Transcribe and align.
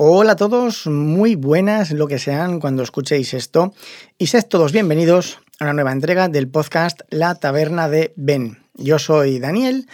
Hola 0.00 0.34
a 0.34 0.36
todos, 0.36 0.86
muy 0.86 1.34
buenas 1.34 1.90
lo 1.90 2.06
que 2.06 2.20
sean 2.20 2.60
cuando 2.60 2.84
escuchéis 2.84 3.34
esto 3.34 3.74
y 4.16 4.28
sed 4.28 4.44
todos 4.44 4.70
bienvenidos 4.70 5.40
a 5.58 5.64
una 5.64 5.72
nueva 5.72 5.90
entrega 5.90 6.28
del 6.28 6.46
podcast 6.46 7.00
La 7.10 7.34
Taberna 7.34 7.88
de 7.88 8.12
Ben. 8.14 8.62
Yo 8.74 9.00
soy 9.00 9.40
Daniel 9.40 9.88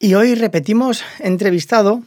y 0.00 0.14
hoy 0.14 0.34
repetimos 0.34 1.02
entrevistado. 1.18 2.04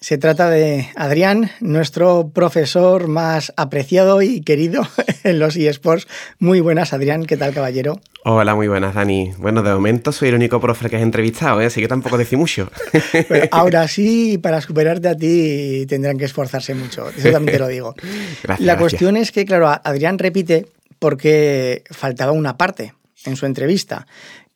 Se 0.00 0.18
trata 0.18 0.50
de 0.50 0.88
Adrián, 0.94 1.50
nuestro 1.60 2.28
profesor 2.28 3.08
más 3.08 3.52
apreciado 3.56 4.20
y 4.20 4.42
querido 4.42 4.86
en 5.24 5.38
los 5.38 5.56
eSports. 5.56 6.06
Muy 6.38 6.60
buenas, 6.60 6.92
Adrián. 6.92 7.24
¿Qué 7.24 7.36
tal, 7.38 7.54
caballero? 7.54 8.00
Hola, 8.24 8.54
muy 8.54 8.68
buenas, 8.68 8.94
Dani. 8.94 9.32
Bueno, 9.38 9.62
de 9.62 9.72
momento 9.72 10.12
soy 10.12 10.28
el 10.28 10.34
único 10.34 10.60
profe 10.60 10.90
que 10.90 10.96
has 10.96 11.02
entrevistado, 11.02 11.62
¿eh? 11.62 11.66
así 11.66 11.80
que 11.80 11.88
tampoco 11.88 12.18
decís 12.18 12.38
mucho. 12.38 12.70
ahora 13.50 13.88
sí, 13.88 14.36
para 14.38 14.60
superarte 14.60 15.08
a 15.08 15.16
ti 15.16 15.86
tendrán 15.88 16.18
que 16.18 16.26
esforzarse 16.26 16.74
mucho. 16.74 17.08
Eso 17.08 17.30
también 17.30 17.54
te 17.54 17.58
lo 17.58 17.68
digo. 17.68 17.94
Gracias, 18.42 18.66
La 18.66 18.76
cuestión 18.76 19.16
es 19.16 19.32
que, 19.32 19.46
claro, 19.46 19.68
Adrián 19.68 20.18
repite 20.18 20.66
porque 20.98 21.84
faltaba 21.90 22.32
una 22.32 22.58
parte 22.58 22.92
en 23.24 23.36
su 23.36 23.46
entrevista, 23.46 24.06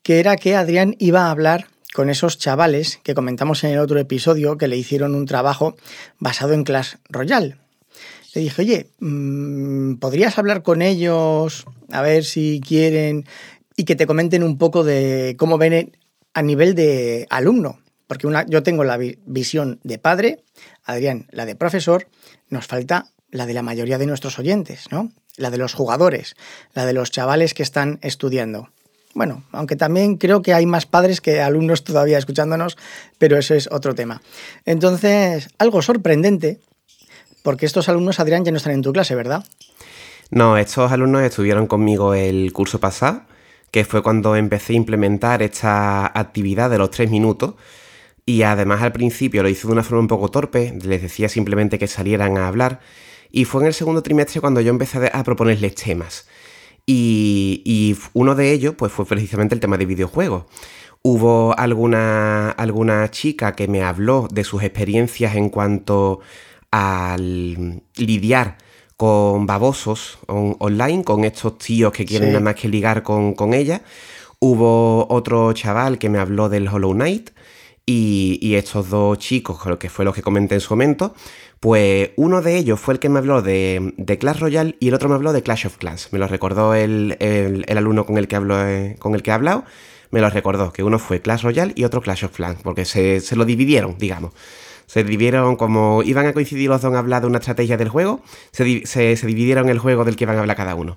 que 0.02 0.20
era 0.20 0.36
que 0.36 0.54
Adrián 0.54 0.96
iba 0.98 1.26
a 1.26 1.30
hablar 1.30 1.66
con 1.94 2.10
esos 2.10 2.38
chavales 2.38 3.00
que 3.02 3.14
comentamos 3.14 3.64
en 3.64 3.70
el 3.70 3.78
otro 3.78 3.98
episodio 3.98 4.56
que 4.56 4.68
le 4.68 4.76
hicieron 4.76 5.14
un 5.14 5.26
trabajo 5.26 5.76
basado 6.18 6.52
en 6.52 6.64
Clash 6.64 6.94
Royale. 7.08 7.56
Le 8.34 8.42
dije, 8.42 8.62
oye, 8.62 8.90
mm, 9.00 9.94
¿podrías 9.96 10.38
hablar 10.38 10.62
con 10.62 10.82
ellos 10.82 11.66
a 11.90 12.02
ver 12.02 12.24
si 12.24 12.60
quieren 12.66 13.26
y 13.76 13.84
que 13.84 13.96
te 13.96 14.06
comenten 14.06 14.42
un 14.42 14.56
poco 14.56 14.84
de 14.84 15.34
cómo 15.38 15.58
ven 15.58 15.96
a 16.32 16.42
nivel 16.42 16.74
de 16.74 17.26
alumno? 17.30 17.80
Porque 18.06 18.26
una, 18.26 18.46
yo 18.46 18.62
tengo 18.62 18.84
la 18.84 18.98
visión 18.98 19.80
de 19.82 19.98
padre, 19.98 20.44
Adrián 20.84 21.26
la 21.30 21.46
de 21.46 21.56
profesor, 21.56 22.08
nos 22.48 22.66
falta 22.66 23.06
la 23.30 23.46
de 23.46 23.54
la 23.54 23.62
mayoría 23.62 23.98
de 23.98 24.06
nuestros 24.06 24.38
oyentes, 24.38 24.86
¿no? 24.90 25.12
La 25.36 25.50
de 25.50 25.58
los 25.58 25.74
jugadores, 25.74 26.34
la 26.74 26.86
de 26.86 26.92
los 26.92 27.10
chavales 27.10 27.54
que 27.54 27.62
están 27.62 27.98
estudiando. 28.02 28.70
Bueno, 29.14 29.42
aunque 29.50 29.76
también 29.76 30.16
creo 30.16 30.40
que 30.40 30.54
hay 30.54 30.66
más 30.66 30.86
padres 30.86 31.20
que 31.20 31.40
alumnos 31.40 31.82
todavía 31.82 32.18
escuchándonos, 32.18 32.78
pero 33.18 33.36
eso 33.38 33.54
es 33.54 33.68
otro 33.72 33.94
tema. 33.94 34.22
Entonces, 34.64 35.48
algo 35.58 35.82
sorprendente, 35.82 36.60
porque 37.42 37.66
estos 37.66 37.88
alumnos, 37.88 38.20
Adrián, 38.20 38.44
ya 38.44 38.52
no 38.52 38.58
están 38.58 38.74
en 38.74 38.82
tu 38.82 38.92
clase, 38.92 39.14
¿verdad? 39.14 39.44
No, 40.30 40.56
estos 40.56 40.92
alumnos 40.92 41.22
estuvieron 41.22 41.66
conmigo 41.66 42.14
el 42.14 42.52
curso 42.52 42.78
pasado, 42.78 43.22
que 43.72 43.84
fue 43.84 44.02
cuando 44.02 44.36
empecé 44.36 44.74
a 44.74 44.76
implementar 44.76 45.42
esta 45.42 46.06
actividad 46.06 46.70
de 46.70 46.78
los 46.78 46.90
tres 46.90 47.10
minutos. 47.10 47.54
Y 48.26 48.42
además 48.42 48.82
al 48.82 48.92
principio 48.92 49.42
lo 49.42 49.48
hice 49.48 49.66
de 49.66 49.72
una 49.72 49.82
forma 49.82 50.02
un 50.02 50.08
poco 50.08 50.28
torpe, 50.28 50.72
les 50.84 51.02
decía 51.02 51.28
simplemente 51.28 51.80
que 51.80 51.88
salieran 51.88 52.38
a 52.38 52.46
hablar. 52.46 52.78
Y 53.32 53.44
fue 53.44 53.62
en 53.62 53.68
el 53.68 53.74
segundo 53.74 54.02
trimestre 54.02 54.40
cuando 54.40 54.60
yo 54.60 54.70
empecé 54.70 55.10
a 55.12 55.24
proponerles 55.24 55.74
temas. 55.74 56.26
Y, 56.86 57.96
uno 58.12 58.34
de 58.34 58.52
ellos 58.52 58.74
pues, 58.76 58.92
fue 58.92 59.04
precisamente 59.06 59.54
el 59.54 59.60
tema 59.60 59.76
de 59.76 59.86
videojuegos. 59.86 60.44
Hubo 61.02 61.58
alguna, 61.58 62.50
alguna 62.50 63.10
chica 63.10 63.52
que 63.52 63.68
me 63.68 63.82
habló 63.82 64.28
de 64.30 64.44
sus 64.44 64.62
experiencias 64.62 65.34
en 65.34 65.48
cuanto 65.48 66.20
al 66.70 67.82
lidiar 67.96 68.58
con 68.96 69.46
babosos 69.46 70.18
online, 70.26 71.04
con 71.04 71.24
estos 71.24 71.56
tíos 71.56 71.92
que 71.92 72.04
quieren 72.04 72.28
nada 72.28 72.40
más 72.40 72.54
que 72.54 72.68
ligar 72.68 73.02
con, 73.02 73.32
con 73.32 73.54
ella. 73.54 73.80
Hubo 74.40 75.06
otro 75.10 75.52
chaval 75.54 75.98
que 75.98 76.10
me 76.10 76.18
habló 76.18 76.50
del 76.50 76.68
Hollow 76.68 76.92
Knight. 76.92 77.30
Y, 77.92 78.54
estos 78.54 78.88
dos 78.88 79.18
chicos, 79.18 79.58
que 79.80 79.90
fue 79.90 80.04
lo 80.04 80.12
que 80.12 80.22
comenté 80.22 80.54
en 80.54 80.60
su 80.60 80.74
momento, 80.74 81.12
pues 81.58 82.10
uno 82.14 82.40
de 82.40 82.56
ellos 82.56 82.78
fue 82.78 82.94
el 82.94 83.00
que 83.00 83.08
me 83.08 83.18
habló 83.18 83.42
de, 83.42 84.16
Clash 84.20 84.38
Royale 84.38 84.76
y 84.78 84.88
el 84.88 84.94
otro 84.94 85.08
me 85.08 85.16
habló 85.16 85.32
de 85.32 85.42
Clash 85.42 85.66
of 85.66 85.76
Clans. 85.76 86.12
Me 86.12 86.20
lo 86.20 86.28
recordó 86.28 86.74
el, 86.74 87.16
alumno 87.68 88.06
con 88.06 88.16
el, 88.16 88.28
que 88.28 88.36
hablo, 88.36 88.64
eh, 88.64 88.94
con 89.00 89.16
el 89.16 89.24
que 89.24 89.30
he 89.30 89.34
hablado, 89.34 89.64
me 90.12 90.20
lo 90.20 90.30
recordó, 90.30 90.72
que 90.72 90.84
uno 90.84 91.00
fue 91.00 91.20
Clash 91.20 91.42
Royale 91.42 91.72
y 91.74 91.82
otro 91.82 92.00
Clash 92.00 92.26
of 92.26 92.30
Clans, 92.30 92.60
porque 92.62 92.84
se, 92.84 93.20
lo 93.34 93.44
dividieron, 93.44 93.96
digamos. 93.98 94.34
Se 94.86 95.02
dividieron 95.02 95.56
como 95.56 96.04
iban 96.04 96.26
a 96.26 96.32
coincidir 96.32 96.68
los 96.68 96.82
dos 96.82 96.92
en 96.92 96.96
hablar 96.96 97.22
de 97.22 97.26
una 97.26 97.38
estrategia 97.38 97.76
del 97.76 97.88
juego, 97.88 98.20
se, 98.52 98.86
se 98.86 99.26
dividieron 99.26 99.68
el 99.68 99.80
juego 99.80 100.04
del 100.04 100.14
que 100.14 100.24
iban 100.24 100.36
a 100.36 100.40
hablar 100.40 100.56
cada 100.56 100.76
uno. 100.76 100.96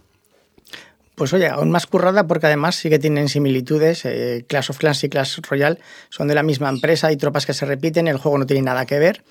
Pues 1.15 1.31
oye, 1.33 1.47
aún 1.47 1.69
más 1.69 1.85
currada 1.85 2.25
porque 2.25 2.47
además 2.47 2.75
sí 2.75 2.89
que 2.89 2.97
tienen 2.97 3.29
similitudes. 3.29 4.03
Eh, 4.05 4.45
Clash 4.47 4.71
of 4.71 4.77
Clans 4.79 5.03
y 5.03 5.09
Clash 5.09 5.39
Royale 5.47 5.79
son 6.09 6.27
de 6.27 6.35
la 6.35 6.43
misma 6.43 6.69
empresa, 6.69 7.07
hay 7.07 7.17
tropas 7.17 7.45
que 7.45 7.53
se 7.53 7.65
repiten, 7.65 8.07
el 8.07 8.17
juego 8.17 8.37
no 8.37 8.45
tiene 8.45 8.63
nada 8.63 8.85
que 8.85 8.97
ver, 8.97 9.23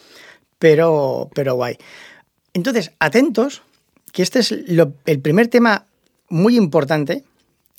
pero, 0.58 1.28
pero 1.34 1.54
guay. 1.54 1.76
Entonces, 2.54 2.92
atentos, 3.00 3.62
que 4.12 4.22
este 4.22 4.40
es 4.40 4.52
el 4.52 5.20
primer 5.20 5.48
tema 5.48 5.86
muy 6.28 6.56
importante, 6.56 7.24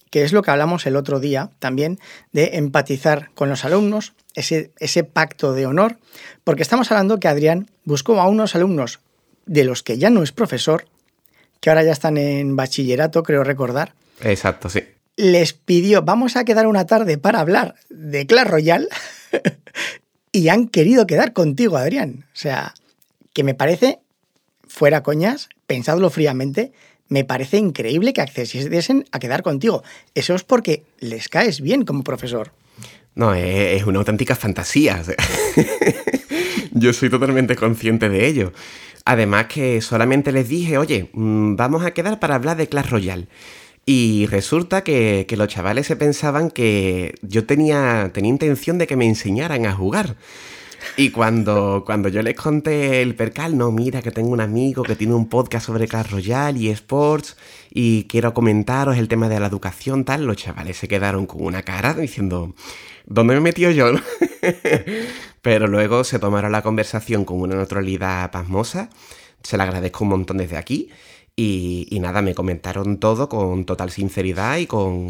que 0.09 0.24
es 0.24 0.34
lo 0.34 0.41
que 0.41 0.52
hablamos 0.52 0.85
el 0.85 0.96
otro 0.96 1.20
día 1.20 1.50
también, 1.59 2.00
de 2.34 2.58
empatizar 2.58 3.31
con 3.34 3.50
los 3.50 3.66
alumnos, 3.66 4.14
ese, 4.35 4.72
ese 4.80 5.03
pacto 5.03 5.53
de 5.53 5.66
honor, 5.66 5.97
porque 6.44 6.62
estamos 6.62 6.91
hablando 6.91 7.20
que 7.20 7.28
Adrián 7.28 7.70
buscó 7.85 8.20
a 8.20 8.28
unos 8.28 8.56
alumnos 8.56 9.00
de 9.46 9.64
los 9.64 9.81
que 9.81 9.97
ya 9.97 10.09
no 10.09 10.24
es 10.24 10.31
profesor, 10.31 10.85
que 11.63 11.69
ahora 11.69 11.84
ya 11.84 11.94
están 11.94 12.18
en 12.18 12.57
bachillerato, 12.57 13.24
creo 13.24 13.46
recordar. 13.46 13.94
Exacto, 14.19 14.68
sí. 14.68 14.84
Les 15.16 15.53
pidió, 15.53 16.01
vamos 16.01 16.35
a 16.35 16.44
quedar 16.44 16.68
una 16.68 16.85
tarde 16.85 17.18
para 17.18 17.40
hablar 17.40 17.75
de 17.90 18.28
Clash 18.28 18.47
Royale 18.47 18.88
y 20.34 20.50
han 20.50 20.68
querido 20.68 21.07
quedar 21.07 21.31
contigo, 21.31 21.78
Adrián. 21.78 22.25
O 22.34 22.35
sea, 22.35 22.73
que 23.31 23.46
me 23.46 23.53
parece, 23.53 24.00
fuera 24.68 25.03
coñas, 25.03 25.47
pensadlo 25.66 26.09
fríamente, 26.09 26.73
me 27.07 27.23
parece 27.23 27.59
increíble 27.59 28.12
que 28.12 28.19
accediesen 28.19 29.06
a 29.13 29.19
quedar 29.19 29.41
contigo. 29.41 29.84
Eso 30.16 30.35
es 30.35 30.44
porque 30.44 30.84
les 31.00 31.29
caes 31.29 31.62
bien 31.62 31.85
como 31.85 32.03
profesor. 32.03 32.52
No, 33.16 33.34
es 33.34 33.85
una 33.85 34.00
auténtica 34.00 34.35
fantasía. 34.35 35.02
Yo 36.72 36.91
soy 36.91 37.09
totalmente 37.09 37.56
consciente 37.56 38.09
de 38.09 38.28
ello. 38.28 38.52
Además 39.06 39.47
que 39.47 39.81
solamente 39.81 40.31
les 40.31 40.47
dije, 40.47 40.78
oye, 40.78 41.09
mm, 41.14 41.56
vamos 41.56 41.84
a 41.86 41.91
quedar 41.91 42.19
para 42.19 42.36
hablar 42.36 42.58
de 42.58 42.68
Clash 42.68 42.90
Royale. 42.90 43.28
Y 43.86 44.28
resulta 44.28 44.84
que, 44.84 45.28
los 45.38 45.47
chavales 45.50 45.88
se 45.88 45.97
pensaban 45.97 46.50
que 46.52 47.16
yo 47.22 47.46
tenía, 47.46 48.12
tenía 48.14 48.30
intención 48.30 48.78
de 48.78 48.88
que 48.88 48.96
me 48.96 49.06
enseñaran 49.06 49.66
a 49.66 49.74
jugar. 49.74 50.16
Y 50.96 51.09
cuando, 51.09 51.84
cuando 51.86 52.08
yo 52.08 52.22
les 52.22 52.36
conté 52.36 53.02
el 53.02 53.16
percal, 53.16 53.58
no, 53.58 53.72
mira 53.72 54.02
que 54.02 54.12
tengo 54.12 54.30
un 54.30 54.40
amigo 54.40 54.84
que 54.84 54.96
tiene 54.96 55.14
un 55.14 55.28
podcast 55.28 55.66
sobre 55.66 55.88
Clash 55.88 56.12
Royale 56.12 56.59
y 56.59 56.70
sports 56.70 57.35
y 57.72 58.06
quiero 58.06 58.34
comentaros 58.34 58.97
el 58.97 59.09
tema 59.09 59.28
de 59.28 59.40
la 59.40 59.47
educación, 59.47 60.06
tal, 60.06 60.25
los 60.25 60.38
chavales 60.38 60.78
se 60.78 60.88
quedaron 60.88 61.25
con 61.25 61.44
una 61.44 61.64
cara 61.64 61.94
diciendo, 61.94 62.53
¿dónde 63.06 63.34
me 63.34 63.40
he 63.40 63.41
metido 63.41 63.72
yo? 63.72 63.91
Pero 65.44 65.68
luego 65.68 66.04
se 66.04 66.18
tomaron 66.18 66.52
la 66.52 66.64
conversación 66.64 67.26
con 67.26 67.40
una 67.40 67.56
neutralidad 67.56 68.31
pasmosa, 68.31 68.90
se 69.44 69.58
la 69.58 69.66
agradezco 69.66 70.06
un 70.06 70.09
montón 70.09 70.38
desde 70.38 70.58
aquí 70.58 70.90
y, 71.36 71.86
y 71.92 72.00
nada, 72.00 72.24
me 72.24 72.34
comentaron 72.34 72.98
todo 72.98 73.30
con 73.30 73.66
total 73.66 73.92
sinceridad 73.92 74.58
y 74.58 74.66
con 74.66 75.09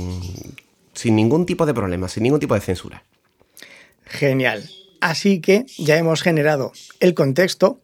sin 0.94 1.16
ningún 1.16 1.46
tipo 1.46 1.66
de 1.66 1.74
problema, 1.74 2.10
sin 2.10 2.24
ningún 2.24 2.40
tipo 2.40 2.56
de 2.56 2.62
censura. 2.62 3.04
Genial. 4.06 4.70
Así 5.02 5.40
que 5.40 5.66
ya 5.78 5.98
hemos 5.98 6.24
generado 6.24 6.72
el 7.00 7.14
contexto. 7.14 7.80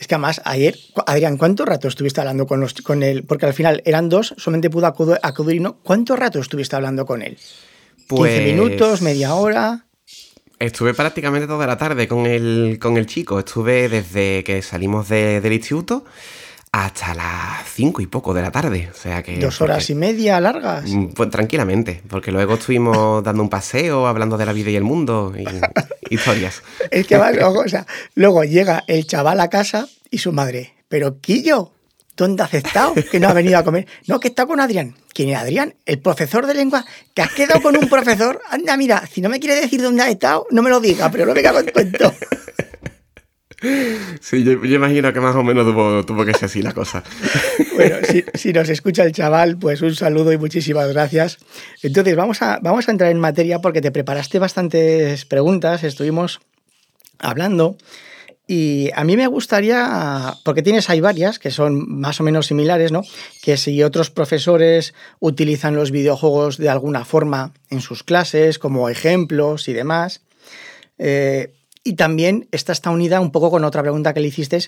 Es 0.00 0.08
que 0.08 0.16
además 0.16 0.40
ayer, 0.44 0.76
Adrián, 1.06 1.36
¿cuánto 1.36 1.64
rato 1.64 1.86
estuviste 1.86 2.20
hablando 2.20 2.46
con, 2.46 2.60
los, 2.60 2.74
con 2.74 3.04
él? 3.04 3.22
Porque 3.22 3.46
al 3.46 3.54
final 3.54 3.82
eran 3.84 4.08
dos, 4.08 4.34
solamente 4.36 4.68
pudo 4.68 4.86
acudir 5.22 5.60
uno. 5.60 5.76
¿Cuánto 5.82 6.16
rato 6.16 6.40
estuviste 6.40 6.74
hablando 6.74 7.06
con 7.06 7.22
él? 7.22 7.38
Pues... 8.08 8.40
¿15 8.40 8.44
minutos, 8.44 9.02
media 9.02 9.34
hora? 9.34 9.86
Estuve 10.58 10.94
prácticamente 10.94 11.46
toda 11.46 11.66
la 11.66 11.76
tarde 11.76 12.06
con 12.08 12.26
el, 12.26 12.78
con 12.80 12.96
el 12.96 13.06
chico. 13.06 13.38
Estuve 13.38 13.88
desde 13.88 14.44
que 14.44 14.62
salimos 14.62 15.08
del 15.08 15.52
instituto 15.52 16.04
hasta 16.74 17.14
las 17.14 17.68
cinco 17.68 18.02
y 18.02 18.06
poco 18.06 18.34
de 18.34 18.42
la 18.42 18.50
tarde. 18.50 18.88
O 18.92 18.96
sea 18.96 19.22
que. 19.22 19.38
Dos 19.38 19.60
horas 19.60 19.88
y 19.90 19.94
media 19.94 20.40
largas. 20.40 20.90
Mm, 20.90 21.08
pues 21.08 21.30
tranquilamente, 21.30 22.02
porque 22.08 22.32
luego 22.32 22.54
estuvimos 22.54 23.22
dando 23.24 23.42
un 23.44 23.48
paseo, 23.48 24.08
hablando 24.08 24.36
de 24.36 24.46
la 24.46 24.52
vida 24.52 24.70
y 24.70 24.76
el 24.76 24.82
mundo 24.82 25.32
y 25.36 25.44
historias. 26.14 26.62
Es 26.90 27.06
que 27.06 27.16
luego, 27.16 27.60
o 27.60 27.68
sea, 27.68 27.86
luego 28.16 28.42
llega 28.42 28.82
el 28.88 29.06
chaval 29.06 29.38
a 29.38 29.50
casa 29.50 29.86
y 30.10 30.18
su 30.18 30.32
madre, 30.32 30.74
pero 30.88 31.20
Quillo, 31.20 31.70
¿dónde 32.16 32.42
has 32.42 32.54
estado? 32.54 32.94
Que 33.10 33.20
no 33.20 33.28
ha 33.28 33.32
venido 33.32 33.58
a 33.58 33.64
comer. 33.64 33.86
No, 34.06 34.20
que 34.20 34.28
está 34.28 34.46
con 34.46 34.60
Adrián. 34.60 34.94
¿Quién 35.12 35.30
es 35.30 35.36
Adrián? 35.36 35.74
El 35.86 36.00
profesor 36.00 36.46
de 36.46 36.54
lengua. 36.54 36.84
Que 37.14 37.22
has 37.22 37.32
quedado 37.32 37.60
con 37.62 37.76
un 37.76 37.88
profesor. 37.88 38.40
Anda, 38.50 38.76
mira, 38.76 39.06
si 39.06 39.20
no 39.20 39.28
me 39.28 39.40
quiere 39.40 39.60
decir 39.60 39.82
dónde 39.82 40.02
has 40.02 40.08
estado, 40.08 40.46
no 40.50 40.62
me 40.62 40.70
lo 40.70 40.80
diga, 40.80 41.10
pero 41.10 41.26
no 41.26 41.34
me 41.34 41.42
cago 41.42 41.60
en 41.60 41.70
cuento. 41.70 42.14
Sí, 44.20 44.44
yo, 44.44 44.52
imagino 44.52 45.12
que 45.12 45.20
más 45.20 45.34
o 45.36 45.42
menos 45.42 45.64
tuvo, 46.06 46.24
que 46.26 46.34
ser 46.34 46.44
así 46.44 46.62
la 46.62 46.72
cosa. 46.72 47.02
Bueno, 47.74 47.96
si, 48.34 48.52
nos 48.52 48.68
escucha 48.68 49.04
el 49.04 49.12
chaval, 49.12 49.56
pues 49.58 49.80
un 49.80 49.94
saludo 49.94 50.32
y 50.32 50.38
muchísimas 50.38 50.88
gracias. 50.92 51.38
Entonces, 51.82 52.14
vamos 52.14 52.42
a, 52.42 52.58
vamos 52.62 52.88
a 52.88 52.90
entrar 52.90 53.10
en 53.10 53.18
materia 53.18 53.60
porque 53.60 53.80
te 53.80 53.90
preparaste 53.90 54.38
bastantes 54.38 55.24
preguntas, 55.24 55.82
estuvimos 55.82 56.40
hablando 57.18 57.76
Y 58.46 58.90
a 58.94 59.04
mí 59.04 59.16
me 59.16 59.26
gustaría, 59.26 60.36
porque 60.44 60.62
tienes 60.62 60.90
hay 60.90 61.00
varias 61.00 61.38
que 61.38 61.50
son 61.50 61.98
más 61.98 62.20
o 62.20 62.24
menos 62.24 62.46
similares, 62.46 62.92
¿no? 62.92 63.02
Que 63.42 63.56
si 63.56 63.82
otros 63.82 64.10
profesores 64.10 64.92
utilizan 65.18 65.76
los 65.76 65.90
videojuegos 65.90 66.58
de 66.58 66.68
alguna 66.68 67.06
forma 67.06 67.54
en 67.70 67.80
sus 67.80 68.02
clases, 68.02 68.58
como 68.58 68.90
ejemplos 68.90 69.66
y 69.68 69.72
demás. 69.72 70.20
Eh, 70.98 71.54
y 71.84 71.94
también 71.94 72.46
esta 72.50 72.72
está 72.72 72.90
unida 72.90 73.20
un 73.20 73.32
poco 73.32 73.50
con 73.50 73.64
otra 73.64 73.82
pregunta 73.82 74.12
que 74.12 74.20
le 74.20 74.28
hiciste, 74.28 74.58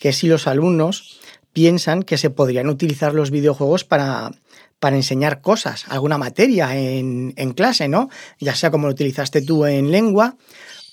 que 0.00 0.12
si 0.12 0.28
los 0.28 0.46
alumnos 0.46 1.20
piensan 1.52 2.04
que 2.04 2.18
se 2.18 2.30
podrían 2.30 2.68
utilizar 2.68 3.14
los 3.14 3.32
videojuegos 3.32 3.84
para, 3.84 4.30
para 4.78 4.96
enseñar 4.96 5.40
cosas, 5.40 5.86
alguna 5.88 6.18
materia 6.18 6.76
en, 6.76 7.32
en 7.36 7.52
clase, 7.52 7.88
¿no? 7.88 8.10
Ya 8.38 8.54
sea 8.54 8.70
como 8.70 8.86
lo 8.86 8.92
utilizaste 8.92 9.42
tú 9.42 9.66
en 9.66 9.90
lengua 9.90 10.36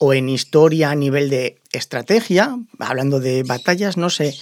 o 0.03 0.15
en 0.15 0.30
historia 0.30 0.89
a 0.89 0.95
nivel 0.95 1.30
de 1.30 1.62
estrategia, 1.71 2.57
hablando 2.80 3.19
de 3.19 3.44
batallas, 3.44 3.98
no 3.98 4.09
sé, 4.09 4.33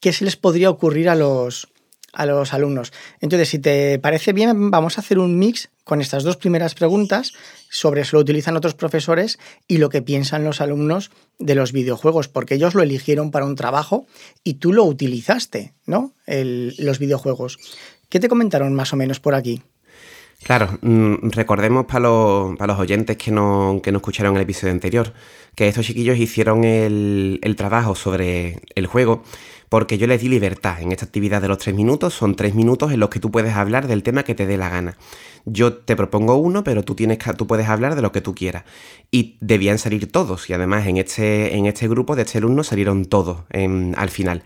¿qué 0.00 0.12
se 0.12 0.24
les 0.24 0.34
podría 0.34 0.68
ocurrir 0.68 1.08
a 1.08 1.14
los, 1.14 1.68
a 2.12 2.26
los 2.26 2.52
alumnos? 2.52 2.92
Entonces, 3.20 3.48
si 3.48 3.60
te 3.60 4.00
parece 4.00 4.32
bien, 4.32 4.72
vamos 4.72 4.98
a 4.98 5.02
hacer 5.02 5.20
un 5.20 5.38
mix 5.38 5.70
con 5.84 6.00
estas 6.00 6.24
dos 6.24 6.36
primeras 6.36 6.74
preguntas 6.74 7.34
sobre 7.70 8.04
si 8.04 8.16
lo 8.16 8.18
utilizan 8.18 8.56
otros 8.56 8.74
profesores 8.74 9.38
y 9.68 9.78
lo 9.78 9.90
que 9.90 10.02
piensan 10.02 10.42
los 10.42 10.60
alumnos 10.60 11.12
de 11.38 11.54
los 11.54 11.70
videojuegos, 11.70 12.26
porque 12.26 12.56
ellos 12.56 12.74
lo 12.74 12.82
eligieron 12.82 13.30
para 13.30 13.46
un 13.46 13.54
trabajo 13.54 14.08
y 14.42 14.54
tú 14.54 14.72
lo 14.72 14.82
utilizaste, 14.82 15.74
¿no? 15.84 16.14
los 16.26 16.98
videojuegos. 16.98 17.58
¿Qué 18.08 18.18
te 18.18 18.28
comentaron 18.28 18.74
más 18.74 18.92
o 18.92 18.96
menos 18.96 19.20
por 19.20 19.36
aquí? 19.36 19.62
Claro, 20.46 20.78
mm, 20.80 21.30
recordemos 21.30 21.86
para 21.86 21.98
los, 21.98 22.56
los 22.56 22.78
oyentes 22.78 23.16
que 23.16 23.32
no, 23.32 23.80
que 23.82 23.90
no 23.90 23.98
escucharon 23.98 24.36
el 24.36 24.42
episodio 24.42 24.72
anterior, 24.72 25.12
que 25.56 25.66
estos 25.66 25.84
chiquillos 25.84 26.18
hicieron 26.18 26.62
el, 26.62 27.54
trabajo 27.56 27.96
sobre 27.96 28.60
el 28.76 28.86
juego 28.86 29.24
porque 29.68 29.98
yo 29.98 30.06
les 30.06 30.20
di 30.20 30.28
libertad 30.28 30.80
en 30.80 30.92
esta 30.92 31.04
actividad 31.04 31.42
de 31.42 31.48
los 31.48 31.58
tres 31.58 31.74
minutos. 31.74 32.14
Son 32.14 32.36
tres 32.36 32.54
minutos 32.54 32.92
en 32.92 33.00
los 33.00 33.08
que 33.08 33.18
tú 33.18 33.32
puedes 33.32 33.56
hablar 33.56 33.88
del 33.88 34.04
tema 34.04 34.22
que 34.22 34.36
te 34.36 34.46
dé 34.46 34.56
la 34.56 34.68
gana. 34.68 34.96
Yo 35.46 35.74
te 35.78 35.96
propongo 35.96 36.36
uno, 36.36 36.62
pero 36.62 36.84
tú, 36.84 36.94
tienes 36.94 37.18
tú 37.36 37.48
puedes 37.48 37.68
hablar 37.68 37.96
de 37.96 38.02
lo 38.02 38.12
que 38.12 38.20
tú 38.20 38.32
quieras. 38.32 38.62
Y 39.10 39.38
debían 39.40 39.78
salir 39.78 40.12
todos. 40.12 40.48
Y 40.48 40.52
además 40.52 40.86
en 40.86 40.98
este, 40.98 41.56
en 41.56 41.66
este 41.66 41.88
grupo 41.88 42.14
de 42.14 42.22
este 42.22 42.38
alumno 42.38 42.62
salieron 42.62 43.06
todos 43.06 43.38
al 43.50 44.10
final. 44.10 44.44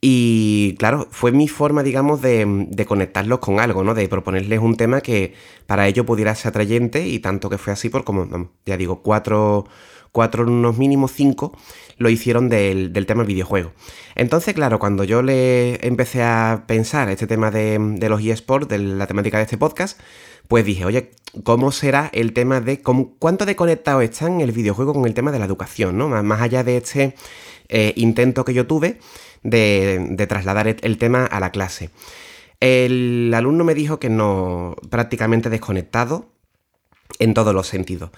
Y 0.00 0.76
claro, 0.78 1.08
fue 1.10 1.32
mi 1.32 1.48
forma, 1.48 1.82
digamos, 1.82 2.20
de, 2.20 2.84
conectarlos 2.86 3.38
con 3.38 3.60
algo, 3.60 3.82
¿no? 3.82 3.94
De 3.94 4.08
proponerles 4.08 4.60
un 4.60 4.76
tema 4.76 5.00
que 5.00 5.34
para 5.66 5.88
ellos 5.88 6.04
pudiera 6.06 6.34
ser 6.34 6.50
atrayente 6.50 7.06
y 7.08 7.18
tanto 7.18 7.48
que 7.48 7.58
fue 7.58 7.72
así 7.72 7.88
por 7.88 8.04
como, 8.04 8.50
ya 8.66 8.76
digo, 8.76 9.02
cuatro, 9.02 9.66
cuatro, 10.12 10.44
unos 10.44 10.76
mínimos 10.76 11.12
cinco, 11.12 11.56
lo 11.98 12.10
hicieron 12.10 12.48
del, 12.48 12.92
tema 13.06 13.24
videojuego. 13.24 13.72
Entonces, 14.14 14.54
claro, 14.54 14.78
cuando 14.78 15.04
yo 15.04 15.22
le 15.22 15.86
empecé 15.86 16.22
a 16.22 16.64
pensar 16.66 17.08
este 17.08 17.26
tema 17.26 17.50
de, 17.50 17.98
los 18.08 18.22
eSports, 18.22 18.68
de 18.68 18.78
la 18.78 19.06
temática 19.06 19.38
de 19.38 19.44
este 19.44 19.58
podcast, 19.58 19.98
pues 20.46 20.64
dije, 20.64 20.84
oye, 20.84 21.10
¿cómo 21.42 21.72
será 21.72 22.10
el 22.12 22.32
tema 22.32 22.60
de 22.60 22.80
cómo, 22.80 23.14
cuánto 23.18 23.46
de 23.46 23.56
conectado 23.56 24.00
están 24.02 24.40
el 24.40 24.52
videojuego 24.52 24.92
con 24.94 25.06
el 25.06 25.14
tema 25.14 25.32
de 25.32 25.38
la 25.38 25.46
educación, 25.46 25.98
¿no? 25.98 26.08
Más, 26.08 26.40
allá 26.40 26.62
de 26.64 26.76
este 26.76 27.14
eh, 27.68 27.92
intento 27.96 28.44
que 28.44 28.54
yo 28.54 28.66
tuve 28.66 28.98
de, 29.50 30.26
trasladar 30.28 30.76
el 30.80 30.98
tema 30.98 31.24
a 31.24 31.40
la 31.40 31.50
clase. 31.50 31.90
El 32.60 33.32
alumno 33.34 33.64
me 33.64 33.74
dijo 33.74 33.98
que 33.98 34.08
no, 34.08 34.76
prácticamente 34.90 35.50
desconectado 35.50 36.26
en 37.18 37.34
todos 37.34 37.54
los 37.54 37.66
sentidos. 37.66 38.10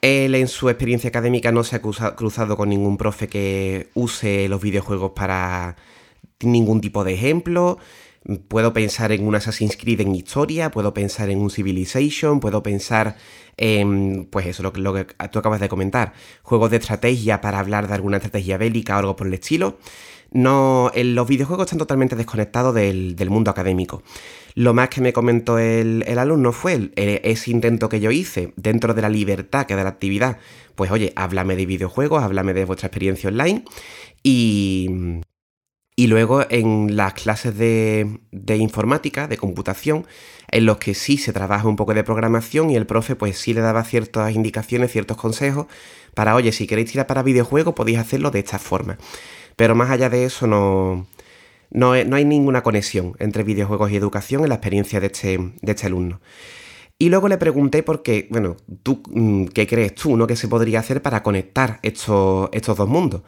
Él 0.00 0.34
en 0.34 0.46
su 0.46 0.68
experiencia 0.68 1.08
académica 1.08 1.50
no 1.50 1.64
se 1.64 1.76
ha 1.76 1.82
cruzado 1.82 2.56
con 2.56 2.68
ningún 2.68 2.96
profe 2.96 3.28
que 3.28 3.88
use 3.94 4.48
los 4.48 4.62
videojuegos 4.62 5.12
para 5.12 5.76
ningún 6.40 6.80
tipo 6.80 7.02
de 7.02 7.14
ejemplo. 7.14 7.78
Puedo 8.48 8.72
pensar 8.72 9.12
en 9.12 9.26
un 9.26 9.34
Assassin's 9.34 9.76
Creed 9.76 10.00
en 10.00 10.14
historia, 10.14 10.70
puedo 10.70 10.92
pensar 10.92 11.30
en 11.30 11.40
un 11.40 11.50
Civilization, 11.50 12.40
puedo 12.40 12.62
pensar 12.62 13.16
en, 13.56 14.26
pues 14.30 14.46
eso, 14.46 14.62
lo, 14.62 14.72
lo 14.74 14.92
que 14.92 15.06
tú 15.30 15.38
acabas 15.38 15.60
de 15.60 15.68
comentar, 15.68 16.12
juegos 16.42 16.70
de 16.70 16.76
estrategia 16.78 17.40
para 17.40 17.58
hablar 17.58 17.88
de 17.88 17.94
alguna 17.94 18.18
estrategia 18.18 18.58
bélica 18.58 18.96
o 18.96 18.98
algo 18.98 19.16
por 19.16 19.26
el 19.26 19.34
estilo 19.34 19.78
no, 20.30 20.90
los 20.94 21.26
videojuegos 21.26 21.66
están 21.66 21.78
totalmente 21.78 22.14
desconectados 22.14 22.74
del, 22.74 23.16
mundo 23.30 23.50
académico. 23.50 24.02
Lo 24.54 24.74
más 24.74 24.88
que 24.90 25.00
me 25.00 25.12
comentó 25.12 25.58
el, 25.58 26.04
alumno 26.18 26.52
fue 26.52 26.90
ese 26.96 27.50
intento 27.50 27.88
que 27.88 28.00
yo 28.00 28.10
hice 28.10 28.52
dentro 28.56 28.92
de 28.92 29.02
la 29.02 29.08
libertad 29.08 29.66
que 29.66 29.74
da 29.74 29.84
la 29.84 29.90
actividad. 29.90 30.38
Pues 30.74 30.90
oye, 30.90 31.12
háblame 31.16 31.56
de 31.56 31.66
videojuegos, 31.66 32.22
háblame 32.22 32.52
de 32.52 32.64
vuestra 32.66 32.88
experiencia 32.88 33.30
online 33.30 33.64
y, 34.22 35.20
y 35.98 36.06
luego 36.06 36.44
en 36.48 36.94
las 36.94 37.14
clases 37.14 37.58
de, 37.58 38.20
informática, 38.56 39.26
de 39.26 39.36
computación, 39.36 40.06
en 40.48 40.64
los 40.64 40.76
que 40.76 40.94
sí 40.94 41.18
se 41.18 41.32
trabaja 41.32 41.66
un 41.66 41.74
poco 41.74 41.92
de 41.92 42.04
programación 42.04 42.70
y 42.70 42.76
el 42.76 42.86
profe 42.86 43.16
pues 43.16 43.36
sí 43.36 43.52
le 43.52 43.62
daba 43.62 43.82
ciertas 43.82 44.32
indicaciones, 44.32 44.92
ciertos 44.92 45.16
consejos 45.16 45.66
para, 46.14 46.36
oye, 46.36 46.52
si 46.52 46.68
queréis 46.68 46.92
tirar 46.92 47.08
para 47.08 47.24
videojuegos 47.24 47.74
podéis 47.74 47.98
hacerlo 47.98 48.30
de 48.30 48.38
esta 48.38 48.60
forma. 48.60 48.96
Pero 49.56 49.74
más 49.74 49.90
allá 49.90 50.08
de 50.08 50.24
eso 50.24 50.46
no, 50.46 51.08
no, 51.72 51.90
hay 51.94 52.24
ninguna 52.24 52.62
conexión 52.62 53.16
entre 53.18 53.42
videojuegos 53.42 53.90
y 53.90 53.96
educación 53.96 54.44
en 54.44 54.50
la 54.50 54.54
experiencia 54.54 55.00
de 55.00 55.06
este, 55.08 55.36
de 55.60 55.72
este 55.72 55.86
alumno. 55.86 56.20
Y 56.96 57.08
luego 57.08 57.26
le 57.26 57.38
pregunté 57.38 57.82
por 57.82 58.04
qué, 58.04 58.28
bueno, 58.30 58.56
¿tú 58.84 59.02
mm, 59.10 59.46
qué 59.46 59.66
crees 59.66 59.96
tú, 59.96 60.16
no? 60.16 60.28
¿Qué 60.28 60.36
se 60.36 60.46
podría 60.46 60.78
hacer 60.78 61.02
para 61.02 61.24
conectar 61.24 61.80
estos, 61.82 62.50
estos 62.52 62.76
dos 62.76 62.88
mundos? 62.88 63.22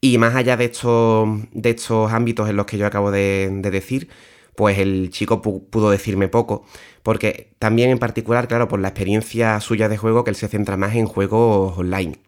Y 0.00 0.18
más 0.18 0.34
allá 0.34 0.56
de 0.56 0.66
estos, 0.66 1.28
de 1.52 1.70
estos 1.70 2.12
ámbitos 2.12 2.48
en 2.48 2.56
los 2.56 2.66
que 2.66 2.78
yo 2.78 2.86
acabo 2.86 3.10
de, 3.10 3.50
decir, 3.70 4.08
pues 4.56 4.78
el 4.78 5.10
chico 5.10 5.42
pudo 5.42 5.90
decirme 5.90 6.28
poco, 6.28 6.64
porque 7.02 7.52
también 7.58 7.90
en 7.90 7.98
particular, 7.98 8.48
claro, 8.48 8.68
por 8.68 8.80
la 8.80 8.88
experiencia 8.88 9.60
suya 9.60 9.88
de 9.88 9.98
juego, 9.98 10.24
que 10.24 10.30
él 10.30 10.36
se 10.36 10.48
centra 10.48 10.76
más 10.76 10.94
en 10.94 11.06
juegos 11.06 11.76
online 11.78 12.18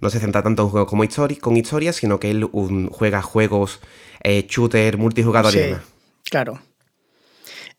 no 0.00 0.10
se 0.10 0.20
centra 0.20 0.42
tanto 0.42 0.62
en 0.62 0.68
juegos 0.68 0.88
como 0.88 1.04
con 1.40 1.56
historia, 1.56 1.92
sino 1.92 2.20
que 2.20 2.30
él 2.30 2.44
juega 2.90 3.22
juegos 3.22 3.80
eh, 4.22 4.46
shooter, 4.48 4.98
multijugador 4.98 5.54
y 5.54 5.58
demás. 5.58 5.82
Claro. 6.24 6.60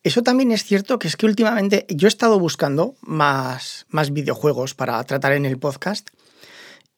Eso 0.04 0.24
también 0.24 0.52
es 0.52 0.64
cierto 0.64 1.00
que 1.00 1.08
es 1.08 1.18
que 1.18 1.26
últimamente 1.26 1.86
yo 1.90 2.08
he 2.08 2.10
estado 2.10 2.40
buscando 2.40 2.96
más, 3.02 3.86
más 3.90 4.12
videojuegos 4.12 4.74
para 4.74 5.04
tratar 5.04 5.34
en 5.34 5.46
el 5.46 5.58
podcast. 5.58 6.10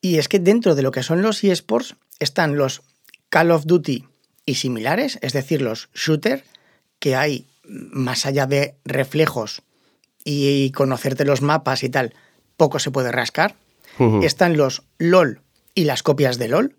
Y 0.00 0.18
es 0.18 0.28
que 0.28 0.38
dentro 0.38 0.74
de 0.74 0.82
lo 0.82 0.92
que 0.92 1.02
son 1.02 1.20
los 1.20 1.42
eSports 1.42 1.96
están 2.20 2.56
los 2.56 2.82
Call 3.28 3.50
of 3.50 3.64
Duty 3.66 4.06
y 4.46 4.54
similares, 4.54 5.18
es 5.22 5.32
decir, 5.32 5.62
los 5.62 5.88
shooter, 5.94 6.44
que 6.98 7.16
hay 7.16 7.46
más 7.64 8.26
allá 8.26 8.46
de 8.46 8.76
reflejos 8.84 9.62
y 10.24 10.70
conocerte 10.72 11.24
los 11.24 11.42
mapas 11.42 11.82
y 11.82 11.88
tal, 11.88 12.14
poco 12.56 12.78
se 12.78 12.90
puede 12.90 13.10
rascar. 13.10 13.56
Están 14.22 14.56
los 14.56 14.84
LOL 14.98 15.42
y 15.74 15.84
las 15.84 16.02
copias 16.02 16.38
de 16.38 16.48
LOL, 16.48 16.76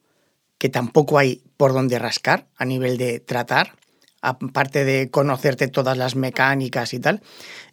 que 0.58 0.70
tampoco 0.70 1.20
hay 1.20 1.44
por 1.56 1.72
dónde 1.72 2.00
rascar 2.00 2.48
a 2.56 2.66
nivel 2.66 2.98
de 2.98 3.20
tratar, 3.20 3.76
aparte 4.22 4.86
de 4.86 5.12
conocerte 5.12 5.68
todas 5.68 5.98
las 5.98 6.16
mecánicas 6.16 6.96
y 6.96 7.00
tal. 7.00 7.22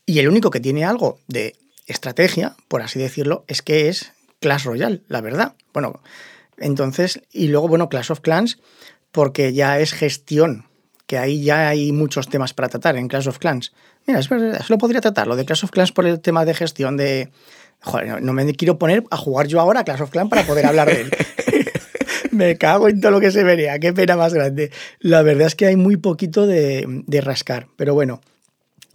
Y 0.04 0.18
el 0.18 0.28
único 0.28 0.50
que 0.50 0.60
tiene 0.60 0.84
algo 0.84 1.18
de 1.28 1.56
estrategia, 1.86 2.56
por 2.68 2.82
así 2.82 2.98
decirlo, 2.98 3.44
es 3.46 3.62
que 3.62 3.88
es 3.88 4.12
Clash 4.40 4.64
Royale, 4.64 5.02
la 5.08 5.22
verdad. 5.22 5.54
Bueno, 5.72 6.00
entonces, 6.58 7.20
y 7.32 7.48
luego, 7.48 7.68
bueno, 7.68 7.88
Clash 7.88 8.12
of 8.12 8.20
Clans, 8.20 8.58
porque 9.12 9.52
ya 9.52 9.78
es 9.78 9.92
gestión, 9.92 10.66
que 11.06 11.18
ahí 11.18 11.42
ya 11.42 11.68
hay 11.68 11.92
muchos 11.92 12.28
temas 12.28 12.54
para 12.54 12.68
tratar 12.68 12.96
en 12.96 13.08
Clash 13.08 13.28
of 13.28 13.38
Clans. 13.38 13.72
Mira, 14.06 14.20
es 14.20 14.28
verdad, 14.28 14.64
lo 14.68 14.78
podría 14.78 15.00
tratar, 15.00 15.26
lo 15.26 15.36
de 15.36 15.44
Clash 15.44 15.64
of 15.64 15.70
Clans 15.70 15.92
por 15.92 16.06
el 16.06 16.20
tema 16.20 16.44
de 16.44 16.54
gestión 16.54 16.96
de, 16.96 17.30
Joder, 17.80 18.22
no, 18.22 18.32
me 18.32 18.52
quiero 18.54 18.78
poner 18.78 19.04
a 19.10 19.16
jugar 19.16 19.46
yo 19.46 19.60
ahora 19.60 19.80
a 19.80 19.84
Clash 19.84 20.02
of 20.02 20.10
Clans 20.10 20.30
para 20.30 20.44
poder 20.44 20.66
hablar 20.66 20.88
de 20.88 21.02
él. 21.02 21.10
me 22.32 22.56
cago 22.58 22.88
en 22.88 23.00
todo 23.00 23.12
lo 23.12 23.20
que 23.20 23.30
se 23.30 23.44
vería, 23.44 23.78
qué 23.78 23.92
pena 23.92 24.16
más 24.16 24.34
grande. 24.34 24.72
La 24.98 25.22
verdad 25.22 25.46
es 25.46 25.54
que 25.54 25.66
hay 25.66 25.76
muy 25.76 25.96
poquito 25.96 26.46
de 26.46 27.20
rascar, 27.22 27.68
pero 27.76 27.94
bueno. 27.94 28.20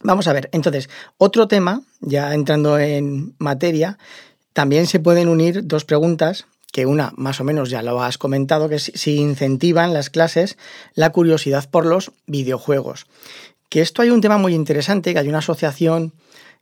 Vamos 0.04 0.28
a 0.28 0.34
ver, 0.34 0.50
entonces, 0.52 0.90
otro 1.18 1.48
tema, 1.48 1.82
ya 2.02 2.34
entrando 2.34 2.78
en 2.78 3.36
materia, 3.38 3.98
también 4.52 4.86
se 4.86 5.00
pueden 5.00 5.30
unir 5.30 5.66
dos 5.66 5.86
preguntas, 5.86 6.46
que 6.74 6.88
una 6.88 7.14
más 7.16 7.40
o 7.40 7.44
menos 7.44 7.70
ya 7.70 7.84
lo 7.84 8.02
has 8.02 8.18
comentado, 8.18 8.68
que 8.68 8.80
si 8.80 9.16
incentivan 9.16 9.94
las 9.94 10.10
clases 10.10 10.58
la 10.96 11.12
curiosidad 11.12 11.70
por 11.70 11.86
los 11.86 12.12
videojuegos. 12.26 13.06
Que 13.70 13.82
esto 13.82 14.02
hay 14.02 14.10
un 14.10 14.22
tema 14.22 14.40
muy 14.40 14.56
interesante, 14.56 15.14
que 15.14 15.20
hay 15.20 15.30
una 15.30 15.38
asociación 15.38 16.14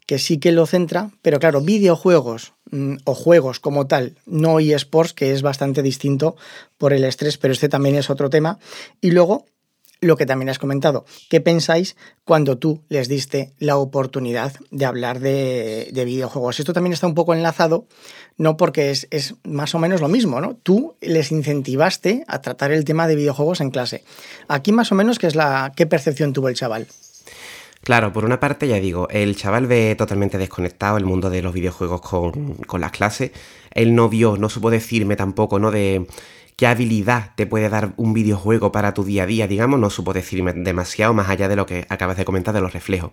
que 0.05 0.19
sí 0.19 0.37
que 0.37 0.51
lo 0.51 0.65
centra, 0.65 1.11
pero 1.21 1.39
claro, 1.39 1.61
videojuegos 1.61 2.53
mm, 2.71 2.97
o 3.05 3.15
juegos 3.15 3.61
como 3.61 3.87
tal, 3.87 4.17
no 4.25 4.59
eSports, 4.59 5.13
que 5.13 5.31
es 5.31 5.41
bastante 5.41 5.81
distinto 5.81 6.35
por 6.77 6.91
el 6.91 7.05
estrés, 7.05 7.37
pero 7.37 7.53
este 7.53 7.69
también 7.69 7.95
es 7.95 8.09
otro 8.09 8.29
tema. 8.29 8.59
Y 8.99 9.11
luego 9.11 9.45
lo 10.01 10.17
que 10.17 10.25
también 10.25 10.49
has 10.49 10.59
comentado. 10.59 11.05
¿Qué 11.29 11.39
pensáis 11.39 11.95
cuando 12.25 12.57
tú 12.57 12.81
les 12.89 13.07
diste 13.07 13.53
la 13.59 13.77
oportunidad 13.77 14.53
de 14.71 14.85
hablar 14.85 15.19
de, 15.19 15.91
videojuegos? 15.93 16.59
Esto 16.59 16.73
también 16.73 16.93
está 16.93 17.05
un 17.05 17.13
poco 17.13 17.35
enlazado, 17.35 17.85
no 18.37 18.57
porque 18.57 18.89
es, 18.89 19.35
más 19.43 19.75
o 19.75 19.79
menos 19.79 20.01
lo 20.01 20.07
mismo, 20.07 20.41
¿no? 20.41 20.55
Tú 20.55 20.95
les 21.01 21.31
incentivaste 21.31 22.25
a 22.27 22.41
tratar 22.41 22.71
el 22.71 22.83
tema 22.83 23.07
de 23.07 23.15
videojuegos 23.15 23.61
en 23.61 23.69
clase. 23.69 24.03
Aquí 24.47 24.71
más 24.71 24.91
o 24.91 24.95
menos, 24.95 25.19
¿qué 25.19 25.27
es 25.27 25.35
la 25.35 25.71
qué 25.75 25.85
percepción 25.85 26.33
tuvo 26.33 26.49
el 26.49 26.55
chaval? 26.55 26.87
Claro, 27.83 28.13
por 28.13 28.25
una 28.25 28.39
parte 28.39 28.67
ya 28.67 28.79
digo, 28.79 29.07
el 29.09 29.35
chaval 29.35 29.65
ve 29.65 29.95
totalmente 29.95 30.37
desconectado 30.37 30.97
el 30.97 31.05
mundo 31.05 31.31
de 31.31 31.41
los 31.41 31.53
videojuegos 31.53 32.01
con, 32.01 32.55
con 32.55 32.81
las 32.81 32.91
clases. 32.91 33.31
Él 33.71 33.95
no 33.95 34.09
vio, 34.09 34.37
no 34.37 34.49
supo 34.49 34.69
decirme 34.69 35.15
tampoco, 35.15 35.57
¿no? 35.57 35.71
De 35.71 36.05
qué 36.61 36.67
habilidad 36.67 37.31
te 37.35 37.47
puede 37.47 37.69
dar 37.69 37.93
un 37.97 38.13
videojuego 38.13 38.71
para 38.71 38.93
tu 38.93 39.03
día 39.03 39.23
a 39.23 39.25
día, 39.25 39.47
digamos, 39.47 39.79
no 39.79 39.89
supo 39.89 40.13
decirme 40.13 40.53
demasiado 40.53 41.11
más 41.11 41.27
allá 41.27 41.47
de 41.47 41.55
lo 41.55 41.65
que 41.65 41.87
acabas 41.89 42.17
de 42.17 42.23
comentar 42.23 42.53
de 42.53 42.61
los 42.61 42.71
reflejos. 42.71 43.09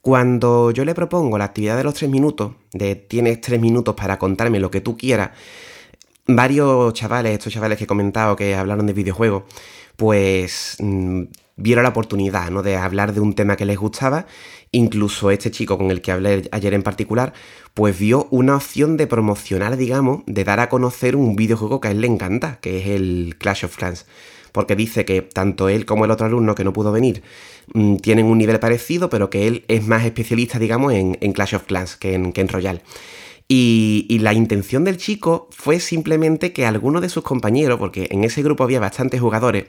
Cuando 0.00 0.70
yo 0.70 0.86
le 0.86 0.94
propongo 0.94 1.36
la 1.36 1.44
actividad 1.44 1.76
de 1.76 1.84
los 1.84 1.92
tres 1.92 2.10
minutos, 2.10 2.52
de 2.72 2.96
tienes 2.96 3.42
tres 3.42 3.60
minutos 3.60 3.94
para 3.96 4.18
contarme 4.18 4.60
lo 4.60 4.70
que 4.70 4.80
tú 4.80 4.96
quieras, 4.96 5.32
varios 6.26 6.94
chavales, 6.94 7.34
estos 7.34 7.52
chavales 7.52 7.76
que 7.76 7.84
he 7.84 7.86
comentado 7.86 8.34
que 8.34 8.54
hablaron 8.54 8.86
de 8.86 8.94
videojuegos, 8.94 9.42
pues 9.96 10.78
mm, 10.78 11.24
vieron 11.60 11.84
la 11.84 11.90
oportunidad 11.90 12.50
¿no? 12.50 12.62
de 12.62 12.76
hablar 12.76 13.12
de 13.12 13.20
un 13.20 13.34
tema 13.34 13.56
que 13.56 13.64
les 13.64 13.78
gustaba. 13.78 14.26
Incluso 14.72 15.30
este 15.30 15.50
chico 15.50 15.78
con 15.78 15.90
el 15.90 16.00
que 16.00 16.12
hablé 16.12 16.48
ayer 16.52 16.74
en 16.74 16.82
particular, 16.82 17.32
pues 17.74 17.98
vio 17.98 18.28
una 18.30 18.56
opción 18.56 18.96
de 18.96 19.06
promocionar, 19.06 19.76
digamos, 19.76 20.22
de 20.26 20.44
dar 20.44 20.60
a 20.60 20.68
conocer 20.68 21.16
un 21.16 21.36
videojuego 21.36 21.80
que 21.80 21.88
a 21.88 21.90
él 21.90 22.00
le 22.00 22.06
encanta, 22.06 22.58
que 22.60 22.78
es 22.78 22.86
el 22.88 23.36
Clash 23.38 23.64
of 23.64 23.76
Clans. 23.76 24.06
Porque 24.52 24.74
dice 24.74 25.04
que 25.04 25.22
tanto 25.22 25.68
él 25.68 25.86
como 25.86 26.04
el 26.04 26.10
otro 26.10 26.26
alumno 26.26 26.54
que 26.54 26.64
no 26.64 26.72
pudo 26.72 26.90
venir 26.90 27.22
mm, 27.72 27.96
tienen 27.96 28.26
un 28.26 28.38
nivel 28.38 28.58
parecido, 28.58 29.08
pero 29.08 29.30
que 29.30 29.46
él 29.46 29.64
es 29.68 29.86
más 29.86 30.04
especialista, 30.04 30.58
digamos, 30.58 30.92
en, 30.92 31.14
Clash 31.32 31.54
of 31.54 31.64
Clans 31.64 31.96
que 31.96 32.14
en, 32.14 32.32
que 32.32 32.40
en 32.40 32.48
Royal. 32.48 32.82
Y, 33.46 34.06
y, 34.08 34.20
la 34.20 34.32
intención 34.32 34.84
del 34.84 34.96
chico 34.96 35.48
fue 35.50 35.80
simplemente 35.80 36.52
que 36.52 36.66
alguno 36.66 37.00
de 37.00 37.08
sus 37.08 37.24
compañeros, 37.24 37.80
porque 37.80 38.06
en 38.12 38.22
ese 38.22 38.42
grupo 38.42 38.62
había 38.62 38.78
bastantes 38.78 39.20
jugadores, 39.20 39.64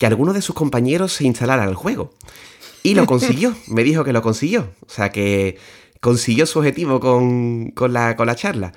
que 0.00 0.06
alguno 0.06 0.32
de 0.32 0.40
sus 0.40 0.54
compañeros 0.54 1.12
se 1.12 1.24
instalara 1.24 1.64
el 1.64 1.74
juego. 1.74 2.14
Y 2.82 2.94
lo 2.94 3.04
consiguió, 3.04 3.54
me 3.68 3.84
dijo 3.84 4.02
que 4.02 4.14
lo 4.14 4.22
consiguió. 4.22 4.70
O 4.86 4.88
sea 4.88 5.10
que 5.10 5.58
consiguió 6.00 6.46
su 6.46 6.58
objetivo 6.58 7.00
con, 7.00 7.74
la, 7.92 8.16
con 8.16 8.26
la, 8.26 8.34
charla. 8.34 8.72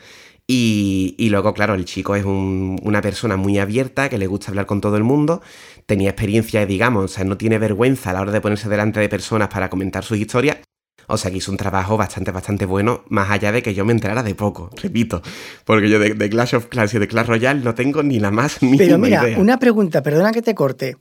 Y, 0.46 1.16
luego, 1.32 1.54
claro, 1.54 1.76
el 1.76 1.86
chico 1.86 2.18
es 2.18 2.26
una 2.26 3.02
persona 3.02 3.38
muy 3.38 3.58
abierta, 3.58 4.10
que 4.10 4.18
le 4.18 4.28
gusta 4.28 4.52
hablar 4.52 4.66
con 4.66 4.82
todo 4.82 4.98
el 4.98 5.06
mundo, 5.06 5.42
tenía 5.86 6.10
experiencia, 6.10 6.66
digamos, 6.66 7.06
o 7.06 7.08
sea, 7.08 7.24
no 7.24 7.38
tiene 7.38 7.58
vergüenza 7.58 8.10
a 8.10 8.14
la 8.14 8.22
hora 8.22 8.34
de 8.34 8.42
ponerse 8.42 8.68
delante 8.68 9.00
de 9.00 9.08
personas 9.08 9.48
para 9.48 9.70
comentar 9.70 10.04
sus 10.04 10.18
historias. 10.18 10.58
O 11.08 11.18
sea 11.18 11.32
que 11.32 11.38
hizo 11.38 11.52
un 11.52 11.58
trabajo 11.58 11.98
bastante, 11.98 12.32
bastante 12.32 12.66
bueno, 12.66 13.04
más 13.10 13.30
allá 13.30 13.52
de 13.52 13.62
que 13.62 13.74
yo 13.74 13.86
me 13.86 13.92
enterara 13.92 14.24
de 14.24 14.36
poco, 14.36 14.70
repito. 14.82 15.22
Porque 15.66 15.90
yo 15.90 16.00
de, 16.00 16.30
Clash 16.30 16.56
of 16.56 16.68
Clans 16.68 16.94
y 16.94 17.00
de 17.00 17.08
Clash 17.08 17.28
Royale 17.28 17.62
no 17.62 17.76
tengo 17.76 18.04
ni 18.04 18.20
la 18.20 18.32
más 18.32 18.62
mínima 18.62 18.84
Pero 18.84 18.98
mira, 18.98 19.24
una 19.38 19.60
pregunta, 19.60 20.02
perdona 20.02 20.32
que 20.32 20.42
te 20.42 20.56
corte. 20.56 20.98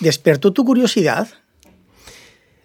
¿Despertó 0.00 0.52
tu 0.52 0.64
curiosidad? 0.64 1.28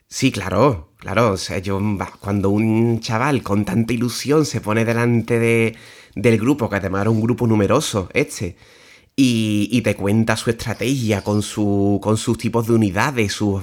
Sí, 0.07 0.31
claro, 0.31 0.89
claro. 0.97 1.31
O 1.31 1.37
sea, 1.37 1.59
yo 1.59 1.79
cuando 2.19 2.49
un 2.49 2.99
chaval 2.99 3.43
con 3.43 3.63
tanta 3.63 3.93
ilusión 3.93 4.45
se 4.45 4.59
pone 4.59 4.83
delante 4.83 5.39
de, 5.39 5.75
del 6.15 6.37
grupo, 6.37 6.69
que 6.69 6.75
además 6.75 7.01
era 7.01 7.09
un 7.09 7.21
grupo 7.21 7.47
numeroso, 7.47 8.09
este, 8.13 8.57
y, 9.15 9.81
te 9.81 9.95
cuenta 9.95 10.37
su 10.37 10.49
estrategia 10.49 11.23
con, 11.23 11.41
su, 11.41 11.99
con 12.01 12.17
sus 12.17 12.37
tipos 12.37 12.67
de 12.67 12.73
unidades, 12.73 13.33
sus 13.33 13.61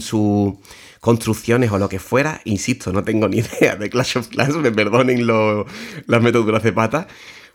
su 0.00 0.58
construcciones 1.00 1.70
o 1.70 1.78
lo 1.78 1.88
que 1.88 1.98
fuera, 1.98 2.40
insisto, 2.44 2.92
no 2.92 3.04
tengo 3.04 3.28
ni 3.30 3.38
idea 3.38 3.76
de 3.76 3.90
Clash 3.90 4.18
of 4.18 4.28
Clans, 4.28 4.56
me 4.56 4.72
perdonen 4.72 5.26
las 5.26 6.22
metoduras 6.22 6.62
de 6.62 6.72
pata, 6.72 7.06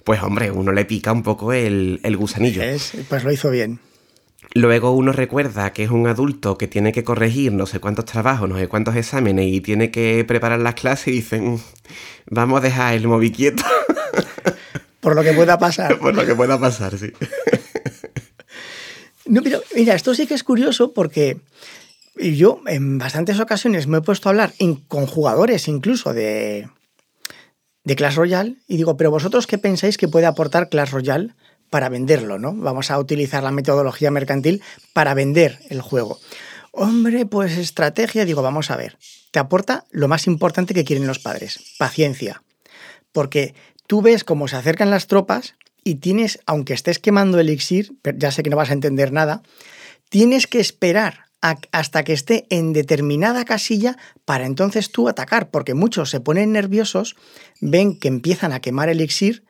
pues 0.03 0.21
hombre, 0.21 0.51
uno 0.51 0.71
le 0.71 0.85
pica 0.85 1.11
un 1.11 1.23
poco 1.23 1.53
el, 1.53 1.99
el 2.03 2.17
gusanillo. 2.17 2.61
pues 3.09 3.23
lo 3.23 3.31
hizo 3.31 3.49
bien. 3.49 3.79
Luego 4.55 4.91
uno 4.91 5.11
recuerda 5.13 5.73
que 5.73 5.83
es 5.83 5.89
un 5.89 6.05
adulto 6.07 6.57
que 6.57 6.67
tiene 6.67 6.91
que 6.91 7.03
corregir 7.03 7.53
no 7.53 7.65
sé 7.65 7.79
cuántos 7.79 8.05
trabajos, 8.05 8.47
no 8.47 8.57
sé 8.57 8.67
cuántos 8.67 8.95
exámenes 8.95 9.47
y 9.47 9.61
tiene 9.61 9.89
que 9.89 10.23
preparar 10.27 10.59
las 10.59 10.75
clases 10.75 11.07
y 11.07 11.11
dicen, 11.11 11.53
mm, 11.53 11.59
vamos 12.29 12.59
a 12.59 12.61
dejar 12.61 12.93
el 12.93 13.07
móvil 13.07 13.31
quieto. 13.31 13.63
Por 15.03 15.15
lo 15.15 15.21
que 15.21 15.33
pueda 15.33 15.59
pasar. 15.59 15.99
Por 15.99 16.15
lo 16.15 16.25
que 16.25 16.33
pueda 16.33 16.59
pasar, 16.59 16.97
sí. 16.97 17.11
No, 19.25 19.41
pero 19.43 19.61
mira, 19.75 19.95
esto 19.95 20.15
sí 20.15 20.27
que 20.27 20.33
es 20.33 20.43
curioso 20.43 20.93
porque 20.93 21.39
yo 22.15 22.61
en 22.67 22.97
bastantes 22.97 23.39
ocasiones 23.39 23.87
me 23.87 23.99
he 23.99 24.01
puesto 24.01 24.27
a 24.27 24.31
hablar 24.31 24.53
con 24.87 25.07
jugadores 25.07 25.67
incluso 25.67 26.13
de, 26.13 26.69
de 27.83 27.95
Clash 27.95 28.15
Royale 28.15 28.57
y 28.67 28.77
digo, 28.77 28.97
pero 28.97 29.11
vosotros 29.11 29.47
qué 29.47 29.57
pensáis 29.57 29.97
que 29.97 30.07
puede 30.07 30.25
aportar 30.25 30.69
Clash 30.69 30.91
Royale 30.91 31.33
para 31.69 31.89
venderlo, 31.89 32.37
¿no? 32.37 32.53
Vamos 32.53 32.91
a 32.91 32.99
utilizar 32.99 33.43
la 33.43 33.51
metodología 33.51 34.11
mercantil 34.11 34.61
para 34.93 35.13
vender 35.13 35.59
el 35.69 35.81
juego. 35.81 36.19
Hombre, 36.71 37.25
pues 37.25 37.57
estrategia, 37.57 38.25
digo, 38.25 38.41
vamos 38.41 38.71
a 38.71 38.77
ver. 38.77 38.97
Te 39.31 39.39
aporta 39.39 39.85
lo 39.91 40.07
más 40.07 40.27
importante 40.27 40.73
que 40.73 40.83
quieren 40.83 41.07
los 41.07 41.19
padres, 41.19 41.75
paciencia. 41.77 42.43
Porque 43.11 43.55
tú 43.87 44.01
ves 44.01 44.23
cómo 44.23 44.47
se 44.47 44.55
acercan 44.55 44.89
las 44.89 45.07
tropas 45.07 45.55
y 45.83 45.95
tienes, 45.95 46.39
aunque 46.45 46.73
estés 46.73 46.99
quemando 46.99 47.39
elixir, 47.39 47.93
ya 48.17 48.31
sé 48.31 48.43
que 48.43 48.49
no 48.49 48.57
vas 48.57 48.69
a 48.69 48.73
entender 48.73 49.11
nada, 49.11 49.43
tienes 50.09 50.47
que 50.47 50.59
esperar 50.59 51.25
hasta 51.71 52.03
que 52.03 52.13
esté 52.13 52.45
en 52.49 52.71
determinada 52.71 53.43
casilla 53.43 53.97
para 54.23 54.45
entonces 54.45 54.91
tú 54.91 55.09
atacar, 55.09 55.49
porque 55.49 55.73
muchos 55.73 56.09
se 56.09 56.21
ponen 56.21 56.53
nerviosos, 56.53 57.17
ven 57.59 57.99
que 57.99 58.07
empiezan 58.07 58.53
a 58.53 58.61
quemar 58.61 58.87
elixir 58.87 59.43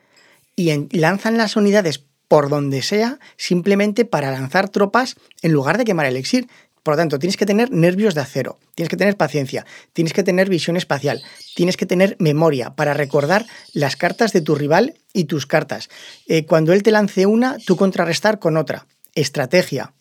y 0.56 0.98
lanzan 0.98 1.38
las 1.38 1.56
unidades 1.56 2.04
por 2.28 2.50
donde 2.50 2.82
sea, 2.82 3.20
simplemente 3.38 4.06
para 4.06 4.32
lanzar 4.32 4.70
tropas 4.70 5.18
en 5.44 5.52
lugar 5.52 5.78
de 5.78 5.86
quemar 5.86 6.08
el 6.08 6.16
elixir. 6.16 6.48
Por 6.84 6.96
lo 6.96 6.98
tanto, 6.98 7.18
tienes 7.18 7.38
que 7.38 7.46
tener 7.46 7.72
nervios 7.72 8.14
de 8.14 8.22
acero, 8.22 8.60
tienes 8.76 8.90
que 8.90 8.98
tener 8.98 9.16
paciencia, 9.16 9.66
tienes 9.94 10.12
que 10.12 10.22
tener 10.22 10.50
visión 10.50 10.76
espacial, 10.76 11.24
tienes 11.56 11.78
que 11.78 11.86
tener 11.86 12.18
memoria 12.20 12.76
para 12.76 12.94
recordar 12.94 13.46
las 13.74 13.96
cartas 13.96 14.34
de 14.34 14.42
tu 14.42 14.54
rival 14.54 14.96
y 15.14 15.24
tus 15.24 15.46
cartas. 15.46 15.90
Eh, 16.28 16.46
cuando 16.46 16.74
él 16.74 16.84
te 16.84 16.92
lance 16.92 17.26
una, 17.26 17.58
tú 17.66 17.78
contrarrestar 17.78 18.40
con 18.40 18.58
otra. 18.58 18.86
Estrategia, 19.16 19.94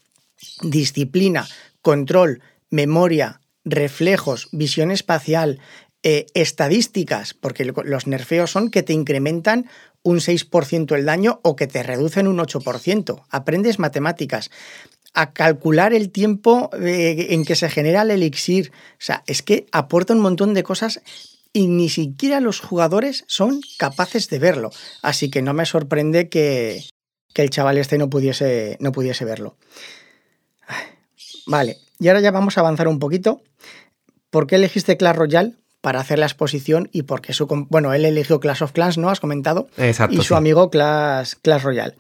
disciplina, 0.63 1.47
control, 1.83 2.43
memoria, 2.69 3.41
reflejos, 3.65 4.49
visión 4.51 4.91
espacial, 4.91 5.61
eh, 6.03 6.27
estadísticas, 6.35 7.33
porque 7.33 7.65
los 7.65 8.09
nerfeos 8.09 8.51
son 8.51 8.71
que 8.71 8.83
te 8.83 8.93
incrementan 8.93 9.67
un 10.03 10.19
6% 10.19 10.97
el 10.97 11.05
daño 11.05 11.39
o 11.45 11.55
que 11.55 11.69
te 11.69 11.85
reducen 11.85 12.27
un 12.27 12.39
8%. 12.39 13.23
Aprendes 13.31 13.79
matemáticas 13.79 14.51
a 15.15 15.33
calcular 15.33 15.93
el 15.93 16.11
tiempo 16.11 16.71
eh, 16.81 17.29
en 17.31 17.45
que 17.45 17.57
se 17.57 17.69
genera 17.69 18.03
el 18.03 18.11
elixir. 18.11 18.73
O 18.73 19.01
sea, 19.01 19.23
es 19.27 19.43
que 19.43 19.67
aporta 19.73 20.15
un 20.15 20.21
montón 20.21 20.55
de 20.55 20.63
cosas 20.63 21.03
y 21.53 21.67
ni 21.67 21.89
siquiera 21.89 22.41
los 22.41 22.61
jugadores 22.61 23.25
son 23.27 23.61
capaces 23.79 24.29
de 24.31 24.39
verlo. 24.39 24.71
Así 25.03 25.31
que 25.31 25.43
no 25.43 25.53
me 25.53 25.67
sorprende 25.67 26.29
que, 26.29 26.85
el 27.35 27.51
chaval 27.51 27.79
este 27.79 27.99
no 27.99 28.09
pudiese, 28.09 28.77
no 28.81 28.93
pudiese 28.93 29.25
verlo. 29.25 29.57
Vale, 31.47 31.79
y 31.99 32.09
ahora 32.09 32.21
ya 32.21 32.31
vamos 32.31 32.57
a 32.57 32.61
avanzar 32.61 32.89
un 32.89 32.99
poquito. 32.99 33.43
¿Por 34.31 34.47
qué 34.47 34.57
elegiste 34.57 34.97
Clash 34.97 35.17
Royale? 35.17 35.57
Para 35.83 36.01
hacer 36.01 36.19
la 36.19 36.27
exposición 36.27 36.89
y 36.93 37.03
porque 37.03 37.35
su 37.35 37.47
bueno, 37.69 37.93
él 37.93 38.07
eligió 38.07 38.41
Clash 38.41 38.63
of 38.63 38.73
Clans, 38.73 38.97
¿no? 38.97 39.11
Has 39.11 39.21
comentado. 39.21 39.69
Exacto. 39.77 40.17
Y 40.17 40.25
su 40.25 40.35
amigo 40.37 40.71
Clash, 40.71 41.35
Clash 41.43 41.63
Royale. 41.63 41.95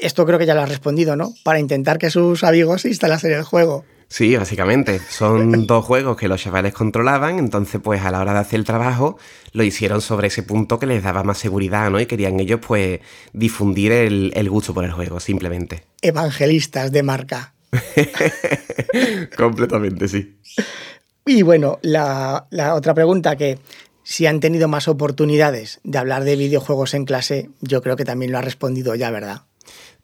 Esto 0.00 0.24
creo 0.24 0.38
que 0.38 0.46
ya 0.46 0.54
lo 0.54 0.62
has 0.62 0.68
respondido, 0.68 1.16
¿no? 1.16 1.34
Para 1.42 1.58
intentar 1.58 1.98
que 1.98 2.08
sus 2.08 2.44
amigos 2.44 2.82
se 2.82 2.88
instalasen 2.88 3.32
el 3.32 3.42
juego. 3.42 3.84
Sí, 4.08 4.36
básicamente. 4.36 5.00
Son 5.10 5.66
dos 5.66 5.84
juegos 5.84 6.16
que 6.16 6.28
los 6.28 6.40
chavales 6.40 6.72
controlaban, 6.72 7.40
entonces 7.40 7.80
pues 7.82 8.02
a 8.02 8.12
la 8.12 8.20
hora 8.20 8.32
de 8.32 8.38
hacer 8.38 8.60
el 8.60 8.64
trabajo 8.64 9.18
lo 9.52 9.64
hicieron 9.64 10.00
sobre 10.00 10.28
ese 10.28 10.44
punto 10.44 10.78
que 10.78 10.86
les 10.86 11.02
daba 11.02 11.24
más 11.24 11.38
seguridad, 11.38 11.90
¿no? 11.90 12.00
Y 12.00 12.06
querían 12.06 12.38
ellos 12.38 12.60
pues 12.64 13.00
difundir 13.32 13.90
el, 13.90 14.32
el 14.36 14.48
gusto 14.48 14.72
por 14.72 14.84
el 14.84 14.92
juego, 14.92 15.18
simplemente. 15.18 15.82
Evangelistas 16.00 16.92
de 16.92 17.02
marca. 17.02 17.54
Completamente, 19.36 20.06
sí. 20.06 20.38
Y 21.26 21.42
bueno, 21.42 21.80
la, 21.82 22.46
otra 22.74 22.94
pregunta 22.94 23.34
que 23.34 23.58
si 24.04 24.26
han 24.26 24.38
tenido 24.38 24.68
más 24.68 24.86
oportunidades 24.86 25.80
de 25.82 25.98
hablar 25.98 26.22
de 26.22 26.36
videojuegos 26.36 26.94
en 26.94 27.04
clase, 27.04 27.50
yo 27.60 27.82
creo 27.82 27.96
que 27.96 28.04
también 28.04 28.30
lo 28.30 28.38
ha 28.38 28.42
respondido 28.42 28.94
ya, 28.94 29.10
¿verdad? 29.10 29.42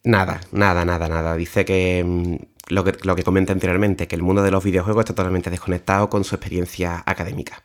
Nada, 0.03 0.41
nada, 0.51 0.85
nada, 0.85 1.09
nada. 1.09 1.37
Dice 1.37 1.65
que 1.65 2.03
mm, 2.05 2.37
lo 2.75 2.83
que, 2.83 2.97
lo 3.05 3.15
que 3.15 3.23
comenté 3.23 3.53
anteriormente, 3.53 4.09
que 4.09 4.17
el 4.17 4.23
mundo 4.23 4.43
de 4.43 4.51
los 4.51 4.65
videojuegos 4.65 5.03
está 5.03 5.15
totalmente 5.15 5.49
desconectado 5.49 6.11
con 6.11 6.25
su 6.25 6.35
experiencia 6.35 7.05
académica. 7.07 7.63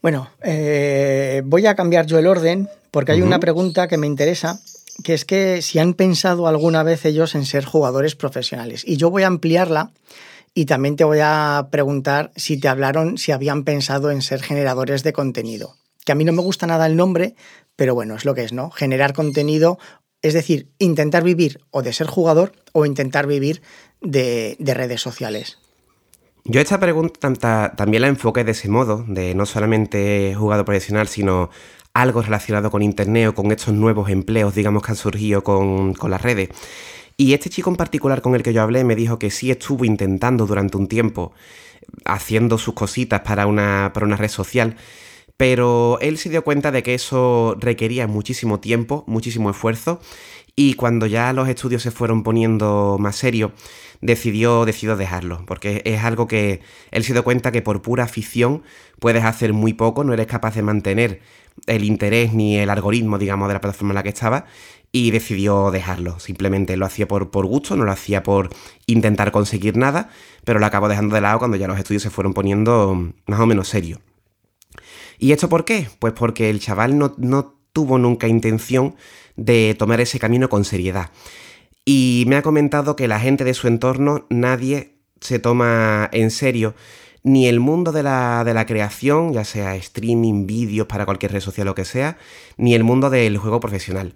Bueno, 0.00 0.30
eh, 0.44 1.42
voy 1.44 1.66
a 1.66 1.74
cambiar 1.74 2.06
yo 2.06 2.20
el 2.20 2.28
orden 2.28 2.68
porque 2.92 3.12
hay 3.12 3.22
una 3.22 3.40
pregunta 3.40 3.88
que 3.88 3.98
me 3.98 4.06
interesa 4.06 4.60
que 5.02 5.14
es 5.14 5.24
que 5.24 5.62
si 5.62 5.78
han 5.78 5.94
pensado 5.94 6.46
alguna 6.46 6.82
vez 6.82 7.04
ellos 7.04 7.34
en 7.34 7.44
ser 7.44 7.64
jugadores 7.64 8.14
profesionales. 8.14 8.84
Y 8.86 8.96
yo 8.96 9.10
voy 9.10 9.24
a 9.24 9.28
ampliarla 9.28 9.90
y 10.54 10.66
también 10.66 10.96
te 10.96 11.04
voy 11.04 11.20
a 11.22 11.68
preguntar 11.70 12.32
si 12.36 12.58
te 12.58 12.68
hablaron, 12.68 13.18
si 13.18 13.32
habían 13.32 13.64
pensado 13.64 14.10
en 14.10 14.22
ser 14.22 14.42
generadores 14.42 15.02
de 15.02 15.12
contenido. 15.12 15.76
Que 16.04 16.12
a 16.12 16.14
mí 16.14 16.24
no 16.24 16.32
me 16.32 16.42
gusta 16.42 16.66
nada 16.66 16.86
el 16.86 16.96
nombre, 16.96 17.34
pero 17.76 17.94
bueno, 17.94 18.14
es 18.14 18.24
lo 18.24 18.34
que 18.34 18.44
es, 18.44 18.52
¿no? 18.52 18.70
Generar 18.70 19.12
contenido, 19.12 19.78
es 20.22 20.34
decir, 20.34 20.68
intentar 20.78 21.22
vivir 21.22 21.60
o 21.70 21.82
de 21.82 21.92
ser 21.92 22.06
jugador 22.06 22.52
o 22.72 22.84
intentar 22.84 23.26
vivir 23.26 23.62
de, 24.00 24.56
redes 24.60 25.00
sociales. 25.00 25.58
Yo 26.44 26.60
esta 26.60 26.80
pregunta 26.80 27.72
también 27.76 28.02
la 28.02 28.08
enfoqué 28.08 28.44
de 28.44 28.52
ese 28.52 28.68
modo, 28.68 29.04
de 29.06 29.34
no 29.34 29.46
solamente 29.46 30.34
jugador 30.36 30.64
profesional, 30.64 31.06
sino 31.06 31.50
algo 31.92 32.22
relacionado 32.22 32.70
con 32.70 32.82
Internet 32.82 33.28
o 33.28 33.34
con 33.34 33.52
estos 33.52 33.74
nuevos 33.74 34.10
empleos, 34.10 34.54
digamos, 34.54 34.82
que 34.82 34.92
han 34.92 34.96
surgido 34.96 35.44
con, 35.44 35.94
con 35.94 36.10
las 36.10 36.22
redes. 36.22 36.48
Y 37.20 37.34
este 37.34 37.50
chico 37.50 37.68
en 37.68 37.76
particular 37.76 38.22
con 38.22 38.34
el 38.34 38.42
que 38.42 38.54
yo 38.54 38.62
hablé 38.62 38.82
me 38.82 38.96
dijo 38.96 39.18
que 39.18 39.30
sí 39.30 39.50
estuvo 39.50 39.84
intentando 39.84 40.46
durante 40.46 40.78
un 40.78 40.86
tiempo, 40.86 41.34
haciendo 42.06 42.56
sus 42.56 42.72
cositas 42.72 43.20
para 43.20 43.46
una, 43.46 43.90
para 43.92 44.06
una 44.06 44.16
red 44.16 44.30
social, 44.30 44.74
pero 45.36 45.98
él 46.00 46.16
se 46.16 46.30
dio 46.30 46.42
cuenta 46.42 46.72
de 46.72 46.82
que 46.82 46.94
eso 46.94 47.58
requería 47.60 48.06
muchísimo 48.06 48.58
tiempo, 48.58 49.04
muchísimo 49.06 49.50
esfuerzo, 49.50 50.00
y 50.56 50.72
cuando 50.74 51.04
ya 51.04 51.34
los 51.34 51.46
estudios 51.46 51.82
se 51.82 51.90
fueron 51.90 52.22
poniendo 52.22 52.96
más 52.98 53.16
serios, 53.16 53.52
decidió, 54.00 54.64
decidió 54.64 54.96
dejarlo, 54.96 55.44
porque 55.46 55.82
es 55.84 56.02
algo 56.02 56.26
que 56.26 56.62
él 56.90 57.04
se 57.04 57.12
dio 57.12 57.22
cuenta 57.22 57.52
que 57.52 57.60
por 57.60 57.82
pura 57.82 58.04
afición 58.04 58.62
puedes 58.98 59.24
hacer 59.24 59.52
muy 59.52 59.74
poco, 59.74 60.04
no 60.04 60.14
eres 60.14 60.26
capaz 60.26 60.54
de 60.54 60.62
mantener 60.62 61.20
el 61.66 61.84
interés 61.84 62.32
ni 62.32 62.56
el 62.56 62.70
algoritmo, 62.70 63.18
digamos, 63.18 63.48
de 63.48 63.54
la 63.54 63.60
plataforma 63.60 63.92
en 63.92 63.96
la 63.96 64.02
que 64.02 64.08
estaba, 64.08 64.46
y 64.92 65.10
decidió 65.10 65.70
dejarlo. 65.70 66.18
Simplemente 66.18 66.76
lo 66.76 66.86
hacía 66.86 67.06
por, 67.06 67.30
por 67.30 67.46
gusto, 67.46 67.76
no 67.76 67.84
lo 67.84 67.92
hacía 67.92 68.22
por 68.22 68.50
intentar 68.86 69.30
conseguir 69.32 69.76
nada, 69.76 70.10
pero 70.44 70.58
lo 70.58 70.66
acabó 70.66 70.88
dejando 70.88 71.14
de 71.14 71.20
lado 71.20 71.38
cuando 71.38 71.56
ya 71.56 71.68
los 71.68 71.78
estudios 71.78 72.02
se 72.02 72.10
fueron 72.10 72.34
poniendo 72.34 73.12
más 73.26 73.40
o 73.40 73.46
menos 73.46 73.68
serios. 73.68 74.00
¿Y 75.18 75.32
esto 75.32 75.48
por 75.48 75.64
qué? 75.64 75.88
Pues 75.98 76.12
porque 76.14 76.50
el 76.50 76.60
chaval 76.60 76.98
no, 76.98 77.14
no 77.18 77.54
tuvo 77.72 77.98
nunca 77.98 78.26
intención 78.26 78.96
de 79.36 79.76
tomar 79.78 80.00
ese 80.00 80.18
camino 80.18 80.48
con 80.48 80.64
seriedad. 80.64 81.10
Y 81.84 82.24
me 82.26 82.36
ha 82.36 82.42
comentado 82.42 82.96
que 82.96 83.08
la 83.08 83.20
gente 83.20 83.44
de 83.44 83.54
su 83.54 83.68
entorno, 83.68 84.26
nadie 84.28 84.96
se 85.20 85.38
toma 85.38 86.08
en 86.12 86.30
serio 86.30 86.74
ni 87.22 87.48
el 87.48 87.60
mundo 87.60 87.92
de 87.92 88.02
la, 88.02 88.44
de 88.44 88.54
la 88.54 88.64
creación, 88.64 89.34
ya 89.34 89.44
sea 89.44 89.76
streaming, 89.76 90.46
vídeos 90.46 90.86
para 90.86 91.04
cualquier 91.04 91.32
red 91.32 91.40
social 91.40 91.68
o 91.68 91.74
que 91.74 91.84
sea, 91.84 92.16
ni 92.56 92.74
el 92.74 92.82
mundo 92.82 93.10
del 93.10 93.36
juego 93.36 93.60
profesional 93.60 94.14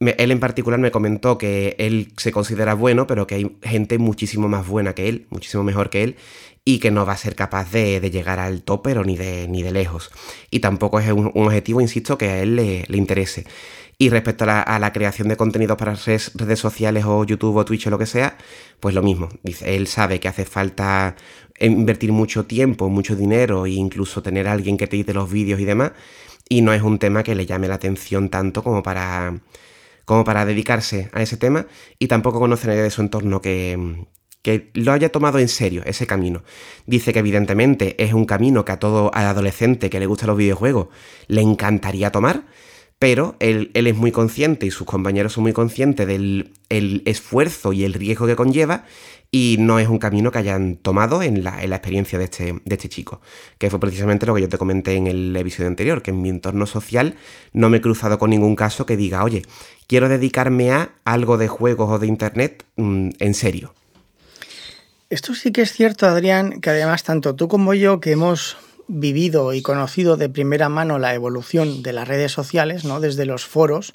él 0.00 0.30
en 0.30 0.40
particular 0.40 0.80
me 0.80 0.90
comentó 0.90 1.38
que 1.38 1.76
él 1.78 2.12
se 2.16 2.32
considera 2.32 2.74
bueno, 2.74 3.06
pero 3.06 3.26
que 3.26 3.36
hay 3.36 3.56
gente 3.62 3.98
muchísimo 3.98 4.48
más 4.48 4.66
buena 4.66 4.94
que 4.94 5.08
él, 5.08 5.26
muchísimo 5.30 5.62
mejor 5.62 5.90
que 5.90 6.02
él, 6.02 6.16
y 6.64 6.78
que 6.78 6.90
no 6.90 7.04
va 7.06 7.12
a 7.12 7.16
ser 7.16 7.34
capaz 7.36 7.70
de, 7.70 8.00
llegar 8.10 8.40
al 8.40 8.62
top, 8.62 8.82
pero 8.82 9.04
ni 9.04 9.16
de, 9.16 9.46
ni 9.48 9.62
de 9.62 9.70
lejos. 9.70 10.10
Y 10.50 10.60
tampoco 10.60 10.98
es 10.98 11.10
un, 11.12 11.30
objetivo, 11.34 11.80
insisto, 11.80 12.18
que 12.18 12.28
a 12.30 12.42
él 12.42 12.56
le, 12.56 12.96
interese. 12.96 13.44
Y 13.98 14.08
respecto 14.08 14.44
a 14.48 14.78
la, 14.78 14.92
creación 14.92 15.28
de 15.28 15.36
contenidos 15.36 15.76
para 15.76 15.94
redes, 15.94 16.32
sociales 16.58 17.04
o 17.06 17.24
YouTube 17.24 17.56
o 17.56 17.64
Twitch 17.64 17.86
o 17.86 17.90
lo 17.90 17.98
que 17.98 18.06
sea, 18.06 18.36
pues 18.80 18.94
lo 18.94 19.02
mismo. 19.02 19.28
Él 19.62 19.86
sabe 19.86 20.20
que 20.20 20.28
hace 20.28 20.44
falta 20.44 21.14
invertir 21.60 22.12
mucho 22.12 22.46
tiempo, 22.46 22.88
mucho 22.88 23.14
dinero 23.14 23.66
e 23.66 23.70
incluso 23.70 24.22
tener 24.22 24.48
a 24.48 24.52
alguien 24.52 24.76
que 24.76 24.86
te 24.86 24.96
edite 24.96 25.14
los 25.14 25.30
vídeos 25.30 25.60
y 25.60 25.64
demás. 25.64 25.92
Y 26.48 26.62
no 26.62 26.72
es 26.72 26.82
un 26.82 26.98
tema 26.98 27.22
que 27.22 27.34
le 27.34 27.46
llame 27.46 27.68
la 27.68 27.74
atención 27.76 28.28
tanto 28.30 28.62
como 28.62 28.82
para 28.82 29.40
como 30.04 30.24
para 30.24 30.44
dedicarse 30.44 31.10
a 31.12 31.22
ese 31.22 31.36
tema 31.36 31.66
y 31.98 32.08
tampoco 32.08 32.40
conoce 32.40 32.66
nadie 32.66 32.82
de 32.82 32.90
su 32.90 33.00
entorno 33.00 33.40
que, 33.40 34.06
que 34.42 34.70
lo 34.74 34.92
haya 34.92 35.10
tomado 35.10 35.38
en 35.38 35.48
serio 35.48 35.82
ese 35.86 36.06
camino. 36.06 36.42
Dice 36.86 37.12
que 37.12 37.20
evidentemente 37.20 38.02
es 38.02 38.12
un 38.12 38.26
camino 38.26 38.64
que 38.64 38.72
a 38.72 38.78
todo 38.78 39.10
adolescente 39.14 39.90
que 39.90 40.00
le 40.00 40.06
gustan 40.06 40.28
los 40.28 40.36
videojuegos 40.36 40.88
le 41.28 41.40
encantaría 41.40 42.12
tomar, 42.12 42.44
pero 42.98 43.36
él, 43.40 43.70
él, 43.74 43.86
es 43.86 43.96
muy 43.96 44.12
consciente 44.12 44.66
y 44.66 44.70
sus 44.70 44.86
compañeros 44.86 45.32
son 45.32 45.42
muy 45.42 45.52
conscientes 45.52 46.06
del 46.06 46.52
el 46.68 47.02
esfuerzo 47.06 47.72
y 47.72 47.84
el 47.84 47.94
riesgo 47.94 48.26
que 48.26 48.36
conlleva 48.36 48.84
y 49.36 49.56
no 49.58 49.80
es 49.80 49.88
un 49.88 49.98
camino 49.98 50.30
que 50.30 50.38
hayan 50.38 50.76
tomado 50.76 51.20
en 51.20 51.42
la, 51.42 51.60
experiencia 51.64 52.20
de 52.20 52.26
este, 52.26 52.60
de 52.64 52.74
este, 52.76 52.88
chico, 52.88 53.20
que 53.58 53.68
fue 53.68 53.80
precisamente 53.80 54.26
lo 54.26 54.34
que 54.36 54.42
yo 54.42 54.48
te 54.48 54.58
comenté 54.58 54.94
en 54.94 55.08
el 55.08 55.34
episodio 55.34 55.66
anterior, 55.66 56.02
que 56.02 56.12
en 56.12 56.22
mi 56.22 56.28
entorno 56.28 56.66
social 56.66 57.16
no 57.52 57.68
me 57.68 57.78
he 57.78 57.80
cruzado 57.80 58.16
con 58.20 58.30
ningún 58.30 58.54
caso 58.54 58.86
que 58.86 58.96
diga, 58.96 59.24
oye, 59.24 59.42
quiero 59.86 60.08
dedicarme 60.08 60.72
a 60.72 60.90
algo 61.04 61.38
de 61.38 61.48
juegos 61.48 61.90
o 61.90 61.98
de 61.98 62.06
internet 62.06 62.64
mm, 62.76 63.10
en 63.18 63.34
serio. 63.34 63.74
Esto 65.10 65.34
sí 65.34 65.52
que 65.52 65.62
es 65.62 65.72
cierto, 65.72 66.06
Adrián, 66.06 66.60
que 66.60 66.70
además 66.70 67.04
tanto 67.04 67.34
tú 67.34 67.48
como 67.48 67.74
yo 67.74 68.00
que 68.00 68.12
hemos 68.12 68.56
vivido 68.88 69.52
y 69.52 69.62
conocido 69.62 70.16
de 70.16 70.28
primera 70.28 70.68
mano 70.68 70.98
la 70.98 71.14
evolución 71.14 71.82
de 71.82 71.92
las 71.92 72.08
redes 72.08 72.32
sociales, 72.32 72.84
¿no? 72.84 73.00
desde 73.00 73.24
los 73.24 73.44
foros 73.44 73.94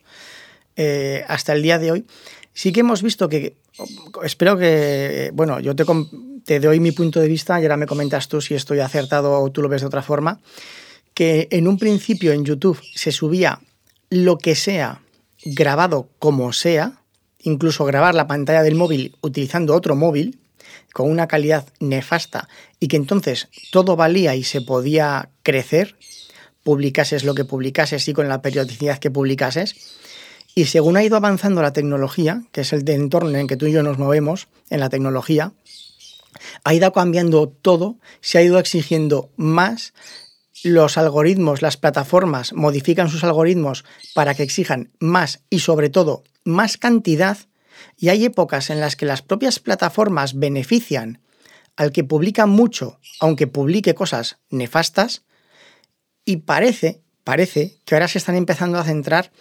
eh, 0.76 1.26
hasta 1.28 1.54
el 1.54 1.62
día 1.62 1.78
de 1.78 1.92
hoy, 1.92 2.06
sí 2.54 2.72
que 2.72 2.80
hemos 2.80 3.04
visto 3.04 3.30
que, 3.30 3.58
espero 4.24 4.58
que, 4.58 5.32
bueno, 5.34 5.60
yo 5.60 5.76
te, 5.76 5.84
te 6.46 6.60
doy 6.60 6.80
mi 6.80 6.92
punto 6.92 7.20
de 7.20 7.28
vista 7.28 7.60
y 7.60 7.64
ahora 7.64 7.78
me 7.78 7.86
comentas 7.86 8.28
tú 8.28 8.42
si 8.42 8.56
estoy 8.56 8.80
acertado 8.80 9.42
o 9.42 9.52
tú 9.52 9.62
lo 9.62 9.70
ves 9.70 9.82
de 9.82 9.88
otra 9.88 10.02
forma, 10.02 10.40
que 11.14 11.48
en 11.52 11.68
un 11.68 11.78
principio 11.78 12.32
en 12.32 12.46
YouTube 12.46 12.80
se 12.96 13.12
subía 13.12 13.60
lo 14.10 14.38
que 14.38 14.56
sea 14.56 15.02
grabado 15.44 16.10
como 16.20 16.54
sea, 16.54 17.02
incluso 17.40 17.86
grabar 17.86 18.16
la 18.16 18.28
pantalla 18.28 18.64
del 18.64 18.76
móvil 18.76 19.16
utilizando 19.22 19.76
otro 19.76 19.96
móvil, 19.96 20.40
con 20.94 21.10
una 21.10 21.28
calidad 21.28 21.68
nefasta, 21.80 22.50
y 22.80 22.88
que 22.88 22.98
entonces 22.98 23.48
todo 23.72 23.96
valía 23.96 24.36
y 24.36 24.44
se 24.44 24.62
podía 24.62 25.30
crecer, 25.44 25.96
publicases 26.64 27.24
lo 27.24 27.36
que 27.36 27.46
publicases 27.46 28.08
y 28.08 28.14
con 28.14 28.28
la 28.28 28.42
periodicidad 28.42 29.00
que 29.00 29.12
publicases, 29.12 29.76
y 30.56 30.66
según 30.66 30.98
ha 30.98 31.04
ido 31.04 31.16
avanzando 31.16 31.62
la 31.62 31.74
tecnología, 31.74 32.44
que 32.52 32.62
es 32.62 32.74
el 32.74 32.88
entorno 32.90 33.38
en 33.38 33.48
que 33.48 33.56
tú 33.56 33.68
y 33.68 33.72
yo 33.72 33.84
nos 33.84 33.98
movemos, 33.98 34.48
en 34.70 34.80
la 34.80 34.90
tecnología, 34.90 35.54
ha 36.64 36.74
ido 36.74 36.92
cambiando 36.92 37.50
todo, 37.50 37.98
se 38.22 38.38
ha 38.38 38.42
ido 38.42 38.60
exigiendo 38.60 39.30
más, 39.38 39.94
los 40.64 40.98
algoritmos, 40.98 41.62
las 41.62 41.78
plataformas 41.78 42.54
modifican 42.54 43.10
sus 43.10 43.24
algoritmos 43.24 43.86
para 44.14 44.34
que 44.34 44.44
exijan 44.44 44.92
más 45.00 45.42
y 45.50 45.60
sobre 45.60 45.90
todo 45.90 46.24
más 46.44 46.78
cantidad, 46.78 47.38
y 47.98 48.10
hay 48.10 48.26
épocas 48.26 48.70
en 48.70 48.80
las 48.80 48.96
que 48.96 49.06
las 49.06 49.22
propias 49.22 49.60
plataformas 49.60 50.38
benefician 50.38 51.22
al 51.76 51.92
que 51.92 52.04
publica 52.04 52.46
mucho, 52.46 53.00
aunque 53.20 53.48
publique 53.48 53.96
cosas 53.96 54.40
nefastas, 54.50 55.24
y 56.26 56.38
parece, 56.38 57.02
parece 57.24 57.78
que 57.86 57.96
ahora 57.96 58.08
se 58.08 58.18
están 58.18 58.36
empezando 58.36 58.78
a 58.78 58.84
centrar 58.84 59.32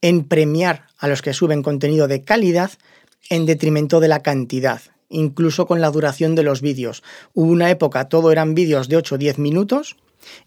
en 0.00 0.24
premiar 0.24 0.86
a 0.98 1.08
los 1.08 1.22
que 1.22 1.34
suben 1.34 1.62
contenido 1.62 2.08
de 2.08 2.22
calidad 2.22 2.70
en 3.28 3.46
detrimento 3.46 4.00
de 4.00 4.08
la 4.08 4.22
cantidad, 4.22 4.80
incluso 5.08 5.66
con 5.66 5.80
la 5.80 5.90
duración 5.90 6.34
de 6.34 6.42
los 6.42 6.60
vídeos. 6.60 7.02
Hubo 7.34 7.50
una 7.50 7.70
época, 7.70 8.08
todo 8.08 8.32
eran 8.32 8.54
vídeos 8.54 8.88
de 8.88 8.96
8 8.96 9.14
o 9.14 9.18
10 9.18 9.38
minutos, 9.38 9.96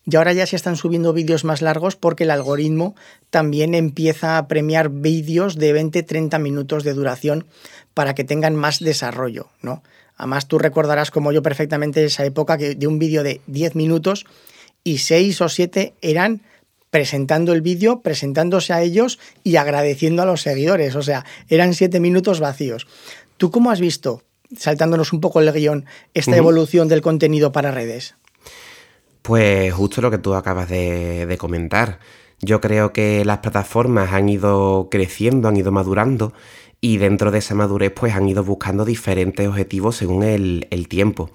y 0.05 0.15
ahora 0.15 0.33
ya 0.33 0.45
se 0.45 0.55
están 0.55 0.75
subiendo 0.75 1.13
vídeos 1.13 1.43
más 1.43 1.61
largos 1.61 1.95
porque 1.95 2.23
el 2.23 2.31
algoritmo 2.31 2.95
también 3.29 3.75
empieza 3.75 4.37
a 4.37 4.47
premiar 4.47 4.89
vídeos 4.89 5.57
de 5.57 5.75
20-30 5.75 6.39
minutos 6.39 6.83
de 6.83 6.93
duración 6.93 7.45
para 7.93 8.15
que 8.15 8.23
tengan 8.23 8.55
más 8.55 8.79
desarrollo, 8.79 9.47
¿no? 9.61 9.83
Además, 10.17 10.47
tú 10.47 10.59
recordarás 10.59 11.11
como 11.11 11.31
yo 11.31 11.41
perfectamente 11.41 12.05
esa 12.05 12.23
época 12.25 12.57
que 12.57 12.75
de 12.75 12.87
un 12.87 12.99
vídeo 12.99 13.23
de 13.23 13.41
10 13.47 13.75
minutos 13.75 14.25
y 14.83 14.99
6 14.99 15.41
o 15.41 15.49
7 15.49 15.93
eran 16.01 16.41
presentando 16.89 17.51
el 17.51 17.61
vídeo, 17.61 17.99
presentándose 17.99 18.71
a 18.71 18.81
ellos 18.81 19.19
y 19.43 19.57
agradeciendo 19.57 20.21
a 20.21 20.25
los 20.25 20.41
seguidores. 20.41 20.95
O 20.95 21.01
sea, 21.01 21.25
eran 21.49 21.73
7 21.73 21.99
minutos 21.99 22.39
vacíos. 22.39 22.87
¿Tú 23.35 23.51
cómo 23.51 23.71
has 23.71 23.81
visto, 23.81 24.23
saltándonos 24.57 25.11
un 25.11 25.19
poco 25.19 25.41
el 25.41 25.51
guion, 25.51 25.85
esta 26.13 26.37
evolución 26.37 26.87
del 26.87 27.01
contenido 27.01 27.51
para 27.51 27.71
redes? 27.71 28.15
Pues 29.25 29.73
justo 29.73 30.01
lo 30.01 30.11
que 30.11 30.19
tú 30.19 30.35
acabas 30.35 30.69
de, 30.69 31.35
comentar. 31.39 31.97
Yo 32.41 32.61
creo 32.61 32.93
que 32.93 33.25
las 33.25 33.39
plataformas 33.39 34.13
han 34.13 34.29
ido 34.29 34.87
creciendo, 34.91 35.47
han 35.47 35.57
ido 35.57 35.71
madurando 35.71 36.31
y 36.79 36.97
dentro 36.97 37.31
de 37.31 37.39
esa 37.39 37.55
madurez 37.55 37.91
pues 37.91 38.13
han 38.13 38.29
ido 38.29 38.43
buscando 38.43 38.85
diferentes 38.85 39.47
objetivos 39.47 39.95
según 39.95 40.21
el, 40.21 40.67
el 40.69 40.87
tiempo. 40.87 41.31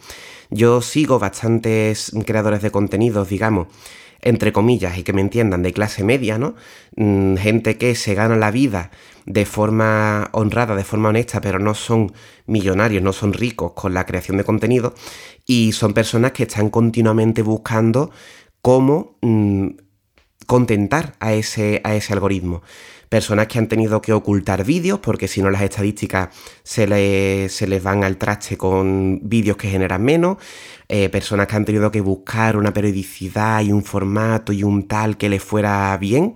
Yo 0.51 0.83
sigo 0.83 1.19
bastantes 1.19 2.13
creadores 2.25 2.63
de 2.63 2.71
contenidos, 2.71 3.29
digamos, 3.29 3.67
entre 4.23 4.53
comillas, 4.53 4.97
y 4.99 5.03
que 5.03 5.13
me 5.13 5.21
entiendan, 5.21 5.63
de 5.63 5.73
clase 5.73 6.05
media, 6.05 6.39
¿no? 6.39 6.55
Mm, 6.97 7.37
gente 7.37 7.77
que 7.77 7.95
se 7.95 8.15
gana 8.15 8.37
la 8.37 8.51
vida 8.51 8.91
de 9.27 9.47
forma 9.47 10.29
honrada, 10.33 10.77
de 10.77 10.85
forma 10.85 11.11
honesta, 11.11 11.41
pero 11.41 11.59
no 11.59 11.75
son 11.75 12.13
millonarios, 12.47 13.03
no 13.03 13.13
son 13.13 13.33
ricos 13.33 13.73
con 13.73 13.95
la 13.95 14.07
creación 14.07 14.37
de 14.37 14.45
contenido, 14.45 14.95
y 15.47 15.73
son 15.73 15.93
personas 15.95 16.33
que 16.33 16.45
están 16.45 16.71
continuamente 16.71 17.43
buscando 17.43 18.11
cómo, 18.63 19.17
mm, 19.23 19.69
contentar 20.47 21.15
a 21.21 21.33
ese, 21.33 21.81
a 21.85 21.95
ese 21.95 22.13
algoritmo. 22.13 22.63
Personas 23.09 23.47
que 23.49 23.59
han 23.59 23.69
tenido 23.69 24.01
que 24.01 24.13
ocultar 24.13 24.65
vídeos 24.65 25.01
porque 25.01 25.29
si 25.29 25.43
no 25.43 25.51
las 25.51 25.63
estadísticas 25.63 26.29
se, 26.63 27.49
se 27.49 27.67
les 27.67 27.83
van 27.83 28.05
al 28.05 28.17
traste 28.17 28.57
con 28.57 29.21
vídeos 29.23 29.57
que 29.57 29.69
generan 29.69 30.03
menos. 30.03 30.39
Eh, 30.89 31.09
personas 31.09 31.47
que 31.47 31.57
han 31.57 31.65
tenido 31.65 31.91
que 31.91 32.01
buscar 32.01 32.57
una 32.57 32.73
periodicidad 32.73 33.63
y 33.63 33.73
un 33.73 33.85
formato 33.85 34.53
y 34.53 34.63
un 34.63 34.89
tal 34.89 35.17
que 35.17 35.29
les 35.29 35.43
fuera 35.43 35.97
bien. 35.99 36.35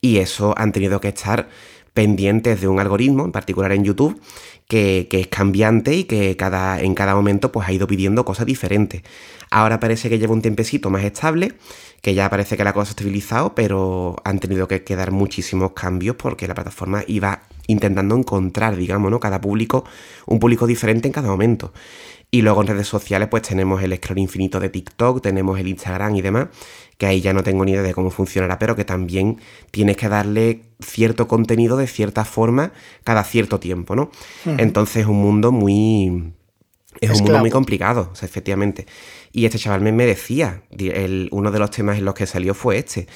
Y 0.00 0.18
eso 0.18 0.54
han 0.56 0.72
tenido 0.72 1.00
que 1.00 1.08
estar 1.08 1.48
pendientes 1.94 2.60
de 2.60 2.68
un 2.68 2.80
algoritmo, 2.80 3.24
en 3.24 3.32
particular 3.32 3.72
en 3.72 3.84
YouTube, 3.84 4.20
que, 4.68 5.08
es 5.10 5.26
cambiante 5.28 5.94
y 5.94 6.04
que 6.04 6.36
cada, 6.36 6.80
en 6.80 6.94
cada 6.94 7.14
momento 7.14 7.52
pues, 7.52 7.68
ha 7.68 7.72
ido 7.72 7.86
pidiendo 7.86 8.24
cosas 8.24 8.46
diferentes. 8.46 9.02
Ahora 9.50 9.80
parece 9.80 10.08
que 10.08 10.18
lleva 10.18 10.32
un 10.32 10.42
tiempecito 10.42 10.90
más 10.90 11.04
estable, 11.04 11.52
que 12.00 12.14
ya 12.14 12.28
parece 12.28 12.56
que 12.56 12.64
la 12.64 12.72
cosa 12.72 12.90
ha 12.90 12.92
estabilizado, 12.92 13.54
pero 13.54 14.16
han 14.24 14.40
tenido 14.40 14.68
que 14.68 14.82
quedar 14.84 15.10
muchísimos 15.12 15.72
cambios 15.72 16.16
porque 16.16 16.48
la 16.48 16.54
plataforma 16.54 17.04
iba 17.06 17.42
intentando 17.66 18.16
encontrar, 18.16 18.76
digamos, 18.76 19.10
¿no? 19.10 19.20
Cada 19.20 19.40
público, 19.40 19.84
un 20.26 20.38
público 20.38 20.66
diferente 20.66 21.08
en 21.08 21.12
cada 21.12 21.28
momento. 21.28 21.72
Y 22.34 22.42
luego 22.42 22.62
en 22.62 22.66
redes 22.66 22.88
sociales 22.88 23.28
pues 23.28 23.44
tenemos 23.44 23.80
el 23.80 23.94
scroll 23.94 24.18
infinito 24.18 24.58
de 24.58 24.68
TikTok, 24.68 25.22
tenemos 25.22 25.56
el 25.60 25.68
Instagram 25.68 26.16
y 26.16 26.20
demás, 26.20 26.48
que 26.98 27.06
ahí 27.06 27.20
ya 27.20 27.32
no 27.32 27.44
tengo 27.44 27.64
ni 27.64 27.70
idea 27.70 27.82
de 27.82 27.94
cómo 27.94 28.10
funcionará, 28.10 28.58
pero 28.58 28.74
que 28.74 28.84
también 28.84 29.38
tienes 29.70 29.96
que 29.96 30.08
darle 30.08 30.62
cierto 30.80 31.28
contenido 31.28 31.76
de 31.76 31.86
cierta 31.86 32.24
forma 32.24 32.72
cada 33.04 33.22
cierto 33.22 33.60
tiempo, 33.60 33.94
¿no? 33.94 34.10
Entonces 34.46 35.02
es 35.02 35.06
un 35.06 35.18
mundo 35.18 35.52
muy... 35.52 36.32
Es 37.00 37.10
un 37.10 37.18
mundo 37.18 37.38
muy 37.38 37.50
complicado, 37.50 38.12
efectivamente. 38.20 38.86
Y 39.30 39.44
este 39.44 39.60
chaval 39.60 39.82
me, 39.82 40.04
decía, 40.04 40.64
uno 41.30 41.52
de 41.52 41.58
los 41.60 41.70
temas 41.70 41.98
en 41.98 42.04
los 42.04 42.14
que 42.14 42.26
salió 42.26 42.52
fue 42.52 42.78
este. 42.78 43.06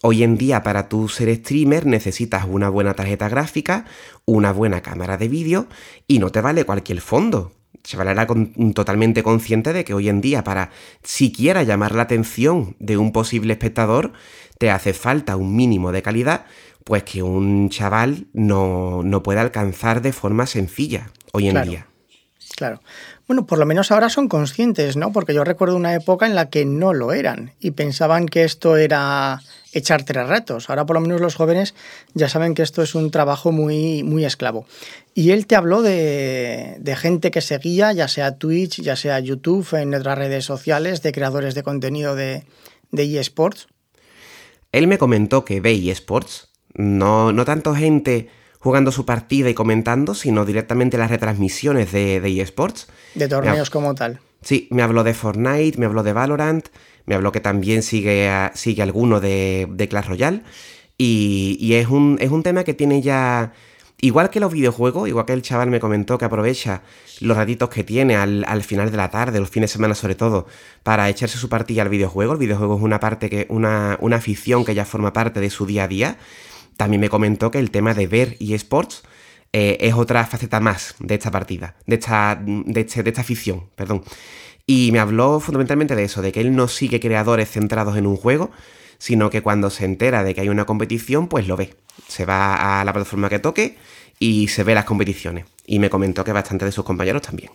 Hoy 0.00 0.22
en 0.22 0.38
día 0.38 0.62
para 0.62 0.88
tú 0.88 1.10
ser 1.10 1.34
streamer 1.34 1.84
necesitas 1.84 2.46
una 2.48 2.70
buena 2.70 2.94
tarjeta 2.94 3.28
gráfica, 3.28 3.84
una 4.24 4.50
buena 4.50 4.80
cámara 4.80 5.18
de 5.18 5.28
vídeo 5.28 5.66
y 6.06 6.20
no 6.20 6.30
te 6.32 6.40
vale 6.40 6.64
cualquier 6.64 7.02
fondo. 7.02 7.52
Chaval 7.86 8.08
era 8.08 8.26
totalmente 8.74 9.22
consciente 9.22 9.72
de 9.72 9.84
que 9.84 9.94
hoy 9.94 10.08
en 10.08 10.20
día 10.20 10.42
para 10.42 10.70
siquiera 11.02 11.62
llamar 11.62 11.94
la 11.94 12.02
atención 12.02 12.74
de 12.80 12.96
un 12.96 13.12
posible 13.12 13.52
espectador 13.52 14.12
te 14.58 14.70
hace 14.70 14.92
falta 14.92 15.36
un 15.36 15.54
mínimo 15.54 15.92
de 15.92 16.02
calidad, 16.02 16.46
pues 16.84 17.04
que 17.04 17.22
un 17.22 17.70
chaval 17.70 18.26
no, 18.32 19.04
puede 19.22 19.40
alcanzar 19.40 20.02
de 20.02 20.12
forma 20.12 20.46
sencilla 20.46 21.10
hoy 21.32 21.48
en 21.48 21.62
día. 21.62 21.86
Claro. 22.56 22.80
Bueno, 23.28 23.46
por 23.46 23.58
lo 23.58 23.66
menos 23.66 23.92
ahora 23.92 24.08
son 24.08 24.28
conscientes, 24.28 24.96
¿no? 24.96 25.12
Porque 25.12 25.34
yo 25.34 25.44
recuerdo 25.44 25.76
una 25.76 25.94
época 25.94 26.26
en 26.26 26.34
la 26.34 26.48
que 26.48 26.64
no 26.64 26.92
lo 26.92 27.12
eran 27.12 27.52
y 27.60 27.72
pensaban 27.72 28.26
que 28.26 28.44
esto 28.44 28.76
era 28.76 29.40
echar 29.76 30.04
tres 30.04 30.26
retos. 30.26 30.70
Ahora 30.70 30.86
por 30.86 30.94
lo 30.94 31.00
menos 31.00 31.20
los 31.20 31.34
jóvenes 31.34 31.74
ya 32.14 32.28
saben 32.28 32.54
que 32.54 32.62
esto 32.62 32.82
es 32.82 32.94
un 32.94 33.10
trabajo 33.10 33.52
muy, 33.52 34.02
muy 34.02 34.24
esclavo. 34.24 34.66
Y 35.14 35.30
él 35.30 35.46
te 35.46 35.54
habló 35.54 35.82
de, 35.82 36.96
gente 36.96 37.30
que 37.30 37.40
seguía, 37.40 37.92
ya 37.92 38.08
sea 38.08 38.36
Twitch, 38.36 38.80
ya 38.80 38.96
sea 38.96 39.20
YouTube, 39.20 39.74
en 39.74 39.94
otras 39.94 40.16
redes 40.16 40.44
sociales, 40.44 41.02
de 41.02 41.12
creadores 41.12 41.54
de 41.54 41.62
contenido 41.62 42.14
de, 42.14 42.44
de 42.90 43.20
eSports. 43.20 43.68
Él 44.72 44.86
me 44.86 44.98
comentó 44.98 45.44
que 45.44 45.60
ve 45.60 45.72
eSports, 45.90 46.48
no, 46.74 47.32
no 47.32 47.44
tanto 47.44 47.74
gente 47.74 48.28
jugando 48.58 48.90
su 48.92 49.04
partida 49.04 49.50
y 49.50 49.54
comentando, 49.54 50.14
sino 50.14 50.44
directamente 50.44 50.98
las 50.98 51.10
retransmisiones 51.10 51.92
de, 51.92 52.20
de 52.20 52.40
eSports. 52.40 52.88
De 53.14 53.28
torneos 53.28 53.70
como 53.70 53.94
tal. 53.94 54.20
Sí, 54.42 54.68
me 54.70 54.82
habló 54.82 55.04
de 55.04 55.14
Fortnite, 55.14 55.78
me 55.78 55.86
habló 55.86 56.02
de 56.02 56.12
Valorant, 56.12 56.68
me 57.06 57.14
habló 57.14 57.32
que 57.32 57.40
también 57.40 57.82
sigue, 57.82 58.30
sigue 58.54 58.82
alguno 58.82 59.20
de, 59.20 59.66
de 59.70 59.88
Clash 59.88 60.06
Royale. 60.06 60.42
Y, 60.98 61.74
es, 61.74 61.88
un, 61.88 62.16
es 62.20 62.30
un 62.30 62.42
tema 62.42 62.64
que 62.64 62.74
tiene 62.74 63.02
ya. 63.02 63.52
Igual 64.00 64.28
que 64.28 64.40
los 64.40 64.52
videojuegos, 64.52 65.08
igual 65.08 65.24
que 65.24 65.32
el 65.32 65.42
chaval 65.42 65.70
me 65.70 65.80
comentó 65.80 66.18
que 66.18 66.26
aprovecha 66.26 66.82
los 67.20 67.36
ratitos 67.36 67.70
que 67.70 67.82
tiene 67.82 68.14
al, 68.16 68.62
final 68.62 68.90
de 68.90 68.96
la 68.96 69.10
tarde, 69.10 69.40
los 69.40 69.48
fines 69.48 69.70
de 69.70 69.72
semana 69.72 69.94
sobre 69.94 70.14
todo, 70.14 70.46
para 70.82 71.08
echarse 71.08 71.38
su 71.38 71.48
partida 71.48 71.82
al 71.82 71.88
videojuego. 71.88 72.32
El 72.32 72.38
videojuego 72.38 72.76
es 72.76 72.82
una 72.82 73.00
parte 73.00 73.30
que, 73.30 73.46
una, 73.48 73.96
una 74.00 74.16
afición 74.16 74.64
que 74.64 74.74
ya 74.74 74.84
forma 74.84 75.12
parte 75.12 75.40
de 75.40 75.48
su 75.48 75.64
día 75.64 75.84
a 75.84 75.88
día. 75.88 76.18
También 76.76 77.00
me 77.00 77.08
comentó 77.08 77.50
que 77.50 77.58
el 77.58 77.70
tema 77.70 77.94
de 77.94 78.06
ver 78.06 78.36
eSports 78.38 79.02
eh, 79.52 79.78
es 79.80 79.94
otra 79.94 80.26
faceta 80.26 80.60
más 80.60 80.94
de 80.98 81.14
esta 81.14 81.30
partida, 81.30 81.76
de 81.86 81.96
esta, 81.96 82.38
de, 82.44 82.80
este, 82.82 83.02
de 83.02 83.10
esta 83.10 83.22
afición, 83.22 83.70
perdón. 83.74 84.02
Y 84.66 84.90
me 84.90 84.98
habló 84.98 85.38
fundamentalmente 85.38 85.94
de 85.94 86.04
eso, 86.04 86.22
de 86.22 86.32
que 86.32 86.40
él 86.40 86.56
no 86.56 86.66
sigue 86.66 86.98
creadores 86.98 87.50
centrados 87.50 87.96
en 87.96 88.06
un 88.06 88.16
juego, 88.16 88.50
sino 88.98 89.30
que 89.30 89.42
cuando 89.42 89.70
se 89.70 89.84
entera 89.84 90.24
de 90.24 90.34
que 90.34 90.40
hay 90.40 90.48
una 90.48 90.64
competición, 90.64 91.28
pues 91.28 91.46
lo 91.46 91.56
ve. 91.56 91.74
Se 92.08 92.24
va 92.24 92.80
a 92.80 92.84
la 92.84 92.92
plataforma 92.92 93.28
que 93.28 93.38
toque 93.38 93.78
y 94.18 94.48
se 94.48 94.64
ve 94.64 94.74
las 94.74 94.84
competiciones. 94.84 95.46
Y 95.66 95.78
me 95.78 95.88
comentó 95.88 96.24
que 96.24 96.32
bastante 96.32 96.64
de 96.64 96.72
sus 96.72 96.84
compañeros 96.84 97.22
también. 97.22 97.52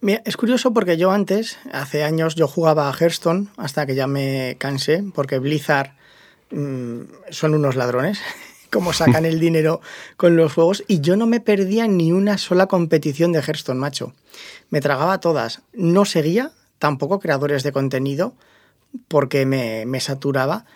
Mira, 0.00 0.22
es 0.24 0.36
curioso 0.36 0.72
porque 0.72 0.96
yo 0.96 1.10
antes, 1.10 1.58
hace 1.72 2.04
años, 2.04 2.34
yo 2.34 2.46
jugaba 2.46 2.88
a 2.88 2.94
Hearthstone 2.94 3.48
hasta 3.56 3.86
que 3.86 3.94
ya 3.94 4.06
me 4.06 4.56
cansé, 4.58 5.02
porque 5.14 5.38
Blizzard 5.38 5.94
mm, 6.50 7.00
son 7.30 7.54
unos 7.54 7.74
ladrones 7.74 8.20
cómo 8.74 8.92
sacan 8.92 9.24
el 9.24 9.38
dinero 9.38 9.80
con 10.16 10.36
los 10.36 10.52
juegos 10.52 10.82
y 10.88 11.00
yo 11.00 11.16
no 11.16 11.28
me 11.28 11.38
perdía 11.38 11.86
ni 11.86 12.10
una 12.10 12.38
sola 12.38 12.66
competición 12.66 13.30
de 13.30 13.38
Hearthstone, 13.38 13.78
macho. 13.78 14.14
Me 14.68 14.80
tragaba 14.80 15.20
todas. 15.20 15.62
No 15.72 16.04
seguía 16.04 16.50
tampoco 16.80 17.20
creadores 17.20 17.62
de 17.62 17.70
contenido 17.70 18.34
porque 19.06 19.46
me, 19.46 19.86
me 19.86 20.00
saturaba. 20.00 20.66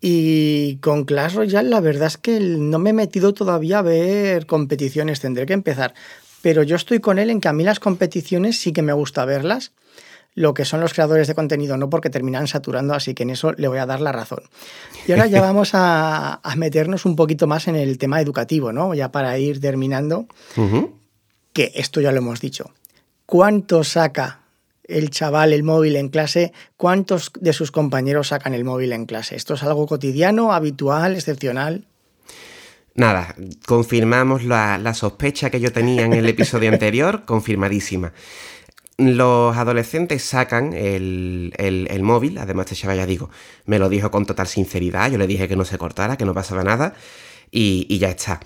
Y 0.00 0.78
con 0.78 1.04
Clash 1.04 1.34
Royale 1.34 1.68
la 1.68 1.80
verdad 1.80 2.06
es 2.06 2.16
que 2.16 2.40
no 2.40 2.78
me 2.78 2.90
he 2.90 2.94
metido 2.94 3.34
todavía 3.34 3.80
a 3.80 3.82
ver 3.82 4.46
competiciones, 4.46 5.20
tendré 5.20 5.44
que 5.44 5.52
empezar. 5.52 5.92
Pero 6.40 6.62
yo 6.62 6.74
estoy 6.74 7.00
con 7.00 7.18
él 7.18 7.28
en 7.28 7.42
que 7.42 7.48
a 7.48 7.52
mí 7.52 7.64
las 7.64 7.80
competiciones 7.80 8.58
sí 8.58 8.72
que 8.72 8.80
me 8.80 8.94
gusta 8.94 9.26
verlas 9.26 9.72
lo 10.34 10.54
que 10.54 10.64
son 10.64 10.80
los 10.80 10.94
creadores 10.94 11.28
de 11.28 11.34
contenido, 11.34 11.76
no 11.76 11.90
porque 11.90 12.10
terminan 12.10 12.46
saturando, 12.46 12.94
así 12.94 13.14
que 13.14 13.24
en 13.24 13.30
eso 13.30 13.52
le 13.52 13.68
voy 13.68 13.78
a 13.78 13.86
dar 13.86 14.00
la 14.00 14.12
razón. 14.12 14.42
Y 15.06 15.12
ahora 15.12 15.26
ya 15.26 15.40
vamos 15.42 15.70
a, 15.74 16.40
meternos 16.56 17.04
un 17.04 17.16
poquito 17.16 17.46
más 17.46 17.68
en 17.68 17.76
el 17.76 17.98
tema 17.98 18.20
educativo, 18.20 18.72
¿no? 18.72 18.94
Ya 18.94 19.12
para 19.12 19.38
ir 19.38 19.60
terminando, 19.60 20.26
que 21.52 21.72
esto 21.74 22.00
ya 22.00 22.12
lo 22.12 22.18
hemos 22.18 22.40
dicho. 22.40 22.70
¿Cuánto 23.26 23.84
saca 23.84 24.40
el 24.84 25.10
chaval 25.10 25.52
el 25.52 25.62
móvil 25.62 25.96
en 25.96 26.08
clase? 26.08 26.52
¿Cuántos 26.76 27.30
de 27.40 27.52
sus 27.52 27.70
compañeros 27.70 28.28
sacan 28.28 28.54
el 28.54 28.64
móvil 28.64 28.92
en 28.92 29.06
clase? 29.06 29.36
¿Esto 29.36 29.54
es 29.54 29.62
algo 29.62 29.86
cotidiano, 29.86 30.52
habitual, 30.52 31.14
excepcional? 31.14 31.84
Nada, 32.94 33.34
confirmamos 33.66 34.44
la, 34.44 34.76
la 34.76 34.92
sospecha 34.92 35.48
que 35.48 35.60
yo 35.60 35.72
tenía 35.72 36.04
en 36.04 36.12
el 36.12 36.28
episodio 36.28 36.68
anterior, 36.72 37.24
confirmadísima. 37.24 38.12
Los 39.02 39.56
adolescentes 39.56 40.22
sacan 40.22 40.72
el, 40.74 42.00
móvil, 42.02 42.38
además 42.38 42.66
este 42.66 42.76
chaval 42.76 42.98
ya 42.98 43.06
digo, 43.06 43.30
me 43.66 43.78
lo 43.78 43.88
dijo 43.88 44.10
con 44.10 44.26
total 44.26 44.46
sinceridad, 44.46 45.10
yo 45.10 45.18
le 45.18 45.26
dije 45.26 45.48
que 45.48 45.56
no 45.56 45.64
se 45.64 45.76
cortara, 45.76 46.16
que 46.16 46.24
no 46.24 46.34
pasaba 46.34 46.62
nada 46.62 46.94
y, 47.50 47.98
ya 47.98 48.10
está. 48.10 48.40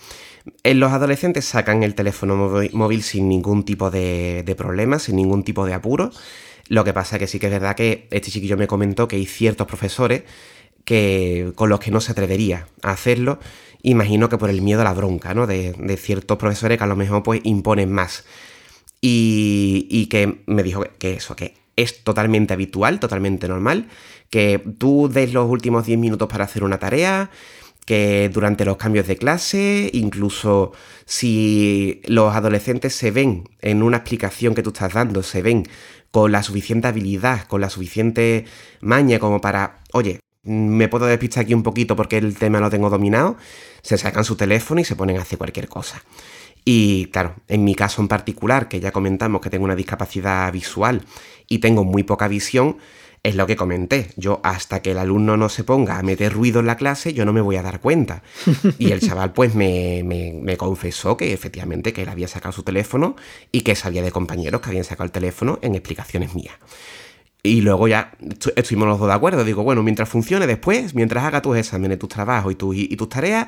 Eh, 0.63 0.75
los 0.75 0.93
adolescentes 0.93 1.45
sacan 1.45 1.83
el 1.83 1.95
teléfono 1.95 2.37
móvil 2.73 3.03
sin 3.03 3.29
ningún 3.29 3.65
tipo 3.65 3.91
de, 3.91 4.55
problema, 4.57 4.99
sin 4.99 5.17
ningún 5.17 5.43
tipo 5.43 5.67
de 5.67 5.75
apuro. 5.75 6.11
Lo 6.69 6.85
que 6.85 6.93
pasa 6.93 7.19
que 7.19 7.27
sí 7.27 7.39
que 7.39 7.47
es 7.47 7.53
verdad 7.53 7.77
que 7.77 8.09
este 8.11 8.31
chiquillo 8.31 8.57
me 8.57 8.67
comentó 8.67 9.09
que 9.09 9.17
hay 9.17 9.27
ciertos 9.27 9.67
profesores 9.67 10.23
que, 10.85 11.53
con 11.55 11.69
los 11.69 11.81
que 11.81 11.91
no 11.91 12.01
se 12.01 12.13
atrevería 12.13 12.67
a 12.83 12.93
hacerlo. 12.93 13.41
Imagino 13.83 14.29
que 14.29 14.39
por 14.39 14.51
el 14.51 14.63
miedo 14.63 14.81
a 14.81 14.85
la 14.85 14.95
bronca, 14.95 15.35
¿no? 15.35 15.47
De, 15.47 15.73
de 15.73 15.97
ciertos 15.97 16.39
profesores 16.39 16.79
que 16.79 16.85
a 16.85 16.89
lo 16.89 16.97
mejor 16.97 17.23
pues 17.23 17.41
imponen 17.45 17.93
más 17.93 18.25
y, 19.01 20.07
que 20.11 20.43
me 20.47 20.63
dijo 20.63 20.85
que, 20.99 21.15
eso, 21.15 21.37
que 21.37 21.55
es 21.77 22.03
totalmente 22.03 22.55
habitual, 22.55 23.01
totalmente 23.01 23.49
normal, 23.49 23.89
que 24.31 24.63
tú 24.79 25.09
des 25.09 25.33
los 25.33 25.49
últimos 25.49 25.87
10 25.87 25.99
minutos 25.99 26.29
para 26.29 26.45
hacer 26.45 26.65
una 26.65 26.79
tarea, 26.79 27.31
que 27.85 28.29
durante 28.33 28.65
los 28.65 28.77
cambios 28.77 29.07
de 29.07 29.17
clase, 29.17 29.91
incluso 29.93 30.73
si 31.05 32.03
los 32.07 32.35
adolescentes 32.35 32.95
se 32.95 33.13
ven 33.13 33.49
en 33.61 33.83
una 33.83 33.99
explicación 33.99 34.55
que 34.55 34.63
tú 34.63 34.71
estás 34.71 34.93
dando, 34.93 35.23
se 35.23 35.41
ven 35.41 35.69
con 36.11 36.33
la 36.33 36.43
suficiente 36.43 36.89
habilidad, 36.89 37.47
con 37.47 37.61
la 37.61 37.71
suficiente 37.71 38.45
maña 38.81 39.21
como 39.21 39.41
para, 39.41 39.83
oye, 39.93 40.19
me 40.43 40.89
puedo 40.89 41.07
despistar 41.07 41.45
aquí 41.45 41.55
un 41.55 41.63
poquito 41.63 41.95
porque 41.97 42.19
el 42.19 42.37
tema 42.37 42.61
lo 42.61 42.71
tengo 42.71 42.91
dominado, 42.91 43.37
se 43.83 43.99
sacan 43.99 44.25
su 44.25 44.37
teléfono 44.37 44.81
y 44.81 44.85
se 44.85 44.97
ponen 44.97 45.19
a 45.19 45.23
hacer 45.23 45.39
cualquier 45.39 45.69
cosa. 45.69 46.03
Y 46.69 47.07
claro, 47.13 47.37
en 47.47 47.63
mi 47.63 47.77
caso 47.77 48.03
en 48.03 48.09
particular, 48.09 48.67
que 48.67 48.81
ya 48.81 48.91
comentamos 48.91 49.41
que 49.41 49.51
tengo 49.51 49.65
una 49.65 49.77
discapacidad 49.77 50.53
visual 50.53 51.03
y 51.47 51.61
tengo 51.61 51.85
muy 51.85 52.03
poca 52.03 52.27
visión, 52.27 52.79
es 53.23 53.37
lo 53.37 53.47
que 53.47 53.55
comenté. 53.55 54.11
Yo 54.17 54.41
hasta 54.43 54.83
que 54.83 54.91
el 54.91 54.99
alumno 54.99 55.37
no 55.37 55.49
se 55.49 55.63
ponga 55.63 55.97
a 55.97 56.03
meter 56.03 56.33
ruido 56.33 56.59
en 56.59 56.67
la 56.67 56.77
clase, 56.77 57.15
yo 57.15 57.25
no 57.25 57.33
me 57.33 57.41
voy 57.41 57.55
a 57.55 57.63
dar 57.63 57.81
cuenta. 57.81 58.25
Y 58.81 58.91
el 58.91 59.01
chaval 59.01 59.33
pues 59.33 59.55
me, 59.55 60.03
me, 60.03 60.57
confesó 60.57 61.17
que 61.17 61.33
efectivamente 61.33 61.93
que 61.93 62.03
él 62.03 62.09
había 62.09 62.27
sacado 62.27 62.51
su 62.51 62.65
teléfono 62.65 63.15
y 63.53 63.61
que 63.61 63.77
sabía 63.77 64.03
de 64.03 64.11
compañeros 64.11 64.61
que 64.61 64.71
habían 64.71 64.83
sacado 64.85 65.05
el 65.05 65.13
teléfono 65.13 65.61
en 65.63 65.77
explicaciones 65.77 66.35
mías. 66.35 66.57
Y 67.45 67.61
luego 67.61 67.87
ya 67.87 68.11
estuvimos 68.57 68.89
los 68.89 68.99
dos 68.99 69.07
de 69.07 69.15
acuerdo. 69.15 69.45
Digo, 69.45 69.63
bueno, 69.63 69.85
mientras 69.85 70.09
funcione 70.09 70.49
después, 70.49 70.97
mientras 70.97 71.23
haga 71.23 71.43
tus 71.43 71.57
exámenes, 71.57 72.01
tus 72.01 72.09
trabajos 72.09 72.57
y, 72.75 72.93
y 72.93 72.97
tus 72.97 73.09
tareas, 73.09 73.47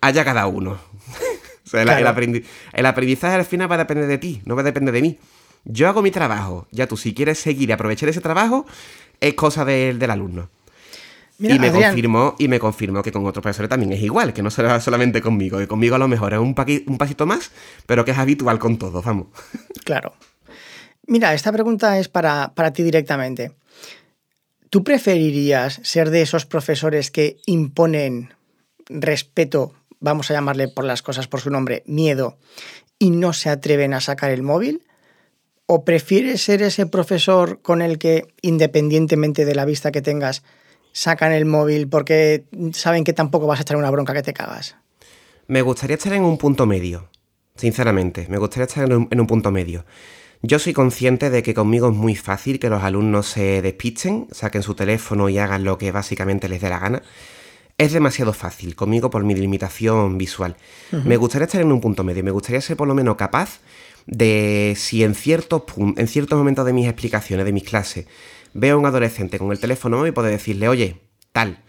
haya 0.00 0.24
cada 0.24 0.46
uno. 0.46 0.78
El, 1.72 2.86
aprendizaje 2.86 3.34
al 3.34 3.44
final 3.44 3.70
va 3.70 3.76
a 3.76 3.78
depender 3.78 4.06
de 4.06 4.18
ti, 4.18 4.42
no 4.44 4.54
va 4.54 4.62
a 4.62 4.64
depender 4.64 4.94
de 4.94 5.02
mí. 5.02 5.18
Yo 5.64 5.88
hago 5.88 6.02
mi 6.02 6.10
trabajo, 6.10 6.66
ya 6.70 6.86
tú 6.86 6.96
si 6.96 7.14
quieres 7.14 7.38
seguir 7.38 7.68
y 7.68 7.72
aprovechar 7.72 8.08
ese 8.08 8.20
trabajo, 8.20 8.66
es 9.20 9.34
cosa 9.34 9.64
del 9.64 10.10
alumno. 10.10 10.48
y, 11.38 11.58
me 11.58 11.70
confirmó, 11.70 12.34
y 12.38 12.48
me 12.48 12.58
confirmó 12.58 13.02
que 13.02 13.12
con 13.12 13.26
otros 13.26 13.42
profesores 13.42 13.68
también 13.68 13.92
es 13.92 14.02
igual, 14.02 14.32
que 14.32 14.42
no 14.42 14.50
será 14.50 14.80
solamente 14.80 15.20
conmigo, 15.20 15.58
que 15.58 15.68
conmigo 15.68 15.94
a 15.94 15.98
lo 15.98 16.08
mejor 16.08 16.32
es 16.32 16.38
un, 16.38 16.54
un 16.86 16.98
pasito 16.98 17.26
más, 17.26 17.50
pero 17.86 18.04
que 18.04 18.12
es 18.12 18.18
habitual 18.18 18.58
con 18.58 18.78
todos, 18.78 19.04
vamos. 19.04 19.28
Claro. 19.84 20.12
Mira, 21.06 21.32
esta 21.32 21.50
pregunta 21.50 21.98
es 21.98 22.08
para, 22.10 22.52
para 22.54 22.74
ti 22.74 22.82
directamente. 22.82 23.52
¿Tú 24.68 24.84
preferirías 24.84 25.80
ser 25.82 26.10
de 26.10 26.20
esos 26.20 26.44
profesores 26.44 27.10
que 27.10 27.38
imponen 27.46 28.34
respeto 28.88 29.72
vamos 30.00 30.30
a 30.30 30.34
llamarle 30.34 30.68
por 30.68 30.84
las 30.84 31.02
cosas 31.02 31.28
por 31.28 31.40
su 31.40 31.50
nombre, 31.50 31.82
miedo, 31.86 32.38
y 32.98 33.10
no 33.10 33.32
se 33.32 33.50
atreven 33.50 33.94
a 33.94 34.00
sacar 34.00 34.30
el 34.30 34.42
móvil? 34.42 34.82
¿O 35.66 35.84
prefieres 35.84 36.42
ser 36.42 36.62
ese 36.62 36.86
profesor 36.86 37.60
con 37.60 37.82
el 37.82 37.98
que, 37.98 38.26
independientemente 38.40 39.44
de 39.44 39.54
la 39.54 39.64
vista 39.64 39.92
que 39.92 40.00
tengas, 40.00 40.42
sacan 40.92 41.32
el 41.32 41.44
móvil 41.44 41.88
porque 41.88 42.44
saben 42.72 43.04
que 43.04 43.12
tampoco 43.12 43.46
vas 43.46 43.58
a 43.58 43.62
echar 43.62 43.76
una 43.76 43.90
bronca 43.90 44.14
que 44.14 44.22
te 44.22 44.32
cagas? 44.32 44.76
Me 45.46 45.62
gustaría 45.62 45.96
estar 45.96 46.12
en 46.12 46.24
un 46.24 46.38
punto 46.38 46.66
medio, 46.66 47.10
sinceramente, 47.54 48.26
me 48.28 48.38
gustaría 48.38 48.66
estar 48.66 48.90
en 48.90 49.20
un, 49.20 49.26
punto 49.26 49.50
medio. 49.50 49.84
Yo 50.42 50.58
soy 50.58 50.72
consciente 50.72 51.30
de 51.30 51.42
que 51.42 51.54
conmigo 51.54 51.88
es 51.88 51.94
muy 51.94 52.14
fácil 52.14 52.58
que 52.58 52.70
los 52.70 52.82
alumnos 52.82 53.26
se 53.26 53.60
despisten, 53.60 54.28
saquen 54.30 54.62
su 54.62 54.74
teléfono 54.74 55.28
y 55.28 55.38
hagan 55.38 55.64
lo 55.64 55.78
que 55.78 55.90
básicamente 55.90 56.48
les 56.48 56.60
dé 56.60 56.70
la 56.70 56.78
gana 56.78 57.02
es 57.78 57.92
demasiado 57.92 58.32
fácil 58.32 58.74
conmigo 58.74 59.08
por 59.08 59.22
mi 59.22 59.34
limitación 59.34 60.18
visual. 60.18 60.56
Me 61.04 61.16
gustaría 61.16 61.46
estar 61.46 61.60
en 61.60 61.70
un 61.70 61.80
punto 61.80 62.02
medio, 62.02 62.24
me 62.24 62.32
gustaría 62.32 62.60
ser 62.60 62.76
por 62.76 62.88
lo 62.88 62.94
menos 62.94 63.14
capaz 63.14 63.60
de 64.06 64.74
si 64.76 65.04
en 65.04 65.14
ciertos, 65.14 65.62
en 65.96 66.08
ciertos 66.08 66.36
momentos 66.36 66.66
de 66.66 66.72
mis 66.72 66.88
explicaciones, 66.88 67.46
de 67.46 67.52
mis 67.52 67.62
clases, 67.62 68.06
veo 68.52 68.74
a 68.74 68.78
un 68.78 68.86
adolescente 68.86 69.38
con 69.38 69.52
el 69.52 69.60
teléfono 69.60 69.98
móvil, 69.98 70.12
poder 70.12 70.32
decirle, 70.32 70.68
oye, 70.68 71.00
tal. 71.30 71.62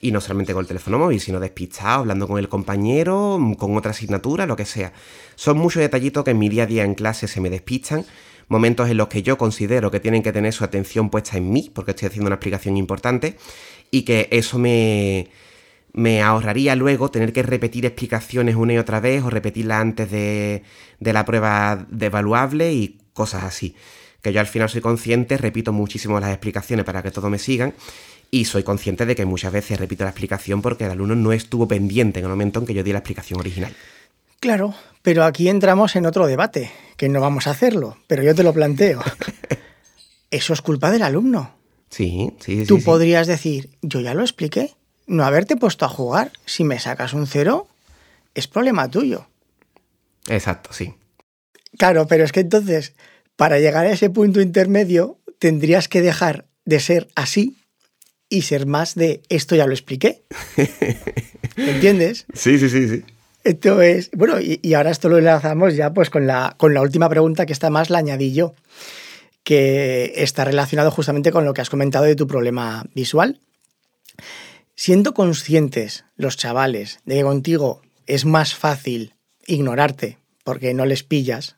Y 0.00 0.12
no 0.12 0.20
solamente 0.20 0.52
con 0.52 0.60
el 0.60 0.68
teléfono 0.68 0.96
móvil, 0.96 1.18
sino 1.18 1.40
despistado, 1.40 2.00
hablando 2.00 2.28
con 2.28 2.38
el 2.38 2.48
compañero, 2.48 3.40
con 3.58 3.76
otra 3.76 3.90
asignatura, 3.90 4.46
lo 4.46 4.54
que 4.54 4.64
sea. 4.64 4.92
Son 5.34 5.58
muchos 5.58 5.80
detallitos 5.80 6.22
que 6.22 6.30
en 6.30 6.38
mi 6.38 6.48
día 6.48 6.62
a 6.62 6.66
día 6.66 6.84
en 6.84 6.94
clase 6.94 7.26
se 7.26 7.40
me 7.40 7.50
despistan, 7.50 8.04
momentos 8.46 8.88
en 8.88 8.96
los 8.96 9.08
que 9.08 9.24
yo 9.24 9.36
considero 9.36 9.90
que 9.90 9.98
tienen 9.98 10.22
que 10.22 10.32
tener 10.32 10.52
su 10.52 10.62
atención 10.62 11.10
puesta 11.10 11.36
en 11.36 11.50
mí, 11.50 11.68
porque 11.74 11.90
estoy 11.90 12.06
haciendo 12.06 12.28
una 12.28 12.36
explicación 12.36 12.76
importante, 12.76 13.36
y 13.90 14.02
que 14.02 14.28
eso 14.30 14.58
me, 14.60 15.30
me 15.92 16.22
ahorraría 16.22 16.76
luego 16.76 17.10
tener 17.10 17.32
que 17.32 17.42
repetir 17.42 17.86
explicaciones 17.86 18.56
una 18.56 18.74
y 18.74 18.78
otra 18.78 19.00
vez 19.00 19.22
o 19.22 19.30
repetirlas 19.30 19.80
antes 19.80 20.10
de, 20.10 20.62
la 21.00 21.24
prueba 21.24 21.86
de 21.90 22.06
evaluable 22.06 22.72
y 22.72 22.98
cosas 23.12 23.44
así. 23.44 23.74
Que 24.22 24.32
yo 24.32 24.40
al 24.40 24.46
final 24.46 24.68
soy 24.68 24.80
consciente, 24.80 25.36
repito 25.38 25.72
muchísimo 25.72 26.20
las 26.20 26.30
explicaciones 26.30 26.84
para 26.84 27.02
que 27.02 27.10
todos 27.10 27.30
me 27.30 27.38
sigan 27.38 27.74
y 28.30 28.44
soy 28.44 28.62
consciente 28.62 29.06
de 29.06 29.14
que 29.14 29.24
muchas 29.24 29.52
veces 29.52 29.78
repito 29.78 30.04
la 30.04 30.10
explicación 30.10 30.60
porque 30.60 30.84
el 30.84 30.90
alumno 30.90 31.14
no 31.14 31.32
estuvo 31.32 31.66
pendiente 31.66 32.18
en 32.18 32.26
el 32.26 32.30
momento 32.30 32.60
en 32.60 32.66
que 32.66 32.74
yo 32.74 32.82
di 32.82 32.92
la 32.92 32.98
explicación 32.98 33.40
original. 33.40 33.74
Claro, 34.40 34.74
pero 35.02 35.24
aquí 35.24 35.48
entramos 35.48 35.96
en 35.96 36.06
otro 36.06 36.26
debate, 36.26 36.70
que 36.96 37.08
no 37.08 37.20
vamos 37.20 37.46
a 37.46 37.50
hacerlo, 37.50 37.96
pero 38.06 38.22
yo 38.22 38.34
te 38.34 38.42
lo 38.42 38.52
planteo. 38.52 39.02
Eso 40.30 40.52
es 40.52 40.60
culpa 40.60 40.90
del 40.90 41.02
alumno. 41.02 41.56
Sí, 41.88 42.34
sí, 42.38 42.60
sí. 42.60 42.66
Tú 42.66 42.82
podrías 42.82 43.26
decir, 43.26 43.70
yo 43.80 44.00
ya 44.00 44.14
lo 44.14 44.22
expliqué 44.22 44.74
no 45.08 45.24
haberte 45.24 45.56
puesto 45.56 45.84
a 45.84 45.88
jugar, 45.88 46.30
si 46.46 46.62
me 46.64 46.78
sacas 46.78 47.14
un 47.14 47.26
cero, 47.26 47.66
es 48.34 48.46
problema 48.46 48.88
tuyo. 48.88 49.26
Exacto, 50.28 50.72
sí. 50.72 50.94
Claro, 51.76 52.06
pero 52.06 52.24
es 52.24 52.32
que 52.32 52.40
entonces, 52.40 52.94
para 53.36 53.58
llegar 53.58 53.86
a 53.86 53.90
ese 53.90 54.10
punto 54.10 54.40
intermedio, 54.40 55.18
tendrías 55.38 55.88
que 55.88 56.02
dejar 56.02 56.46
de 56.64 56.80
ser 56.80 57.08
así 57.14 57.56
y 58.28 58.42
ser 58.42 58.66
más 58.66 58.94
de 58.94 59.22
esto 59.28 59.56
ya 59.56 59.66
lo 59.66 59.72
expliqué. 59.72 60.22
¿Entiendes? 61.56 62.26
Sí, 62.34 62.58
sí, 62.58 62.68
sí, 62.68 62.88
sí. 62.88 63.04
Entonces, 63.44 64.10
bueno, 64.12 64.38
y, 64.40 64.74
ahora 64.74 64.90
esto 64.90 65.08
lo 65.08 65.18
enlazamos 65.18 65.74
ya 65.74 65.92
pues 65.94 66.10
con 66.10 66.26
la, 66.26 66.54
con 66.58 66.74
la 66.74 66.82
última 66.82 67.08
pregunta 67.08 67.46
que 67.46 67.52
está 67.52 67.70
más 67.70 67.88
la 67.88 67.98
añadí 67.98 68.34
yo, 68.34 68.54
que 69.42 70.12
está 70.16 70.44
relacionado 70.44 70.90
justamente 70.90 71.32
con 71.32 71.44
lo 71.44 71.54
que 71.54 71.62
has 71.62 71.70
comentado 71.70 72.04
de 72.04 72.16
tu 72.16 72.26
problema 72.26 72.84
visual. 72.94 73.40
Siendo 74.80 75.12
conscientes 75.12 76.04
los 76.14 76.36
chavales 76.36 77.00
de 77.04 77.16
que 77.16 77.22
contigo 77.24 77.82
es 78.06 78.24
más 78.24 78.54
fácil 78.54 79.16
ignorarte 79.44 80.18
porque 80.44 80.72
no 80.72 80.86
les 80.86 81.02
pillas, 81.02 81.56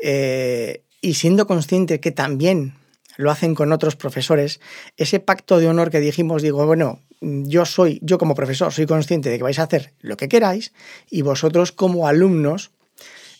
eh, 0.00 0.84
y 1.00 1.14
siendo 1.14 1.48
conscientes 1.48 1.98
que 1.98 2.12
también 2.12 2.74
lo 3.16 3.32
hacen 3.32 3.56
con 3.56 3.72
otros 3.72 3.96
profesores, 3.96 4.60
ese 4.96 5.18
pacto 5.18 5.58
de 5.58 5.66
honor 5.66 5.90
que 5.90 5.98
dijimos, 5.98 6.40
digo, 6.40 6.64
bueno, 6.66 7.00
yo 7.20 7.64
soy, 7.64 7.98
yo 8.00 8.16
como 8.16 8.36
profesor, 8.36 8.72
soy 8.72 8.86
consciente 8.86 9.28
de 9.28 9.36
que 9.36 9.42
vais 9.42 9.58
a 9.58 9.64
hacer 9.64 9.94
lo 9.98 10.16
que 10.16 10.28
queráis, 10.28 10.72
y 11.10 11.22
vosotros 11.22 11.72
como 11.72 12.06
alumnos 12.06 12.70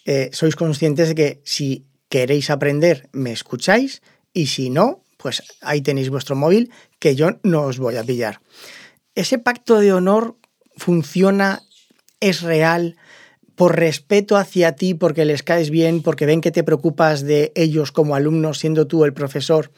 eh, 0.05 0.31
sois 0.33 0.57
conscientes 0.57 1.11
de 1.11 1.15
que 1.15 1.41
si 1.45 1.87
queréis 2.09 2.51
aprender, 2.51 3.09
me 3.13 3.31
escucháis, 3.31 4.03
y 4.35 4.49
si 4.49 4.69
no, 4.69 5.05
pues 5.23 5.43
ahí 5.61 5.83
tenéis 5.83 6.11
vuestro 6.11 6.37
móvil, 6.37 6.71
que 6.99 7.15
yo 7.15 7.39
no 7.43 7.63
os 7.63 7.79
voy 7.79 7.97
a 7.97 8.05
pillar 8.05 8.41
ese 9.15 9.39
pacto 9.39 9.79
de 9.79 9.93
honor 9.93 10.37
funciona, 10.77 11.63
es 12.21 12.43
real, 12.43 12.97
por 13.55 13.77
respeto 13.77 14.37
hacia 14.37 14.73
ti, 14.73 14.95
porque 14.95 15.25
les 15.25 15.43
caes 15.43 15.71
bien, 15.71 16.03
porque 16.03 16.27
ven 16.27 16.41
que 16.41 16.51
te 16.51 16.65
preocupas 16.65 17.23
de 17.23 17.53
ellos 17.55 17.93
como 17.93 18.15
alumnos, 18.15 18.59
siendo 18.59 18.87
tú 18.87 19.05
el 19.05 19.13
profesor, 19.13 19.71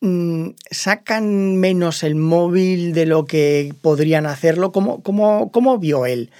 mm, 0.00 0.50
sacan 0.70 1.56
menos 1.56 2.02
el 2.02 2.14
móvil 2.14 2.94
de 2.94 3.06
lo 3.06 3.26
que 3.26 3.74
podrían 3.82 4.24
hacerlo. 4.24 4.72
¿Cómo, 4.72 5.02
cómo, 5.02 5.78
vio 5.78 6.06
él? 6.06 6.30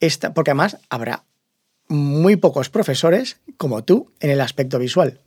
Esta? 0.00 0.32
Porque 0.32 0.52
además 0.52 0.78
habrá 0.88 1.24
muy 1.88 2.36
pocos 2.36 2.70
profesores 2.70 3.38
como 3.56 3.84
tú 3.84 4.10
en 4.20 4.30
el 4.30 4.40
aspecto 4.40 4.78
visual. 4.78 5.20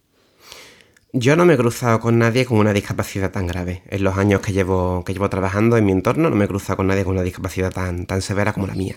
Yo 1.13 1.35
no 1.35 1.43
me 1.43 1.55
he 1.55 1.57
cruzado 1.57 1.99
con 1.99 2.19
nadie 2.19 2.45
con 2.45 2.57
una 2.57 2.71
discapacidad 2.71 3.31
tan 3.31 3.45
grave. 3.45 3.83
En 3.89 4.01
los 4.01 4.17
años 4.17 4.39
que 4.39 4.53
llevo, 4.53 5.03
que 5.03 5.11
llevo 5.11 5.29
trabajando 5.29 5.75
en 5.75 5.85
mi 5.85 5.91
entorno, 5.91 6.29
no 6.29 6.37
me 6.37 6.45
he 6.45 6.47
cruzado 6.47 6.77
con 6.77 6.87
nadie 6.87 7.03
con 7.03 7.13
una 7.13 7.21
discapacidad 7.21 7.69
tan, 7.69 8.05
tan 8.05 8.21
severa 8.21 8.53
como 8.53 8.65
la 8.65 8.75
mía. 8.75 8.95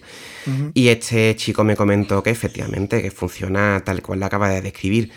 Y 0.75 0.89
este 0.89 1.35
chico 1.35 1.65
me 1.65 1.75
comentó 1.75 2.23
que 2.23 2.31
efectivamente, 2.31 3.03
que 3.03 3.11
funciona 3.11 3.83
tal 3.85 4.01
cual 4.01 4.21
la 4.21 4.27
acaba 4.27 4.49
de 4.49 4.63
describir. 4.63 5.11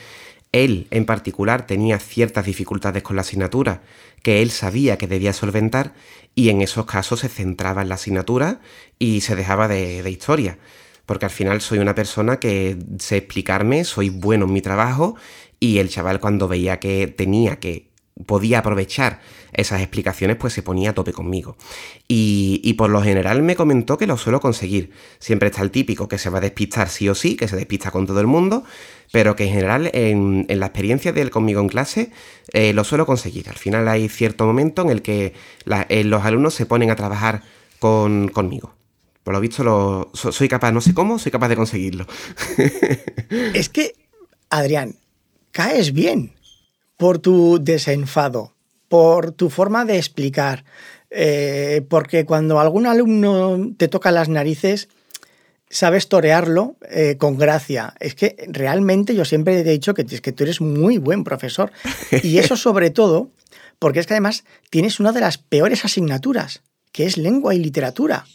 Él, 0.52 0.88
en 0.90 1.06
particular, 1.06 1.68
tenía 1.68 2.00
ciertas 2.00 2.46
dificultades 2.46 3.04
con 3.04 3.16
la 3.16 3.22
asignatura 3.22 3.84
que 4.24 4.42
él 4.42 4.50
sabía 4.50 4.98
que 4.98 5.06
debía 5.06 5.34
solventar 5.34 5.94
y 6.34 6.50
en 6.50 6.64
esos 6.64 6.88
casos 6.88 7.20
se 7.20 7.30
centraba 7.30 7.84
en 7.84 7.90
la 7.90 7.96
asignatura 7.96 8.60
y 8.98 9.22
se 9.22 9.36
dejaba 9.36 9.68
de, 9.68 10.02
de 10.02 10.10
historia 10.10 10.58
porque 11.06 11.26
al 11.26 11.32
final 11.32 11.62
soy 11.62 11.80
una 11.80 11.96
persona 11.96 12.38
que 12.38 12.78
sé 13.00 13.18
explicarme, 13.18 13.86
soy 13.86 14.10
bueno 14.10 14.46
en 14.46 14.52
mi 14.52 14.62
trabajo 14.62 15.16
y 15.60 15.80
el 15.80 15.90
chaval 15.90 16.20
cuando 16.20 16.48
veía 16.48 16.80
que 16.80 17.08
tenía 17.08 17.60
que 17.60 17.88
podía 18.26 18.60
aprovechar 18.60 19.20
esas 19.54 19.82
explicaciones, 19.82 20.38
pues 20.38 20.54
se 20.54 20.64
ponía 20.64 20.92
a 20.92 20.94
tope 20.94 21.14
conmigo. 21.14 21.56
Y, 22.08 22.74
por 22.74 22.90
lo 22.90 23.02
general 23.02 23.42
me 23.44 23.56
comentó 23.56 23.98
que 23.98 24.08
lo 24.08 24.18
suelo 24.18 24.40
conseguir. 24.40 24.92
Siempre 25.20 25.50
está 25.50 25.62
el 25.62 25.72
típico 25.72 26.08
que 26.08 26.18
se 26.18 26.30
va 26.30 26.40
a 26.40 26.42
despistar 26.42 26.90
sí 26.90 27.10
o 27.10 27.16
sí, 27.16 27.36
que 27.36 27.48
se 27.48 27.56
despista 27.56 27.92
con 27.92 28.06
todo 28.06 28.20
el 28.20 28.28
mundo, 28.28 28.64
pero 29.12 29.36
que 29.36 29.46
en 29.46 29.54
general 29.54 29.90
en, 29.94 30.46
la 30.48 30.68
experiencia 30.68 31.12
de 31.12 31.22
él 31.22 31.30
conmigo 31.30 31.62
en 31.62 31.70
clase 31.70 32.12
eh, 32.54 32.74
lo 32.74 32.84
suelo 32.84 33.06
conseguir. 33.06 33.50
Al 33.50 33.56
final 33.56 33.88
hay 33.88 34.10
cierto 34.10 34.46
momento 34.46 34.82
en 34.82 34.90
el 34.90 35.02
que 35.02 35.34
eh, 35.90 36.04
los 36.04 36.24
alumnos 36.24 36.54
se 36.54 36.66
ponen 36.66 36.92
a 36.92 36.96
trabajar 36.96 37.44
con, 37.80 38.30
conmigo. 38.30 38.74
Por 39.24 39.34
lo 39.34 39.42
visto 39.42 39.64
lo, 39.64 40.12
soy 40.14 40.48
capaz, 40.48 40.72
no 40.72 40.82
sé 40.82 40.94
cómo, 40.94 41.20
soy 41.20 41.32
capaz 41.32 41.50
de 41.50 41.56
conseguirlo. 41.58 42.06
es 43.54 43.68
que, 43.68 43.94
Adrián, 44.50 44.96
caes 45.52 45.94
bien 45.94 46.34
por 46.98 47.20
tu 47.20 47.60
desenfado, 47.62 48.54
por 48.90 49.32
tu 49.32 49.50
forma 49.50 49.86
de 49.86 49.98
explicar, 49.98 50.66
eh, 51.10 51.86
porque 51.90 52.26
cuando 52.26 52.60
algún 52.60 52.88
alumno 52.88 53.74
te 53.78 53.88
toca 53.88 54.12
las 54.12 54.30
narices, 54.30 54.90
sabes 55.70 56.08
torearlo 56.10 56.76
eh, 56.90 57.18
con 57.18 57.38
gracia. 57.38 57.94
Es 58.00 58.16
que 58.16 58.36
realmente 58.48 59.16
yo 59.16 59.26
siempre 59.26 59.64
te 59.64 59.70
he 59.70 59.74
dicho 59.74 59.94
que, 59.94 60.06
que 60.06 60.32
tú 60.32 60.44
eres 60.44 60.62
muy 60.62 60.98
buen 60.98 61.24
profesor. 61.24 61.72
Y 62.24 62.40
eso 62.40 62.56
sobre 62.58 62.90
todo 62.90 63.30
porque 63.80 64.00
es 64.00 64.08
que 64.08 64.14
además 64.14 64.44
tienes 64.70 65.00
una 65.00 65.12
de 65.12 65.22
las 65.22 65.38
peores 65.38 65.86
asignaturas, 65.86 66.62
que 66.92 67.06
es 67.06 67.18
lengua 67.18 67.54
y 67.54 67.60
literatura. 67.60 68.26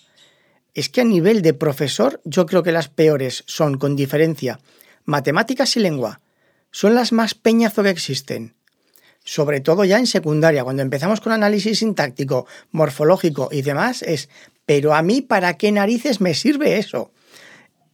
Es 0.75 0.89
que 0.89 1.01
a 1.01 1.05
nivel 1.05 1.43
de 1.43 1.53
profesor 1.55 2.21
yo 2.25 2.47
creo 2.47 2.63
que 2.63 2.73
las 2.73 2.89
peores 2.89 3.43
son, 3.47 3.77
con 3.77 3.97
diferencia, 3.97 4.61
matemáticas 5.05 5.77
y 5.77 5.81
lengua 5.81 6.21
son 6.73 6.97
las 6.97 7.13
más 7.13 7.35
peñazo 7.35 7.85
que 7.85 7.91
existen. 7.91 8.55
sobre 9.25 9.61
todo 9.61 9.85
ya 9.85 9.99
en 9.99 10.07
secundaria, 10.09 10.65
cuando 10.65 10.83
empezamos 10.83 11.21
con 11.21 11.33
análisis 11.33 11.79
sintáctico, 11.79 12.47
morfológico 12.73 13.51
y 13.53 13.63
demás, 13.63 14.03
es, 14.03 14.29
pero 14.67 14.95
a 14.95 15.03
mí, 15.03 15.21
¿para 15.23 15.57
qué 15.57 15.71
narices 15.71 16.21
me 16.21 16.35
sirve 16.35 16.79
eso? 16.79 17.13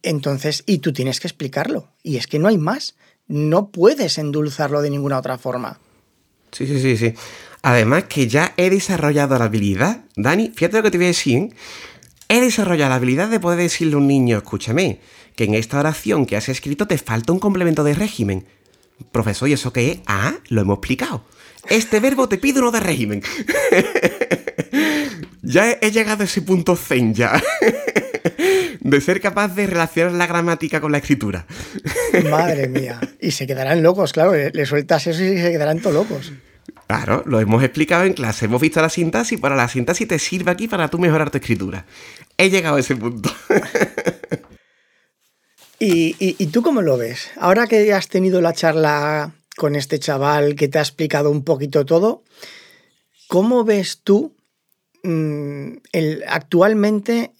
Entonces, 0.01 0.63
y 0.65 0.79
tú 0.79 0.93
tienes 0.93 1.19
que 1.19 1.27
explicarlo. 1.27 1.89
Y 2.03 2.17
es 2.17 2.27
que 2.27 2.39
no 2.39 2.47
hay 2.47 2.57
más. 2.57 2.95
No 3.27 3.69
puedes 3.69 4.17
endulzarlo 4.17 4.81
de 4.81 4.89
ninguna 4.89 5.19
otra 5.19 5.37
forma. 5.37 5.79
Sí, 6.51 6.65
sí, 6.65 6.79
sí, 6.79 6.97
sí. 6.97 7.13
Además 7.61 8.05
que 8.05 8.27
ya 8.27 8.53
he 8.57 8.69
desarrollado 8.69 9.37
la 9.37 9.45
habilidad, 9.45 10.05
Dani, 10.15 10.51
fíjate 10.55 10.77
lo 10.77 10.83
que 10.83 10.91
te 10.91 10.97
voy 10.97 11.05
a 11.05 11.09
decir, 11.09 11.53
he 12.27 12.41
desarrollado 12.41 12.89
la 12.89 12.95
habilidad 12.95 13.27
de 13.27 13.39
poder 13.39 13.59
decirle 13.59 13.95
a 13.95 13.97
un 13.97 14.07
niño, 14.07 14.37
escúchame, 14.37 14.99
que 15.35 15.43
en 15.43 15.53
esta 15.53 15.79
oración 15.79 16.25
que 16.25 16.37
has 16.37 16.49
escrito 16.49 16.87
te 16.87 16.97
falta 16.97 17.33
un 17.33 17.39
complemento 17.39 17.83
de 17.83 17.93
régimen. 17.93 18.45
Profesor, 19.11 19.49
¿y 19.49 19.53
eso 19.53 19.73
qué 19.73 19.91
es? 19.91 19.99
Ah, 20.05 20.35
lo 20.49 20.61
hemos 20.61 20.77
explicado. 20.77 21.23
Este 21.67 21.99
verbo 21.99 22.29
te 22.29 22.37
pide 22.37 22.59
uno 22.59 22.71
de 22.71 22.79
régimen. 22.79 23.21
ya 25.41 25.71
he, 25.71 25.91
llegado 25.91 26.23
a 26.23 26.25
ese 26.25 26.41
punto 26.41 26.75
zen 26.75 27.13
ya. 27.13 27.41
de 28.79 29.01
ser 29.01 29.21
capaz 29.21 29.49
de 29.49 29.67
relacionar 29.67 30.13
la 30.13 30.27
gramática 30.27 30.81
con 30.81 30.91
la 30.91 30.99
escritura. 30.99 31.45
Madre 32.29 32.67
mía. 32.67 32.99
Y 33.19 33.31
se 33.31 33.45
quedarán 33.45 33.83
locos, 33.83 34.13
claro. 34.13 34.33
Le, 34.33 34.65
sueltas 34.65 35.07
eso 35.07 35.23
y 35.23 35.37
se 35.37 35.51
quedarán 35.51 35.79
todos 35.79 35.95
locos. 35.95 36.31
Claro, 36.87 37.23
lo 37.27 37.39
hemos 37.39 37.63
explicado 37.63 38.03
en 38.05 38.13
clase. 38.13 38.45
Hemos 38.45 38.61
visto 38.61 38.81
la 38.81 38.89
sintaxis. 38.89 39.39
Para 39.39 39.55
la 39.55 39.67
sintaxis 39.67 40.07
te 40.07 40.17
sirve 40.17 40.51
aquí 40.51 40.67
para 40.67 40.87
tú 40.87 40.97
mejorar 40.97 41.29
tu 41.29 41.37
escritura. 41.37 41.85
He 42.37 42.49
llegado 42.49 42.77
a 42.77 42.79
ese 42.79 42.95
punto. 42.95 43.31
¿Y, 45.79 46.47
tú 46.47 46.61
cómo 46.61 46.81
lo 46.81 46.97
ves? 46.97 47.31
Ahora 47.37 47.67
que 47.67 47.93
has 47.93 48.09
tenido 48.09 48.41
la 48.41 48.53
charla 48.53 49.33
con 49.55 49.75
este 49.75 49.99
chaval 49.99 50.55
que 50.55 50.67
te 50.67 50.77
ha 50.77 50.81
explicado 50.81 51.29
un 51.29 51.43
poquito 51.43 51.85
todo, 51.85 52.23
¿cómo 53.27 53.63
ves 53.63 54.01
tú 54.03 54.35
Mm, 55.01 55.77
actualmente 56.27 57.31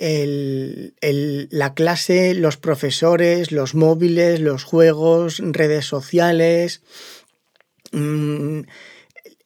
la 1.51 1.73
clase, 1.73 2.33
los 2.33 2.57
profesores, 2.57 3.51
los 3.51 3.75
móviles, 3.75 4.39
los 4.39 4.63
juegos, 4.63 5.39
redes 5.39 5.85
sociales. 5.85 6.81
Mm, 7.91 8.61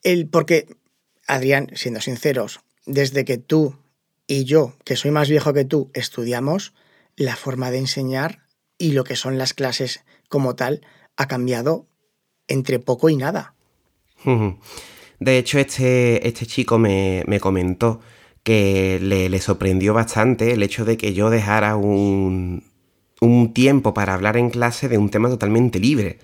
el, 0.04 0.28
porque, 0.28 0.68
Adrián, 1.28 1.72
siendo 1.74 2.02
sinceros, 2.02 2.60
desde 2.86 3.26
que 3.26 3.38
tú 3.38 3.80
y 4.28 4.44
yo, 4.44 4.76
que 4.84 4.96
soy 4.96 5.12
más 5.12 5.30
viejo 5.30 5.54
que 5.54 5.66
tú, 5.66 5.90
estudiamos, 5.94 6.74
la 7.16 7.36
forma 7.36 7.72
de 7.72 7.80
enseñar 7.80 8.43
y 8.84 8.92
lo 8.92 9.06
que 9.06 9.16
son 9.16 9.38
las 9.38 9.54
clases 9.54 10.04
como 10.28 10.56
tal 10.56 10.82
ha 11.16 11.30
cambiado 11.30 11.88
entre 12.50 12.80
poco 12.80 13.10
y 13.10 13.16
nada. 13.16 13.54
De 15.20 15.38
hecho, 15.38 15.58
este, 15.58 16.28
este 16.28 16.46
chico 16.46 16.78
me, 16.78 17.24
comentó 17.40 18.02
que 18.44 19.00
le, 19.02 19.40
sorprendió 19.40 19.94
bastante 19.94 20.52
el 20.52 20.62
hecho 20.64 20.84
de 20.84 20.98
que 20.98 21.14
yo 21.14 21.30
dejara 21.30 21.78
un, 21.78 22.66
un 23.22 23.54
tiempo 23.54 23.94
para 23.94 24.16
hablar 24.16 24.36
en 24.36 24.50
clase 24.50 24.90
de 24.90 24.98
un 24.98 25.10
tema 25.10 25.30
totalmente 25.30 25.80
libre. 25.80 26.20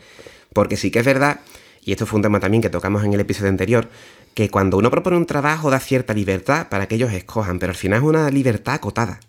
Porque 0.51 0.75
sí 0.75 0.91
que 0.91 0.99
es 0.99 1.05
verdad, 1.05 1.39
y 1.81 1.93
esto 1.93 2.05
fue 2.05 2.17
un 2.17 2.23
tema 2.23 2.41
también 2.41 2.61
que 2.61 2.69
tocamos 2.69 3.05
en 3.05 3.13
el 3.13 3.21
episodio 3.21 3.51
anterior, 3.51 3.87
que 4.33 4.49
cuando 4.49 4.77
uno 4.77 4.91
propone 4.91 5.15
un 5.15 5.25
trabajo 5.25 5.69
da 5.69 5.79
cierta 5.79 6.13
libertad 6.13 6.67
para 6.67 6.89
que 6.89 6.95
ellos 6.95 7.13
escojan, 7.13 7.57
pero 7.57 7.69
al 7.69 7.77
final 7.77 7.99
es 7.99 8.03
una 8.03 8.29
libertad 8.29 8.73
acotada. 8.73 9.21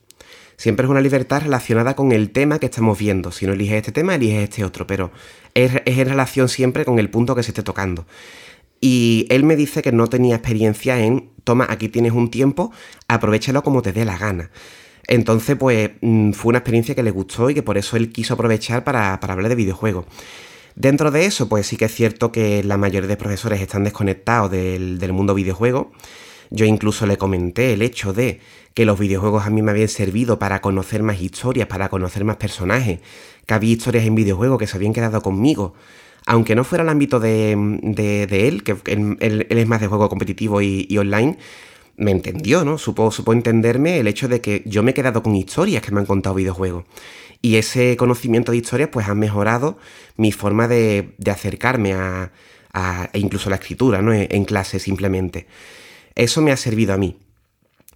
Siempre 0.60 0.84
es 0.84 0.90
una 0.90 1.00
libertad 1.00 1.40
relacionada 1.40 1.96
con 1.96 2.12
el 2.12 2.32
tema 2.32 2.58
que 2.58 2.66
estamos 2.66 2.98
viendo. 2.98 3.32
Si 3.32 3.46
no 3.46 3.54
eliges 3.54 3.76
este 3.76 3.92
tema, 3.92 4.16
eliges 4.16 4.42
este 4.42 4.62
otro, 4.62 4.86
pero 4.86 5.10
es, 5.54 5.72
en 5.86 6.06
relación 6.06 6.50
siempre 6.50 6.84
con 6.84 6.98
el 6.98 7.08
punto 7.08 7.34
que 7.34 7.42
se 7.42 7.52
esté 7.52 7.62
tocando. 7.62 8.04
Y 8.78 9.26
él 9.30 9.44
me 9.44 9.56
dice 9.56 9.80
que 9.80 9.90
no 9.90 10.06
tenía 10.08 10.36
experiencia 10.36 11.00
en, 11.02 11.30
toma, 11.44 11.66
aquí 11.70 11.88
tienes 11.88 12.12
un 12.12 12.30
tiempo, 12.30 12.72
aprovechalo 13.08 13.62
como 13.62 13.80
te 13.80 13.94
dé 13.94 14.04
la 14.04 14.18
gana. 14.18 14.50
Entonces, 15.06 15.56
pues 15.56 15.92
mm, 16.02 16.32
fue 16.32 16.50
una 16.50 16.58
experiencia 16.58 16.94
que 16.94 17.02
le 17.02 17.10
gustó 17.10 17.48
y 17.48 17.54
que 17.54 17.62
por 17.62 17.78
eso 17.78 17.96
él 17.96 18.12
quiso 18.12 18.34
aprovechar 18.34 18.84
para, 18.84 19.14
hablar 19.14 19.48
de 19.48 19.54
videojuegos. 19.54 20.04
Dentro 20.74 21.10
de 21.10 21.24
eso, 21.24 21.48
pues 21.48 21.68
sí 21.68 21.78
que 21.78 21.86
es 21.86 21.94
cierto 21.94 22.32
que 22.32 22.62
la 22.64 22.76
mayoría 22.76 23.08
de 23.08 23.16
profesores 23.16 23.62
están 23.62 23.84
desconectados 23.84 24.50
del, 24.50 24.98
del 24.98 25.14
mundo 25.14 25.32
videojuego. 25.32 25.90
Yo 26.50 26.66
incluso 26.66 27.06
le 27.06 27.16
comenté 27.16 27.72
el 27.72 27.82
hecho 27.82 28.12
de 28.12 28.40
que 28.74 28.84
los 28.84 28.98
videojuegos 28.98 29.46
a 29.46 29.50
mí 29.50 29.62
me 29.62 29.70
habían 29.70 29.88
servido 29.88 30.38
para 30.38 30.60
conocer 30.60 31.02
más 31.02 31.20
historias, 31.20 31.68
para 31.68 31.88
conocer 31.88 32.24
más 32.24 32.36
personajes, 32.36 33.00
que 33.46 33.54
había 33.54 33.72
historias 33.72 34.04
en 34.04 34.14
videojuegos 34.14 34.58
que 34.58 34.66
se 34.66 34.76
habían 34.76 34.92
quedado 34.92 35.22
conmigo 35.22 35.74
aunque 36.26 36.54
no 36.54 36.64
fuera 36.64 36.84
el 36.84 36.90
ámbito 36.90 37.20
de, 37.20 37.52
él, 37.52 38.62
que 38.62 38.76
él, 38.86 39.46
es 39.48 39.66
más 39.66 39.80
de 39.80 39.86
juego 39.86 40.08
competitivo 40.08 40.60
y, 40.62 40.96
online, 40.98 41.38
me 41.96 42.10
entendió, 42.12 42.64
¿no? 42.64 42.78
Supo, 42.78 43.10
supo, 43.10 43.32
entenderme 43.32 43.98
el 43.98 44.06
hecho 44.06 44.28
de 44.28 44.40
que 44.40 44.62
yo 44.64 44.82
me 44.82 44.92
he 44.92 44.94
quedado 44.94 45.22
con 45.22 45.34
historias 45.34 45.82
que 45.82 45.92
me 45.92 46.00
han 46.00 46.06
contado 46.06 46.34
videojuegos. 46.34 46.84
Y 47.42 47.56
ese 47.56 47.96
conocimiento 47.96 48.52
de 48.52 48.58
historias, 48.58 48.90
pues 48.90 49.08
ha 49.08 49.14
mejorado 49.14 49.78
mi 50.16 50.32
forma 50.32 50.68
de, 50.68 51.14
acercarme 51.26 51.94
a, 51.94 52.30
e 53.12 53.18
incluso 53.18 53.50
la 53.50 53.56
escritura, 53.56 54.00
¿no? 54.02 54.12
En, 54.12 54.44
clase 54.44 54.78
simplemente. 54.78 55.46
Eso 56.14 56.42
me 56.42 56.52
ha 56.52 56.56
servido 56.56 56.94
a 56.94 56.96
mí. 56.96 57.18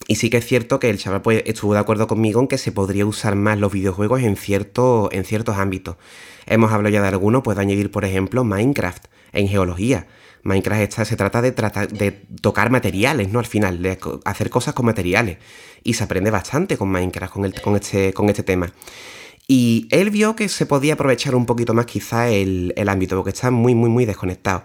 Y 0.07 0.16
sí 0.16 0.29
que 0.29 0.38
es 0.38 0.46
cierto 0.46 0.79
que 0.81 0.90
el 0.90 0.98
chaval 0.98 1.22
pues, 1.22 1.42
estuvo 1.46 1.72
de 1.72 1.81
acuerdo 1.81 2.07
conmigo 2.07 2.40
en 2.40 2.48
que 2.48 2.59
se 2.59 2.72
podría 2.72 3.07
usar 3.07 3.37
más 3.37 3.59
los 3.59 3.72
videojuegos 3.72 4.22
en, 4.22 4.37
cierto, 4.37 5.09
en 5.12 5.24
ciertos 5.24 5.57
ámbitos. 5.57 5.96
Hemos 6.46 6.72
hablado 6.72 6.92
ya 6.92 7.00
de 7.00 7.09
algunos, 7.09 7.42
puedo 7.42 7.61
añadir, 7.61 7.90
por 7.90 8.05
ejemplo, 8.05 8.44
Minecraft 8.44 9.07
en 9.33 9.48
geología. 9.48 10.07
Minecraft 10.42 10.92
se 10.92 11.16
trata 11.16 11.40
de, 11.40 11.53
de 11.53 12.12
tocar 12.42 12.70
materiales, 12.70 13.31
¿no? 13.31 13.38
Al 13.38 13.46
final, 13.46 13.83
de 13.83 13.98
hacer 14.27 14.50
cosas 14.50 14.74
con 14.74 14.85
materiales. 14.85 15.38
Y 15.83 15.94
se 15.94 16.05
aprende 16.05 16.31
bastante 16.31 16.77
con 16.77 16.90
Minecraft, 16.90 17.33
con, 17.33 17.77
este, 17.77 18.12
con 18.12 18.29
este 18.29 18.42
tema. 18.42 18.70
Y 19.46 19.88
él 19.90 20.11
vio 20.11 20.37
que 20.37 20.48
se 20.48 20.66
podía 20.66 20.94
aprovechar 20.94 21.35
un 21.35 21.46
poquito 21.46 21.72
más 21.72 21.87
quizá 21.87 22.29
el, 22.29 22.74
ámbito, 22.88 23.16
porque 23.16 23.31
está 23.31 23.50
muy, 23.50 23.74
muy, 23.74 23.88
muy 23.88 24.05
desconectado. 24.05 24.64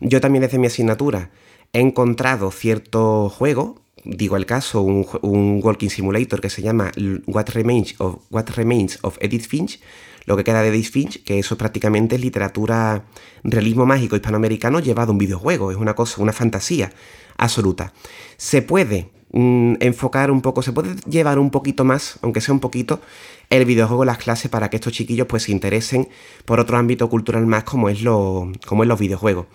Yo 0.00 0.20
también 0.22 0.42
desde 0.42 0.58
mi 0.58 0.66
asignatura 0.66 1.30
he 1.72 1.80
encontrado 1.80 2.50
cierto 2.50 3.28
juego, 3.28 3.80
digo 4.04 4.36
el 4.36 4.46
caso, 4.46 4.82
un, 4.82 5.60
walking 5.62 5.88
simulator 5.88 6.40
que 6.40 6.50
se 6.50 6.62
llama 6.62 6.90
What 7.26 7.50
Remains 7.50 7.94
of, 7.98 8.16
What 8.30 8.48
Remains 8.56 8.98
of 9.02 9.18
Edith 9.20 9.46
Finch, 9.46 9.80
lo 10.26 10.36
que 10.36 10.44
queda 10.44 10.62
de 10.62 10.68
Edith 10.68 10.90
Finch, 10.90 11.22
que 11.24 11.38
eso 11.38 11.56
prácticamente 11.56 12.16
es 12.16 12.20
literatura, 12.20 13.04
realismo 13.42 13.86
mágico 13.86 14.16
hispanoamericano 14.16 14.80
llevado 14.80 15.10
a 15.10 15.12
un 15.12 15.18
videojuego, 15.18 15.70
es 15.70 15.76
una 15.76 15.94
cosa, 15.94 16.20
una 16.20 16.32
fantasía 16.32 16.92
absoluta. 17.36 17.92
Se 18.36 18.62
puede 18.62 19.10
mm, 19.32 19.74
enfocar 19.80 20.30
un 20.30 20.42
poco, 20.42 20.62
se 20.62 20.72
puede 20.72 20.94
llevar 21.08 21.38
un 21.38 21.50
poquito 21.50 21.84
más, 21.84 22.18
aunque 22.22 22.40
sea 22.40 22.54
un 22.54 22.60
poquito, 22.60 23.00
el 23.48 23.64
videojuego 23.64 24.04
las 24.04 24.18
clases 24.18 24.50
para 24.50 24.70
que 24.70 24.76
estos 24.76 24.92
chiquillos 24.92 25.26
pues 25.26 25.44
se 25.44 25.52
interesen 25.52 26.08
por 26.44 26.60
otro 26.60 26.76
ámbito 26.76 27.08
cultural 27.08 27.46
más 27.46 27.64
como 27.64 27.88
es, 27.88 28.02
lo, 28.02 28.52
como 28.66 28.82
es 28.82 28.88
los 28.88 28.98
videojuegos. 28.98 29.46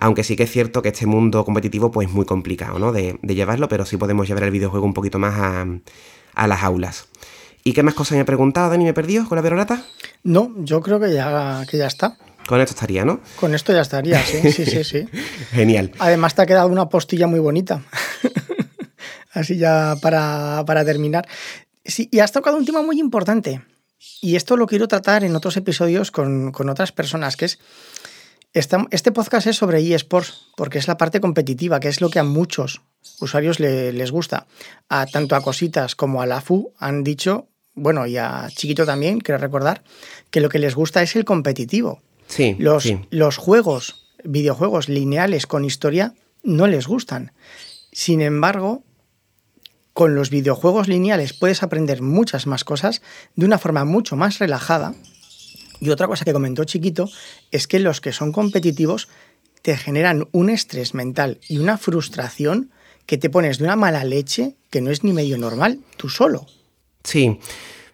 Aunque 0.00 0.24
sí 0.24 0.34
que 0.34 0.44
es 0.44 0.50
cierto 0.50 0.82
que 0.82 0.88
este 0.88 1.06
mundo 1.06 1.44
competitivo 1.44 1.90
pues 1.90 2.08
es 2.08 2.14
muy 2.14 2.24
complicado, 2.24 2.78
¿no? 2.78 2.92
De, 2.92 3.18
llevarlo, 3.22 3.68
pero 3.68 3.84
sí 3.84 3.96
podemos 3.96 4.26
llevar 4.26 4.44
el 4.44 4.50
videojuego 4.50 4.84
un 4.84 4.94
poquito 4.94 5.18
más 5.18 5.34
a, 5.38 5.66
a 6.34 6.46
las 6.46 6.62
aulas. 6.62 7.06
¿Y 7.62 7.72
qué 7.72 7.82
más 7.82 7.94
cosas 7.94 8.16
me 8.16 8.22
ha 8.22 8.24
preguntado, 8.24 8.70
Dani? 8.70 8.84
¿Me 8.84 8.90
he 8.90 8.94
perdido 8.94 9.28
con 9.28 9.36
la 9.36 9.42
perorata? 9.42 9.84
No, 10.22 10.52
yo 10.56 10.80
creo 10.80 10.98
que 10.98 11.12
ya, 11.12 11.64
que 11.70 11.76
ya 11.76 11.86
está. 11.86 12.16
Con 12.46 12.60
esto 12.60 12.74
estaría, 12.74 13.04
¿no? 13.04 13.20
Con 13.36 13.54
esto 13.54 13.72
ya 13.72 13.82
estaría, 13.82 14.22
sí, 14.24 14.50
sí, 14.52 14.64
sí, 14.64 14.84
sí. 14.84 15.06
Genial. 15.52 15.92
Además 15.98 16.34
te 16.34 16.42
ha 16.42 16.46
quedado 16.46 16.68
una 16.68 16.88
postilla 16.88 17.26
muy 17.26 17.38
bonita. 17.38 17.82
Así 19.32 19.56
ya 19.56 19.96
para, 20.00 20.84
terminar. 20.84 21.28
Sí, 21.84 22.08
y 22.10 22.18
has 22.20 22.32
tocado 22.32 22.56
un 22.56 22.64
tema 22.64 22.82
muy 22.82 22.98
importante. 22.98 23.62
Y 24.20 24.36
esto 24.36 24.56
lo 24.56 24.66
quiero 24.66 24.88
tratar 24.88 25.24
en 25.24 25.36
otros 25.36 25.56
episodios 25.56 26.10
con, 26.10 26.52
otras 26.68 26.92
personas, 26.92 27.36
que 27.36 27.44
es... 27.44 27.58
Este 28.52 29.12
podcast 29.12 29.46
es 29.46 29.56
sobre 29.56 29.80
eSports, 29.94 30.48
porque 30.56 30.78
es 30.78 30.88
la 30.88 30.96
parte 30.96 31.20
competitiva, 31.20 31.78
que 31.78 31.88
es 31.88 32.00
lo 32.00 32.10
que 32.10 32.18
a 32.18 32.24
muchos 32.24 32.82
usuarios 33.20 33.60
les 33.60 34.10
gusta. 34.10 34.46
A, 34.88 35.06
tanto 35.06 35.36
a 35.36 35.40
Cositas 35.40 35.94
como 35.94 36.20
a 36.20 36.26
la 36.26 36.40
FU 36.40 36.72
han 36.78 37.04
dicho 37.04 37.50
bueno, 37.74 38.06
y 38.06 38.16
a 38.16 38.48
Chiquito 38.54 38.84
también, 38.84 39.20
quiero 39.20 39.40
recordar, 39.40 39.82
que 40.30 40.40
lo 40.40 40.48
que 40.48 40.58
les 40.58 40.74
gusta 40.74 41.02
es 41.02 41.16
el 41.16 41.24
competitivo. 41.24 42.02
Sí. 42.26 42.56
Los, 42.58 42.92
los 43.10 43.36
juegos, 43.36 44.06
videojuegos 44.24 44.88
lineales 44.88 45.46
con 45.46 45.64
historia, 45.64 46.14
no 46.42 46.66
les 46.66 46.86
gustan. 46.86 47.32
Sin 47.92 48.20
embargo, 48.20 48.82
con 49.92 50.14
los 50.14 50.30
videojuegos 50.30 50.88
lineales 50.88 51.32
puedes 51.32 51.62
aprender 51.62 52.02
muchas 52.02 52.46
más 52.46 52.64
cosas 52.64 53.02
de 53.34 53.46
una 53.46 53.58
forma 53.58 53.84
mucho 53.84 54.16
más 54.16 54.38
relajada. 54.38 54.94
Y 55.80 55.90
otra 55.90 56.06
cosa 56.06 56.24
que 56.24 56.32
comentó 56.32 56.64
Chiquito 56.64 57.10
es 57.50 57.66
que 57.66 57.80
los 57.80 58.00
que 58.00 58.12
son 58.12 58.32
competitivos 58.32 59.08
te 59.62 59.76
generan 59.76 60.28
un 60.32 60.50
estrés 60.50 60.94
mental 60.94 61.38
y 61.48 61.58
una 61.58 61.78
frustración 61.78 62.70
que 63.06 63.18
te 63.18 63.30
pones 63.30 63.58
de 63.58 63.64
una 63.64 63.76
mala 63.76 64.04
leche 64.04 64.54
que 64.70 64.80
no 64.80 64.90
es 64.90 65.02
ni 65.04 65.12
medio 65.12 65.36
normal, 65.36 65.80
tú 65.96 66.08
solo. 66.08 66.46
Sí, 67.02 67.38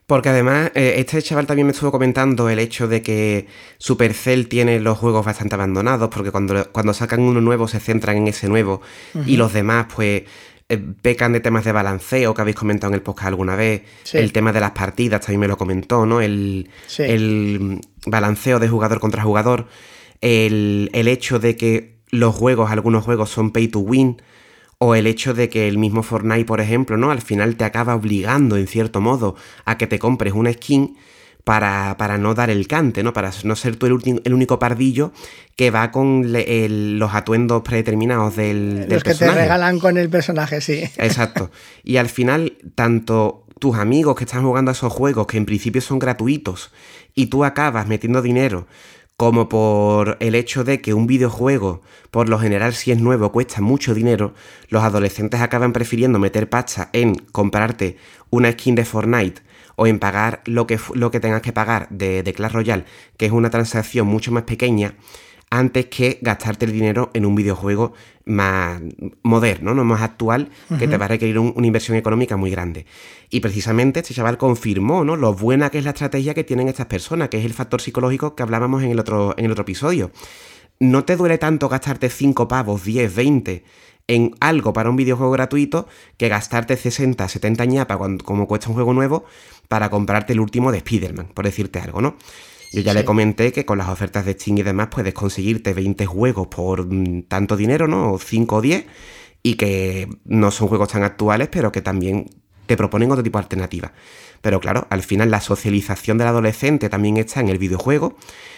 Porque 0.06 0.28
además, 0.28 0.70
eh, 0.74 0.94
este 0.98 1.20
chaval 1.20 1.46
también 1.46 1.66
me 1.66 1.72
estuvo 1.72 1.90
comentando 1.90 2.48
el 2.48 2.60
hecho 2.60 2.86
de 2.86 3.02
que 3.02 3.48
Supercell 3.78 4.46
tiene 4.46 4.78
los 4.78 4.98
juegos 4.98 5.26
bastante 5.26 5.56
abandonados, 5.56 6.10
porque 6.10 6.30
cuando, 6.30 6.70
cuando 6.70 6.94
sacan 6.94 7.20
uno 7.20 7.40
nuevo 7.40 7.66
se 7.66 7.80
centran 7.80 8.16
en 8.16 8.28
ese 8.28 8.48
nuevo, 8.48 8.82
y 9.26 9.36
los 9.36 9.52
demás, 9.52 9.86
pues, 9.92 10.22
pecan 11.02 11.32
de 11.32 11.40
temas 11.40 11.64
de 11.64 11.72
balanceo 11.72 12.34
que 12.34 12.40
habéis 12.40 12.56
comentado 12.56 12.90
en 12.90 12.94
el 12.94 13.02
podcast 13.02 13.28
alguna 13.28 13.54
vez. 13.54 13.82
El 14.12 14.32
tema 14.32 14.52
de 14.52 14.60
las 14.60 14.72
partidas 14.72 15.20
también 15.20 15.40
me 15.40 15.48
lo 15.48 15.56
comentó, 15.56 16.06
¿no? 16.06 16.20
El, 16.20 16.68
el 16.98 17.80
balanceo 18.06 18.58
de 18.58 18.68
jugador 18.68 19.00
contra 19.00 19.22
jugador. 19.22 19.68
El, 20.20 20.90
el 20.92 21.08
hecho 21.08 21.38
de 21.38 21.56
que 21.56 21.98
los 22.10 22.34
juegos, 22.34 22.70
algunos 22.70 23.04
juegos 23.04 23.30
son 23.30 23.52
pay 23.52 23.68
to 23.68 23.78
win 23.80 24.20
o 24.78 24.94
el 24.94 25.06
hecho 25.06 25.34
de 25.34 25.48
que 25.48 25.68
el 25.68 25.78
mismo 25.78 26.02
Fortnite, 26.02 26.44
por 26.44 26.60
ejemplo, 26.60 26.96
¿no? 26.96 27.10
Al 27.10 27.22
final 27.22 27.56
te 27.56 27.64
acaba 27.64 27.94
obligando, 27.94 28.56
en 28.56 28.66
cierto 28.66 29.00
modo, 29.00 29.36
a 29.64 29.78
que 29.78 29.86
te 29.86 29.98
compres 29.98 30.34
una 30.34 30.52
skin 30.52 30.96
para, 31.46 31.96
para 31.96 32.18
no 32.18 32.34
dar 32.34 32.50
el 32.50 32.66
cante, 32.66 33.04
¿no? 33.04 33.12
Para 33.12 33.30
no 33.44 33.54
ser 33.54 33.76
tú 33.76 33.86
el, 33.86 34.20
el 34.24 34.34
único 34.34 34.58
pardillo 34.58 35.12
que 35.54 35.70
va 35.70 35.92
con 35.92 36.32
los 36.32 37.14
atuendos 37.14 37.62
predeterminados 37.62 38.34
del, 38.34 38.88
Los 38.88 39.04
que 39.04 39.14
te 39.14 39.30
regalan 39.30 39.78
con 39.78 39.96
el 39.96 40.10
personaje, 40.10 40.60
sí. 40.60 40.82
Exacto. 40.96 41.52
Y 41.84 41.98
al 41.98 42.08
final, 42.08 42.54
tanto 42.74 43.44
tus 43.60 43.76
amigos 43.76 44.16
que 44.16 44.24
están 44.24 44.42
jugando 44.42 44.72
a 44.72 44.72
esos 44.72 44.92
juegos, 44.92 45.28
que 45.28 45.36
en 45.36 45.46
principio 45.46 45.80
son 45.80 46.00
gratuitos, 46.00 46.72
y 47.14 47.26
tú 47.26 47.44
acabas 47.44 47.86
metiendo 47.86 48.22
dinero 48.22 48.66
como 49.16 49.48
por 49.48 50.16
el 50.18 50.34
hecho 50.34 50.64
de 50.64 50.80
que 50.80 50.94
un 50.94 51.06
videojuego, 51.06 51.80
por 52.10 52.28
lo 52.28 52.40
general 52.40 52.74
si 52.74 52.90
es 52.90 52.98
nuevo, 52.98 53.30
cuesta 53.30 53.60
mucho 53.60 53.94
dinero, 53.94 54.34
los 54.68 54.82
adolescentes 54.82 55.40
acaban 55.40 55.72
prefiriendo 55.72 56.18
meter 56.18 56.50
pacha 56.50 56.90
en 56.92 57.14
comprarte 57.14 57.98
una 58.30 58.50
skin 58.50 58.74
de 58.74 58.84
Fortnite 58.84 59.46
o 59.76 59.86
en 59.86 59.98
pagar 59.98 60.42
lo 60.46 60.66
que, 60.66 60.78
lo 60.94 61.10
que 61.10 61.20
tengas 61.20 61.42
que 61.42 61.52
pagar 61.52 61.88
de, 61.90 62.22
de 62.22 62.32
Clash 62.32 62.52
Royale, 62.52 62.84
que 63.16 63.26
es 63.26 63.32
una 63.32 63.50
transacción 63.50 64.06
mucho 64.06 64.32
más 64.32 64.42
pequeña, 64.42 64.94
antes 65.50 65.86
que 65.86 66.18
gastarte 66.22 66.64
el 66.64 66.72
dinero 66.72 67.10
en 67.14 67.24
un 67.24 67.34
videojuego 67.34 67.92
más 68.24 68.80
moderno, 69.22 69.74
¿no? 69.74 69.84
más 69.84 70.02
actual, 70.02 70.50
que 70.78 70.88
te 70.88 70.96
va 70.96 71.04
a 71.04 71.08
requerir 71.08 71.38
una 71.38 71.66
inversión 71.66 71.96
económica 71.96 72.36
muy 72.36 72.50
grande. 72.50 72.86
Y 73.30 73.40
precisamente 73.40 74.00
este 74.00 74.14
chaval 74.14 74.38
confirmó 74.38 75.04
¿no? 75.04 75.14
lo 75.14 75.34
buena 75.34 75.70
que 75.70 75.78
es 75.78 75.84
la 75.84 75.90
estrategia 75.90 76.34
que 76.34 76.42
tienen 76.42 76.68
estas 76.68 76.86
personas, 76.86 77.28
que 77.28 77.38
es 77.38 77.44
el 77.44 77.54
factor 77.54 77.80
psicológico 77.80 78.34
que 78.34 78.42
hablábamos 78.42 78.82
en 78.82 78.90
el 78.90 78.98
otro, 78.98 79.34
en 79.36 79.44
el 79.44 79.52
otro 79.52 79.62
episodio. 79.62 80.10
No 80.80 81.04
te 81.04 81.16
duele 81.16 81.38
tanto 81.38 81.68
gastarte 81.68 82.10
5 82.10 82.48
pavos, 82.48 82.84
10, 82.84 83.14
20 83.14 83.64
en 84.08 84.34
algo 84.40 84.72
para 84.72 84.90
un 84.90 84.96
videojuego 84.96 85.32
gratuito 85.32 85.88
que 86.16 86.28
gastarte 86.28 86.76
60, 86.76 87.28
70 87.28 87.64
ñapa 87.64 87.98
como 88.24 88.46
cuesta 88.46 88.68
un 88.68 88.74
juego 88.74 88.92
nuevo 88.92 89.24
para 89.68 89.90
comprarte 89.90 90.32
el 90.32 90.40
último 90.40 90.70
de 90.72 90.78
Spider-Man, 90.78 91.28
por 91.34 91.44
decirte 91.44 91.80
algo, 91.80 92.00
¿no? 92.00 92.16
Yo 92.72 92.80
ya 92.82 92.94
le 92.94 93.04
comenté 93.04 93.52
que 93.52 93.64
con 93.64 93.78
las 93.78 93.88
ofertas 93.88 94.24
de 94.24 94.32
Steam 94.32 94.58
y 94.58 94.62
demás 94.62 94.88
puedes 94.90 95.14
conseguirte 95.14 95.72
20 95.72 96.06
juegos 96.06 96.48
por 96.48 96.86
mm, 96.86 97.22
tanto 97.22 97.56
dinero, 97.56 97.88
¿no? 97.88 98.12
O 98.12 98.18
5 98.18 98.56
o 98.56 98.60
10, 98.60 98.86
y 99.42 99.54
que 99.54 100.08
no 100.24 100.50
son 100.50 100.68
juegos 100.68 100.88
tan 100.88 101.02
actuales, 101.02 101.48
pero 101.50 101.72
que 101.72 101.80
también 101.80 102.28
te 102.66 102.76
proponen 102.76 103.10
otro 103.10 103.22
tipo 103.22 103.38
de 103.38 103.44
alternativa. 103.44 103.92
Pero 104.40 104.60
claro, 104.60 104.86
al 104.90 105.02
final 105.02 105.30
la 105.30 105.40
socialización 105.40 106.18
del 106.18 106.28
adolescente 106.28 106.88
también 106.88 107.16
está 107.16 107.40
en 107.40 107.48
el 107.48 107.58
videojuego. 107.58 108.16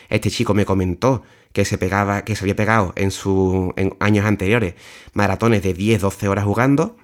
Este 0.08 0.30
chico 0.30 0.54
me 0.54 0.64
comentó 0.64 1.22
que 1.52 1.64
se 1.64 1.78
pegaba, 1.78 2.22
que 2.22 2.36
se 2.36 2.44
había 2.44 2.56
pegado 2.56 2.92
en 2.96 3.10
sus 3.10 3.72
años 4.00 4.26
anteriores 4.26 4.74
maratones 5.12 5.62
de 5.62 5.74
10, 5.74 6.00
12 6.02 6.28
horas 6.28 6.44
jugando. 6.44 6.96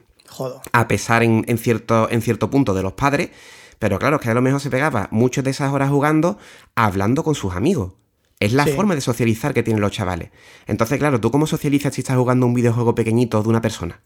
A 0.73 0.89
pesar 0.89 1.23
en, 1.23 1.59
cierto, 1.59 2.11
en 2.11 2.23
cierto 2.23 2.51
punto 2.51 2.75
de 2.75 2.83
los 2.83 2.95
padres. 2.95 3.31
Pero 3.79 3.99
claro, 3.99 4.19
que 4.19 4.31
a 4.31 4.35
lo 4.35 4.43
mejor 4.43 4.61
se 4.61 4.71
pegaba 4.71 5.09
muchas 5.11 5.45
de 5.45 5.51
esas 5.51 5.73
horas 5.73 5.91
jugando, 5.91 6.39
hablando 6.75 7.23
con 7.23 7.35
sus 7.35 7.55
amigos. 7.55 7.93
Es 8.41 8.53
la 8.53 8.67
forma 8.67 8.95
de 8.95 9.01
socializar 9.01 9.55
que 9.55 9.63
tienen 9.63 9.81
los 9.81 9.93
chavales. 9.93 10.31
Entonces, 10.67 10.99
claro, 10.99 11.21
¿tú 11.21 11.31
cómo 11.31 11.47
socializas 11.47 11.95
si 11.95 12.01
estás 12.01 12.17
jugando 12.17 12.47
un 12.47 12.55
videojuego 12.55 12.95
pequeñito 12.95 13.43
de 13.43 13.49
una 13.49 13.61
persona? 13.61 14.01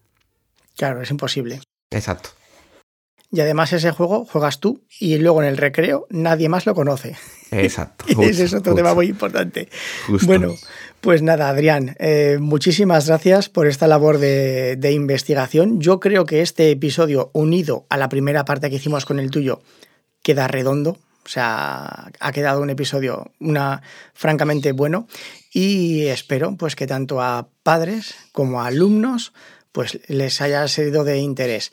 Claro, 0.76 1.02
es 1.02 1.10
imposible. 1.10 1.60
Exacto. 1.90 2.30
Y 3.30 3.40
además 3.40 3.72
ese 3.72 3.90
juego 3.90 4.24
juegas 4.24 4.60
tú 4.60 4.82
y 4.98 5.18
luego 5.18 5.42
en 5.42 5.48
el 5.48 5.56
recreo 5.56 6.06
nadie 6.10 6.48
más 6.48 6.66
lo 6.66 6.74
conoce. 6.74 7.16
Exacto. 7.50 8.04
ese 8.22 8.44
es 8.44 8.54
otro 8.54 8.74
tema 8.74 8.94
muy 8.94 9.06
importante. 9.06 9.68
Bueno, 10.22 10.54
pues 11.00 11.22
nada, 11.22 11.48
Adrián, 11.48 11.94
eh, 11.98 12.38
muchísimas 12.40 13.06
gracias 13.06 13.48
por 13.48 13.66
esta 13.66 13.86
labor 13.86 14.18
de, 14.18 14.92
investigación. 14.92 15.80
Yo 15.80 16.00
creo 16.00 16.26
que 16.26 16.42
este 16.42 16.70
episodio, 16.70 17.30
unido 17.32 17.86
a 17.88 17.96
la 17.96 18.08
primera 18.08 18.44
parte 18.44 18.68
que 18.68 18.76
hicimos 18.76 19.04
con 19.04 19.18
el 19.18 19.30
tuyo, 19.30 19.62
queda 20.22 20.48
redondo. 20.48 20.98
O 21.24 21.28
sea, 21.30 22.10
ha 22.20 22.32
quedado 22.32 22.62
un 22.62 22.70
episodio 22.70 23.30
una, 23.38 23.82
francamente 24.14 24.72
bueno 24.72 25.06
y 25.52 26.06
espero 26.06 26.56
pues 26.56 26.74
que 26.74 26.86
tanto 26.86 27.20
a 27.20 27.48
padres 27.62 28.14
como 28.32 28.62
a 28.62 28.68
alumnos 28.68 29.34
pues 29.72 30.00
les 30.08 30.40
haya 30.40 30.66
sido 30.68 31.04
de 31.04 31.18
interés. 31.18 31.70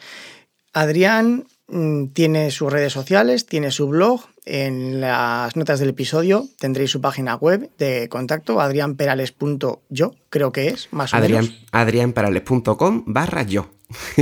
Adrián 0.74 1.48
mm, 1.68 2.08
tiene 2.08 2.52
sus 2.52 2.72
redes 2.72 2.92
sociales, 2.92 3.46
tiene 3.46 3.72
su 3.72 3.88
blog, 3.88 4.26
en 4.46 5.02
las 5.02 5.56
notas 5.56 5.80
del 5.80 5.90
episodio 5.90 6.48
tendréis 6.60 6.92
su 6.92 7.02
página 7.02 7.36
web 7.36 7.70
de 7.78 8.08
contacto, 8.10 8.62
adrianperales.yo, 8.62 10.16
creo 10.30 10.52
que 10.52 10.68
es, 10.68 10.88
más 10.92 11.14
o 11.14 11.18
menos. 11.18 11.52
adrianperales.com 11.72 13.04
barra 13.08 13.44
yo. 13.44 13.70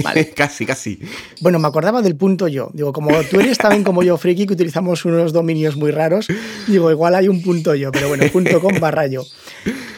Vale. 0.03 0.29
casi, 0.35 0.65
casi. 0.65 0.99
Bueno, 1.41 1.59
me 1.59 1.67
acordaba 1.67 2.01
del 2.01 2.15
punto 2.15 2.47
yo. 2.47 2.69
Digo, 2.73 2.93
como 2.93 3.09
tú 3.23 3.39
eres 3.39 3.57
también 3.57 3.83
como 3.83 4.03
yo, 4.03 4.17
friki, 4.17 4.45
que 4.45 4.53
utilizamos 4.53 5.05
unos 5.05 5.33
dominios 5.33 5.75
muy 5.75 5.91
raros, 5.91 6.27
digo, 6.67 6.91
igual 6.91 7.15
hay 7.15 7.27
un 7.27 7.41
punto 7.41 7.75
yo, 7.75 7.91
pero 7.91 8.07
bueno, 8.07 8.25
punto 8.31 8.61
com 8.61 8.79
barra 8.79 9.07
yo. 9.07 9.25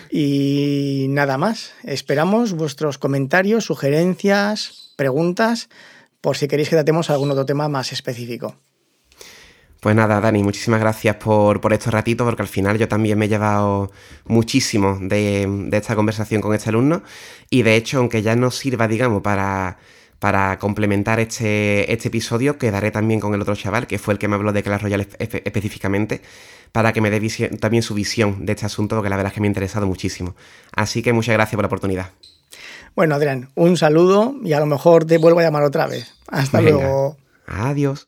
Y 0.10 1.08
nada 1.10 1.38
más. 1.38 1.74
Esperamos 1.84 2.54
vuestros 2.54 2.98
comentarios, 2.98 3.66
sugerencias, 3.66 4.94
preguntas, 4.96 5.70
por 6.22 6.38
si 6.38 6.48
queréis 6.48 6.70
que 6.70 6.76
tratemos 6.76 7.10
algún 7.10 7.32
otro 7.32 7.46
tema 7.46 7.68
más 7.68 7.92
específico. 7.92 8.56
Pues 9.86 9.96
nada, 9.96 10.20
Dani, 10.20 10.42
muchísimas 10.42 10.80
gracias 10.80 11.18
por, 11.18 11.62
por 11.62 11.72
estos 11.72 11.94
ratitos, 11.94 12.26
porque 12.26 12.42
al 12.42 12.48
final 12.48 12.76
yo 12.80 12.88
también 12.88 13.20
me 13.20 13.26
he 13.26 13.30
llevado 13.30 13.92
muchísimo 14.26 14.98
de, 15.00 15.70
esta 15.74 15.96
conversación 15.96 16.42
con 16.42 16.56
este 16.56 16.70
alumno. 16.70 17.04
Y 17.52 17.62
de 17.62 17.76
hecho, 17.76 18.00
aunque 18.00 18.24
ya 18.24 18.36
no 18.36 18.50
sirva, 18.50 18.88
digamos, 18.88 19.22
para, 19.22 19.78
para 20.18 20.58
complementar 20.58 21.20
este, 21.20 21.94
este 21.94 22.08
episodio, 22.08 22.58
quedaré 22.58 22.90
también 22.90 23.20
con 23.20 23.36
el 23.36 23.42
otro 23.44 23.56
chaval, 23.56 23.86
que 23.86 24.00
fue 24.00 24.16
el 24.16 24.18
que 24.18 24.28
me 24.28 24.34
habló 24.34 24.54
de 24.54 24.64
Clash 24.64 24.82
Royale 24.82 25.08
específicamente, 25.20 26.24
para 26.72 26.92
que 26.92 27.02
me 27.02 27.12
dé 27.12 27.22
también 27.60 27.84
su 27.84 27.94
visión 27.94 28.44
de 28.44 28.54
este 28.54 28.66
asunto, 28.66 28.96
porque 28.96 29.12
la 29.12 29.18
verdad 29.18 29.34
es 29.34 29.36
que 29.36 29.42
me 29.42 29.46
ha 29.46 29.50
interesado 29.50 29.86
muchísimo. 29.86 30.36
Así 30.76 31.04
que 31.04 31.14
muchas 31.14 31.34
gracias 31.34 31.56
por 31.56 31.62
la 31.62 31.68
oportunidad. 31.68 32.10
Bueno, 32.96 33.14
Adrián, 33.14 33.52
un 33.54 33.78
saludo 33.78 34.34
y 34.44 34.54
a 34.54 34.60
lo 34.60 34.66
mejor 34.66 35.06
te 35.06 35.20
vuelvo 35.20 35.42
a 35.42 35.44
llamar 35.44 35.62
otra 35.62 35.86
vez. 35.86 36.12
Hasta 36.28 36.60
luego. 36.60 37.18
Adiós. 37.46 38.08